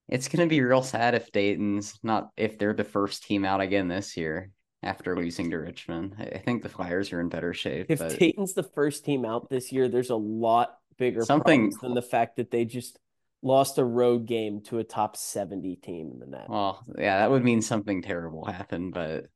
It's 0.08 0.28
going 0.28 0.48
to 0.48 0.50
be 0.50 0.60
real 0.60 0.82
sad 0.82 1.14
if 1.14 1.30
Dayton's 1.30 1.98
not, 2.02 2.30
if 2.36 2.58
they're 2.58 2.74
the 2.74 2.84
first 2.84 3.24
team 3.24 3.44
out 3.44 3.60
again 3.60 3.86
this 3.86 4.16
year 4.16 4.50
after 4.82 5.16
losing 5.16 5.50
to 5.50 5.56
Richmond. 5.56 6.16
I 6.18 6.38
think 6.38 6.62
the 6.62 6.68
Flyers 6.68 7.12
are 7.12 7.20
in 7.20 7.28
better 7.28 7.54
shape. 7.54 7.86
If 7.88 8.00
but... 8.00 8.18
Dayton's 8.18 8.54
the 8.54 8.62
first 8.62 9.04
team 9.04 9.24
out 9.24 9.48
this 9.48 9.72
year, 9.72 9.88
there's 9.88 10.10
a 10.10 10.16
lot 10.16 10.76
bigger 10.98 11.22
something 11.24 11.72
than 11.80 11.94
the 11.94 12.02
fact 12.02 12.36
that 12.36 12.50
they 12.50 12.64
just 12.64 12.98
lost 13.42 13.78
a 13.78 13.84
road 13.84 14.26
game 14.26 14.60
to 14.60 14.78
a 14.78 14.84
top 14.84 15.16
70 15.16 15.76
team 15.76 16.10
in 16.12 16.18
the 16.18 16.26
net. 16.26 16.46
Well, 16.48 16.84
yeah, 16.98 17.18
that 17.18 17.30
would 17.30 17.44
mean 17.44 17.62
something 17.62 18.02
terrible 18.02 18.44
happened, 18.44 18.94
but 18.94 19.26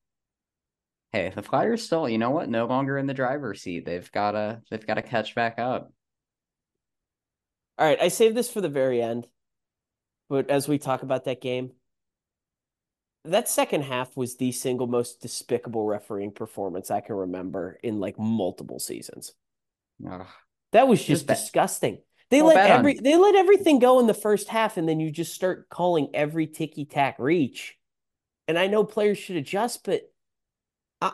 hey, 1.14 1.32
the 1.32 1.42
Flyers 1.42 1.84
still, 1.84 2.08
you 2.08 2.18
know 2.18 2.30
what, 2.30 2.48
no 2.48 2.66
longer 2.66 2.98
in 2.98 3.06
the 3.06 3.14
driver's 3.14 3.62
seat. 3.62 3.86
They've 3.86 4.10
gotta 4.10 4.62
they've 4.70 4.86
gotta 4.86 5.02
catch 5.02 5.34
back 5.34 5.58
up. 5.58 5.92
All 7.78 7.86
right, 7.86 8.00
I 8.00 8.08
saved 8.08 8.36
this 8.36 8.50
for 8.50 8.60
the 8.60 8.68
very 8.68 9.00
end. 9.00 9.26
But 10.28 10.50
as 10.50 10.66
we 10.66 10.78
talk 10.78 11.02
about 11.02 11.24
that 11.26 11.40
game, 11.40 11.72
that 13.24 13.48
second 13.48 13.82
half 13.82 14.16
was 14.16 14.36
the 14.36 14.50
single 14.52 14.86
most 14.88 15.20
despicable 15.20 15.86
refereeing 15.86 16.32
performance 16.32 16.90
I 16.90 17.00
can 17.00 17.14
remember 17.14 17.78
in 17.82 18.00
like 18.00 18.18
multiple 18.18 18.80
seasons. 18.80 19.32
Ugh. 20.08 20.26
That 20.72 20.88
was 20.88 20.98
just, 20.98 21.28
just 21.28 21.42
disgusting. 21.42 21.98
They 22.30 22.42
well, 22.42 22.56
let 22.56 22.70
every 22.70 22.98
on. 22.98 23.04
they 23.04 23.16
let 23.16 23.36
everything 23.36 23.78
go 23.78 24.00
in 24.00 24.08
the 24.08 24.14
first 24.14 24.48
half, 24.48 24.76
and 24.76 24.88
then 24.88 24.98
you 24.98 25.12
just 25.12 25.32
start 25.32 25.68
calling 25.68 26.08
every 26.12 26.48
ticky 26.48 26.84
tack 26.86 27.16
reach. 27.20 27.76
And 28.48 28.58
I 28.58 28.66
know 28.66 28.82
players 28.82 29.18
should 29.18 29.36
adjust, 29.36 29.84
but 29.84 30.02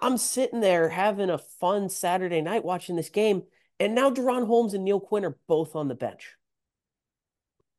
I'm 0.00 0.18
sitting 0.18 0.60
there 0.60 0.88
having 0.88 1.30
a 1.30 1.38
fun 1.38 1.88
Saturday 1.88 2.40
night 2.42 2.64
watching 2.64 2.96
this 2.96 3.10
game, 3.10 3.42
and 3.78 3.94
now 3.94 4.10
DaRon 4.10 4.46
Holmes 4.46 4.74
and 4.74 4.84
Neal 4.84 5.00
Quinn 5.00 5.24
are 5.24 5.36
both 5.46 5.74
on 5.74 5.88
the 5.88 5.94
bench. 5.94 6.36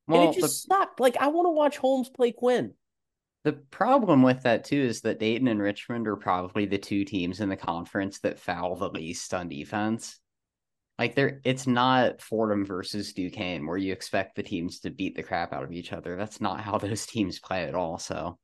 Well, 0.08 0.28
and 0.28 0.36
it 0.36 0.40
just 0.40 0.68
the... 0.68 0.76
sucked. 0.76 1.00
Like 1.00 1.18
I 1.18 1.28
want 1.28 1.46
to 1.46 1.52
watch 1.52 1.78
Holmes 1.78 2.10
play 2.10 2.32
Quinn. 2.32 2.74
The 3.44 3.54
problem 3.54 4.22
with 4.22 4.44
that 4.44 4.66
too 4.66 4.82
is 4.82 5.02
that 5.02 5.20
Dayton 5.20 5.48
and 5.48 5.62
Richmond 5.62 6.08
are 6.08 6.16
probably 6.16 6.66
the 6.66 6.78
two 6.78 7.06
teams 7.06 7.40
in 7.40 7.50
the 7.50 7.56
conference 7.56 8.20
that 8.20 8.40
foul 8.40 8.76
the 8.76 8.90
least 8.90 9.34
on 9.34 9.50
defense. 9.50 10.20
Like 11.00 11.16
there, 11.16 11.42
it's 11.44 11.66
not 11.66 12.22
Fordham 12.22 12.64
versus 12.64 13.14
Duquesne 13.14 13.66
where 13.66 13.78
you 13.78 13.92
expect 13.92 14.36
the 14.36 14.44
teams 14.44 14.82
to 14.82 14.92
beat 14.92 15.16
the 15.16 15.24
crap 15.24 15.54
out 15.54 15.64
of 15.64 15.72
each 15.72 15.92
other. 15.92 16.16
That's 16.16 16.40
not 16.40 16.62
how 16.62 16.78
those 16.78 17.08
teams 17.08 17.40
play 17.40 17.64
at 17.64 17.74
all. 17.74 17.98
So, 17.98 18.38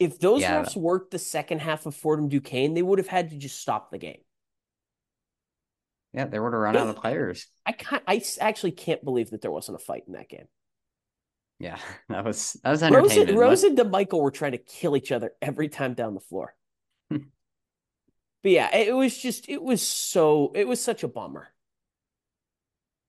if 0.00 0.18
those 0.18 0.40
yeah, 0.40 0.62
refs 0.62 0.74
worked 0.74 1.10
the 1.10 1.18
second 1.18 1.60
half 1.60 1.84
of 1.84 1.94
Fordham 1.94 2.28
Duquesne, 2.28 2.72
they 2.72 2.82
would 2.82 2.98
have 2.98 3.06
had 3.06 3.30
to 3.30 3.36
just 3.36 3.60
stop 3.60 3.90
the 3.90 3.98
game. 3.98 4.22
Yeah, 6.14 6.24
they 6.24 6.40
would 6.40 6.52
have 6.52 6.60
run 6.60 6.76
out 6.76 6.88
of 6.88 6.96
players. 6.96 7.46
I 7.64 7.72
can't. 7.72 8.02
I 8.08 8.20
actually 8.40 8.72
can't 8.72 9.04
believe 9.04 9.30
that 9.30 9.42
there 9.42 9.50
wasn't 9.50 9.76
a 9.76 9.84
fight 9.84 10.04
in 10.08 10.14
that 10.14 10.28
game. 10.28 10.48
Yeah, 11.60 11.76
that 12.08 12.24
was 12.24 12.58
that 12.64 12.70
was 12.70 12.82
entertaining. 12.82 13.36
Rose, 13.36 13.62
Rose 13.62 13.64
and 13.64 13.78
DeMichael 13.78 14.20
were 14.20 14.30
trying 14.32 14.52
to 14.52 14.58
kill 14.58 14.96
each 14.96 15.12
other 15.12 15.32
every 15.40 15.68
time 15.68 15.94
down 15.94 16.14
the 16.14 16.20
floor. 16.20 16.54
Hmm. 17.10 17.18
but 18.42 18.52
yeah, 18.52 18.74
it 18.74 18.94
was 18.94 19.16
just 19.16 19.48
it 19.48 19.62
was 19.62 19.86
so 19.86 20.50
it 20.54 20.66
was 20.66 20.80
such 20.80 21.04
a 21.04 21.08
bummer. 21.08 21.48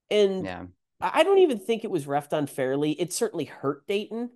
And 0.09 0.43
yeah. 0.45 0.65
I 0.99 1.23
don't 1.23 1.39
even 1.39 1.57
think 1.57 1.83
it 1.83 1.89
was 1.89 2.05
refed 2.05 2.33
unfairly. 2.33 2.91
It 2.91 3.13
certainly 3.13 3.45
hurt 3.45 3.87
Dayton 3.87 4.31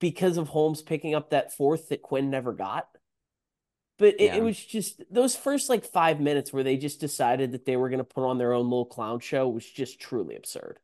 because 0.00 0.36
of 0.36 0.48
Holmes 0.48 0.82
picking 0.82 1.14
up 1.14 1.30
that 1.30 1.56
fourth 1.56 1.88
that 1.88 2.02
Quinn 2.02 2.30
never 2.30 2.52
got. 2.52 2.88
But 3.98 4.14
it, 4.14 4.20
yeah. 4.20 4.36
it 4.36 4.42
was 4.42 4.62
just 4.62 5.02
those 5.10 5.36
first 5.36 5.68
like 5.68 5.84
five 5.84 6.20
minutes 6.20 6.52
where 6.52 6.64
they 6.64 6.76
just 6.76 7.00
decided 7.00 7.52
that 7.52 7.64
they 7.64 7.76
were 7.76 7.88
going 7.88 7.98
to 7.98 8.04
put 8.04 8.26
on 8.26 8.38
their 8.38 8.52
own 8.52 8.64
little 8.64 8.86
clown 8.86 9.20
show 9.20 9.48
was 9.48 9.64
just 9.64 10.00
truly 10.00 10.34
absurd. 10.34 10.78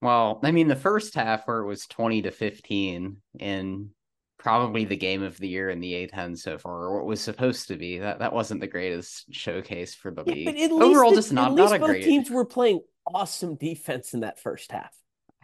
Well, 0.00 0.40
I 0.42 0.50
mean, 0.50 0.68
the 0.68 0.76
first 0.76 1.14
half 1.14 1.46
where 1.46 1.60
it 1.60 1.66
was 1.66 1.86
20 1.86 2.22
to 2.22 2.30
15 2.30 3.18
in 3.38 3.90
probably 4.38 4.86
the 4.86 4.96
game 4.96 5.22
of 5.22 5.36
the 5.36 5.48
year 5.48 5.68
in 5.68 5.80
the 5.80 5.92
A10 5.92 6.38
so 6.38 6.56
far, 6.56 6.84
or 6.84 6.96
what 6.96 7.06
was 7.06 7.20
supposed 7.20 7.68
to 7.68 7.76
be. 7.76 7.98
That 7.98 8.20
that 8.20 8.32
wasn't 8.32 8.62
the 8.62 8.66
greatest 8.66 9.32
showcase 9.34 9.94
for 9.94 10.10
the 10.10 10.24
yeah, 10.26 10.32
league. 10.32 10.46
But 10.46 10.56
at 10.56 10.70
Overall, 10.70 11.10
least, 11.10 11.16
just 11.16 11.32
not, 11.32 11.50
at 11.50 11.54
least 11.54 11.70
not 11.70 11.76
a 11.76 11.78
both 11.80 11.88
great. 11.90 12.04
teams 12.04 12.30
were 12.30 12.46
playing 12.46 12.80
awesome 13.06 13.56
defense 13.56 14.14
in 14.14 14.20
that 14.20 14.40
first 14.40 14.72
half. 14.72 14.96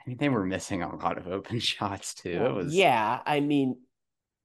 I 0.07 0.11
mean, 0.11 0.19
they 0.19 0.29
were 0.29 0.45
missing 0.45 0.83
a 0.83 0.95
lot 0.95 1.19
of 1.19 1.27
open 1.27 1.59
shots 1.61 2.15
too. 2.15 2.39
Well, 2.41 2.51
it 2.51 2.55
was 2.55 2.75
yeah. 2.75 3.21
I 3.27 3.41
mean, 3.41 3.79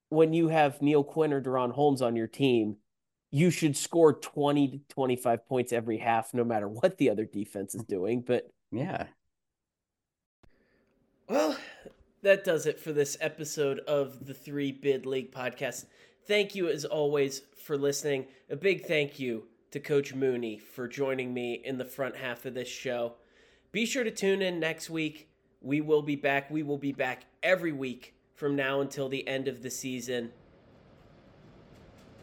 when 0.10 0.34
you 0.34 0.48
have 0.48 0.82
Neal 0.82 1.04
Quinn 1.04 1.34
or 1.34 1.42
DaRon 1.42 1.72
Holmes 1.72 2.02
on 2.02 2.16
your 2.16 2.28
team, 2.28 2.78
you 3.30 3.50
should 3.50 3.78
score 3.78 4.14
20 4.14 4.68
to 4.68 4.80
25 4.90 5.48
points 5.48 5.72
every 5.72 5.98
half, 5.98 6.34
no 6.34 6.44
matter 6.44 6.68
what 6.68 6.98
the 6.98 7.10
other 7.10 7.26
defense 7.26 7.76
is 7.76 7.82
mm-hmm. 7.82 7.94
doing. 7.94 8.22
But 8.22 8.50
yeah, 8.72 9.06
well, 11.32 11.56
that 12.24 12.44
does 12.44 12.66
it 12.66 12.78
for 12.78 12.92
this 12.92 13.16
episode 13.22 13.80
of 13.80 14.26
the 14.26 14.34
Three 14.34 14.74
Bid 14.74 15.06
League 15.06 15.32
podcast. 15.32 15.86
Thank 16.28 16.56
you, 16.56 16.68
as 16.68 16.84
always, 16.84 17.42
for 17.56 17.78
listening. 17.78 18.26
A 18.50 18.58
big 18.58 18.86
thank 18.86 19.18
you 19.18 19.46
to 19.72 19.80
Coach 19.80 20.14
Mooney 20.14 20.60
for 20.60 20.90
joining 20.90 21.34
me 21.34 21.54
in 21.64 21.78
the 21.78 21.86
front 21.86 22.18
half 22.18 22.46
of 22.46 22.54
this 22.54 22.68
show. 22.68 23.14
Be 23.72 23.86
sure 23.86 24.04
to 24.04 24.12
tune 24.12 24.42
in 24.42 24.60
next 24.60 24.90
week. 24.90 25.30
We 25.62 25.82
will 25.82 26.02
be 26.02 26.16
back. 26.16 26.50
We 26.50 26.64
will 26.64 26.78
be 26.78 26.92
back 26.92 27.24
every 27.44 27.72
week 27.72 28.14
from 28.36 28.56
now 28.56 28.82
until 28.82 29.10
the 29.10 29.28
end 29.28 29.48
of 29.48 29.62
the 29.62 29.70
season. 29.70 30.32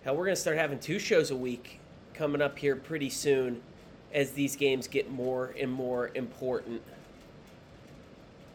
Hell, 0.02 0.16
we're 0.16 0.24
going 0.24 0.34
to 0.34 0.40
start 0.40 0.56
having 0.56 0.78
two 0.78 0.98
shows 0.98 1.30
a 1.30 1.36
week 1.36 1.80
coming 2.14 2.42
up 2.42 2.58
here 2.58 2.74
pretty 2.74 3.10
soon 3.10 3.62
as 4.12 4.32
these 4.32 4.56
games 4.56 4.88
get 4.88 5.10
more 5.10 5.54
and 5.60 5.70
more 5.70 6.10
important. 6.14 6.82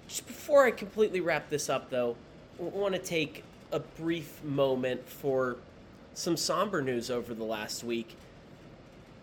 Just 0.08 0.28
before 0.28 0.66
I 0.66 0.72
completely 0.72 1.22
wrap 1.22 1.50
this 1.50 1.70
up, 1.70 1.90
though, 1.90 2.18
I 2.60 2.64
want 2.64 2.94
to 2.96 3.00
take 3.00 3.44
a 3.72 3.80
brief 3.80 4.44
moment 4.44 5.08
for 5.08 5.58
some 6.14 6.36
somber 6.36 6.82
news 6.82 7.10
over 7.10 7.34
the 7.34 7.44
last 7.44 7.84
week. 7.84 8.16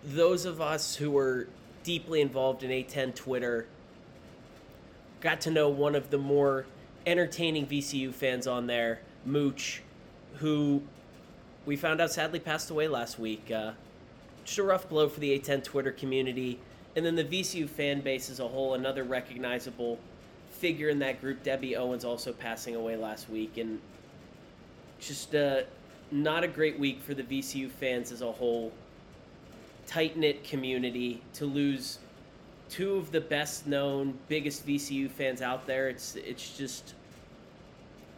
Those 0.02 0.46
of 0.46 0.60
us 0.60 0.96
who 0.96 1.10
were 1.10 1.48
deeply 1.84 2.20
involved 2.20 2.62
in 2.62 2.70
A10 2.70 3.14
Twitter 3.14 3.66
got 5.20 5.40
to 5.42 5.50
know 5.50 5.68
one 5.68 5.94
of 5.94 6.10
the 6.10 6.18
more 6.18 6.66
entertaining 7.06 7.66
VCU 7.66 8.12
fans 8.12 8.46
on 8.46 8.66
there, 8.66 9.00
Mooch, 9.24 9.82
who 10.36 10.82
we 11.66 11.76
found 11.76 12.00
out 12.00 12.10
sadly 12.10 12.40
passed 12.40 12.70
away 12.70 12.88
last 12.88 13.18
week. 13.18 13.50
Uh, 13.50 13.72
just 14.44 14.58
a 14.58 14.62
rough 14.62 14.88
blow 14.88 15.08
for 15.08 15.20
the 15.20 15.38
A10 15.38 15.62
Twitter 15.62 15.92
community. 15.92 16.58
And 16.96 17.04
then 17.06 17.14
the 17.14 17.24
VCU 17.24 17.68
fan 17.68 18.00
base 18.00 18.30
as 18.30 18.40
a 18.40 18.48
whole, 18.48 18.74
another 18.74 19.04
recognizable 19.04 19.98
figure 20.50 20.88
in 20.88 20.98
that 20.98 21.20
group, 21.20 21.42
Debbie 21.42 21.76
Owens, 21.76 22.04
also 22.04 22.32
passing 22.32 22.74
away 22.74 22.96
last 22.96 23.30
week, 23.30 23.56
and 23.56 23.80
just 24.98 25.34
uh, 25.34 25.62
not 26.10 26.42
a 26.44 26.48
great 26.48 26.78
week 26.78 27.00
for 27.00 27.14
the 27.14 27.22
VCU 27.22 27.70
fans 27.70 28.12
as 28.12 28.22
a 28.22 28.32
whole. 28.32 28.72
Tight 29.86 30.16
knit 30.16 30.44
community 30.44 31.22
to 31.34 31.46
lose 31.46 31.98
two 32.70 32.94
of 32.94 33.10
the 33.10 33.20
best 33.20 33.66
known, 33.66 34.16
biggest 34.28 34.66
VCU 34.66 35.10
fans 35.10 35.42
out 35.42 35.66
there. 35.66 35.88
It's 35.88 36.16
it's 36.16 36.56
just 36.56 36.94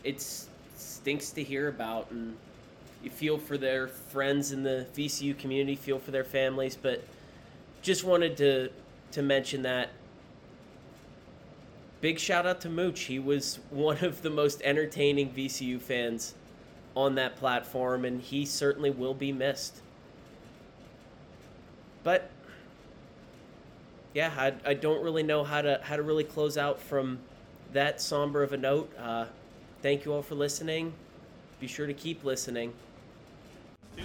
it 0.05 0.21
stinks 0.77 1.31
to 1.31 1.43
hear 1.43 1.69
about, 1.69 2.11
and 2.11 2.37
you 3.03 3.11
feel 3.11 3.39
for 3.39 3.57
their 3.57 3.89
friends 3.89 4.53
in 4.53 4.63
the 4.63 4.87
VCU 4.95 5.37
community, 5.37 5.75
feel 5.75 5.99
for 5.99 6.11
their 6.11 6.25
families, 6.25 6.77
but 6.81 7.03
just 7.81 8.05
wanted 8.05 8.37
to 8.37 8.69
to 9.13 9.23
mention 9.23 9.63
that. 9.63 9.89
Big 12.01 12.19
shout 12.19 12.47
out 12.47 12.61
to 12.61 12.69
Mooch. 12.69 13.01
He 13.01 13.19
was 13.19 13.59
one 13.71 14.05
of 14.05 14.23
the 14.23 14.31
most 14.31 14.61
entertaining 14.63 15.31
VCU 15.33 15.81
fans 15.81 16.35
on 16.95 17.15
that 17.15 17.37
platform, 17.37 18.05
and 18.05 18.21
he 18.21 18.45
certainly 18.45 18.91
will 18.91 19.15
be 19.15 19.33
missed. 19.33 19.81
But 22.03 22.29
yeah, 24.15 24.33
I, 24.37 24.71
I 24.71 24.75
don't 24.75 25.03
really 25.03 25.23
know 25.23 25.45
how 25.45 25.63
to 25.63 25.81
how 25.83 25.97
to 25.97 26.03
really 26.03 26.25
close 26.25 26.57
out 26.57 26.81
from 26.81 27.19
that 27.73 28.01
somber 28.01 28.43
of 28.43 28.53
a 28.53 28.57
note. 28.57 28.93
Uh, 28.99 29.27
thank 29.81 30.05
you 30.05 30.13
all 30.13 30.23
for 30.23 30.35
listening. 30.35 30.93
Be 31.61 31.67
sure 31.67 31.87
to 31.87 31.95
keep 31.95 32.25
listening. 32.25 32.73
To 33.97 34.03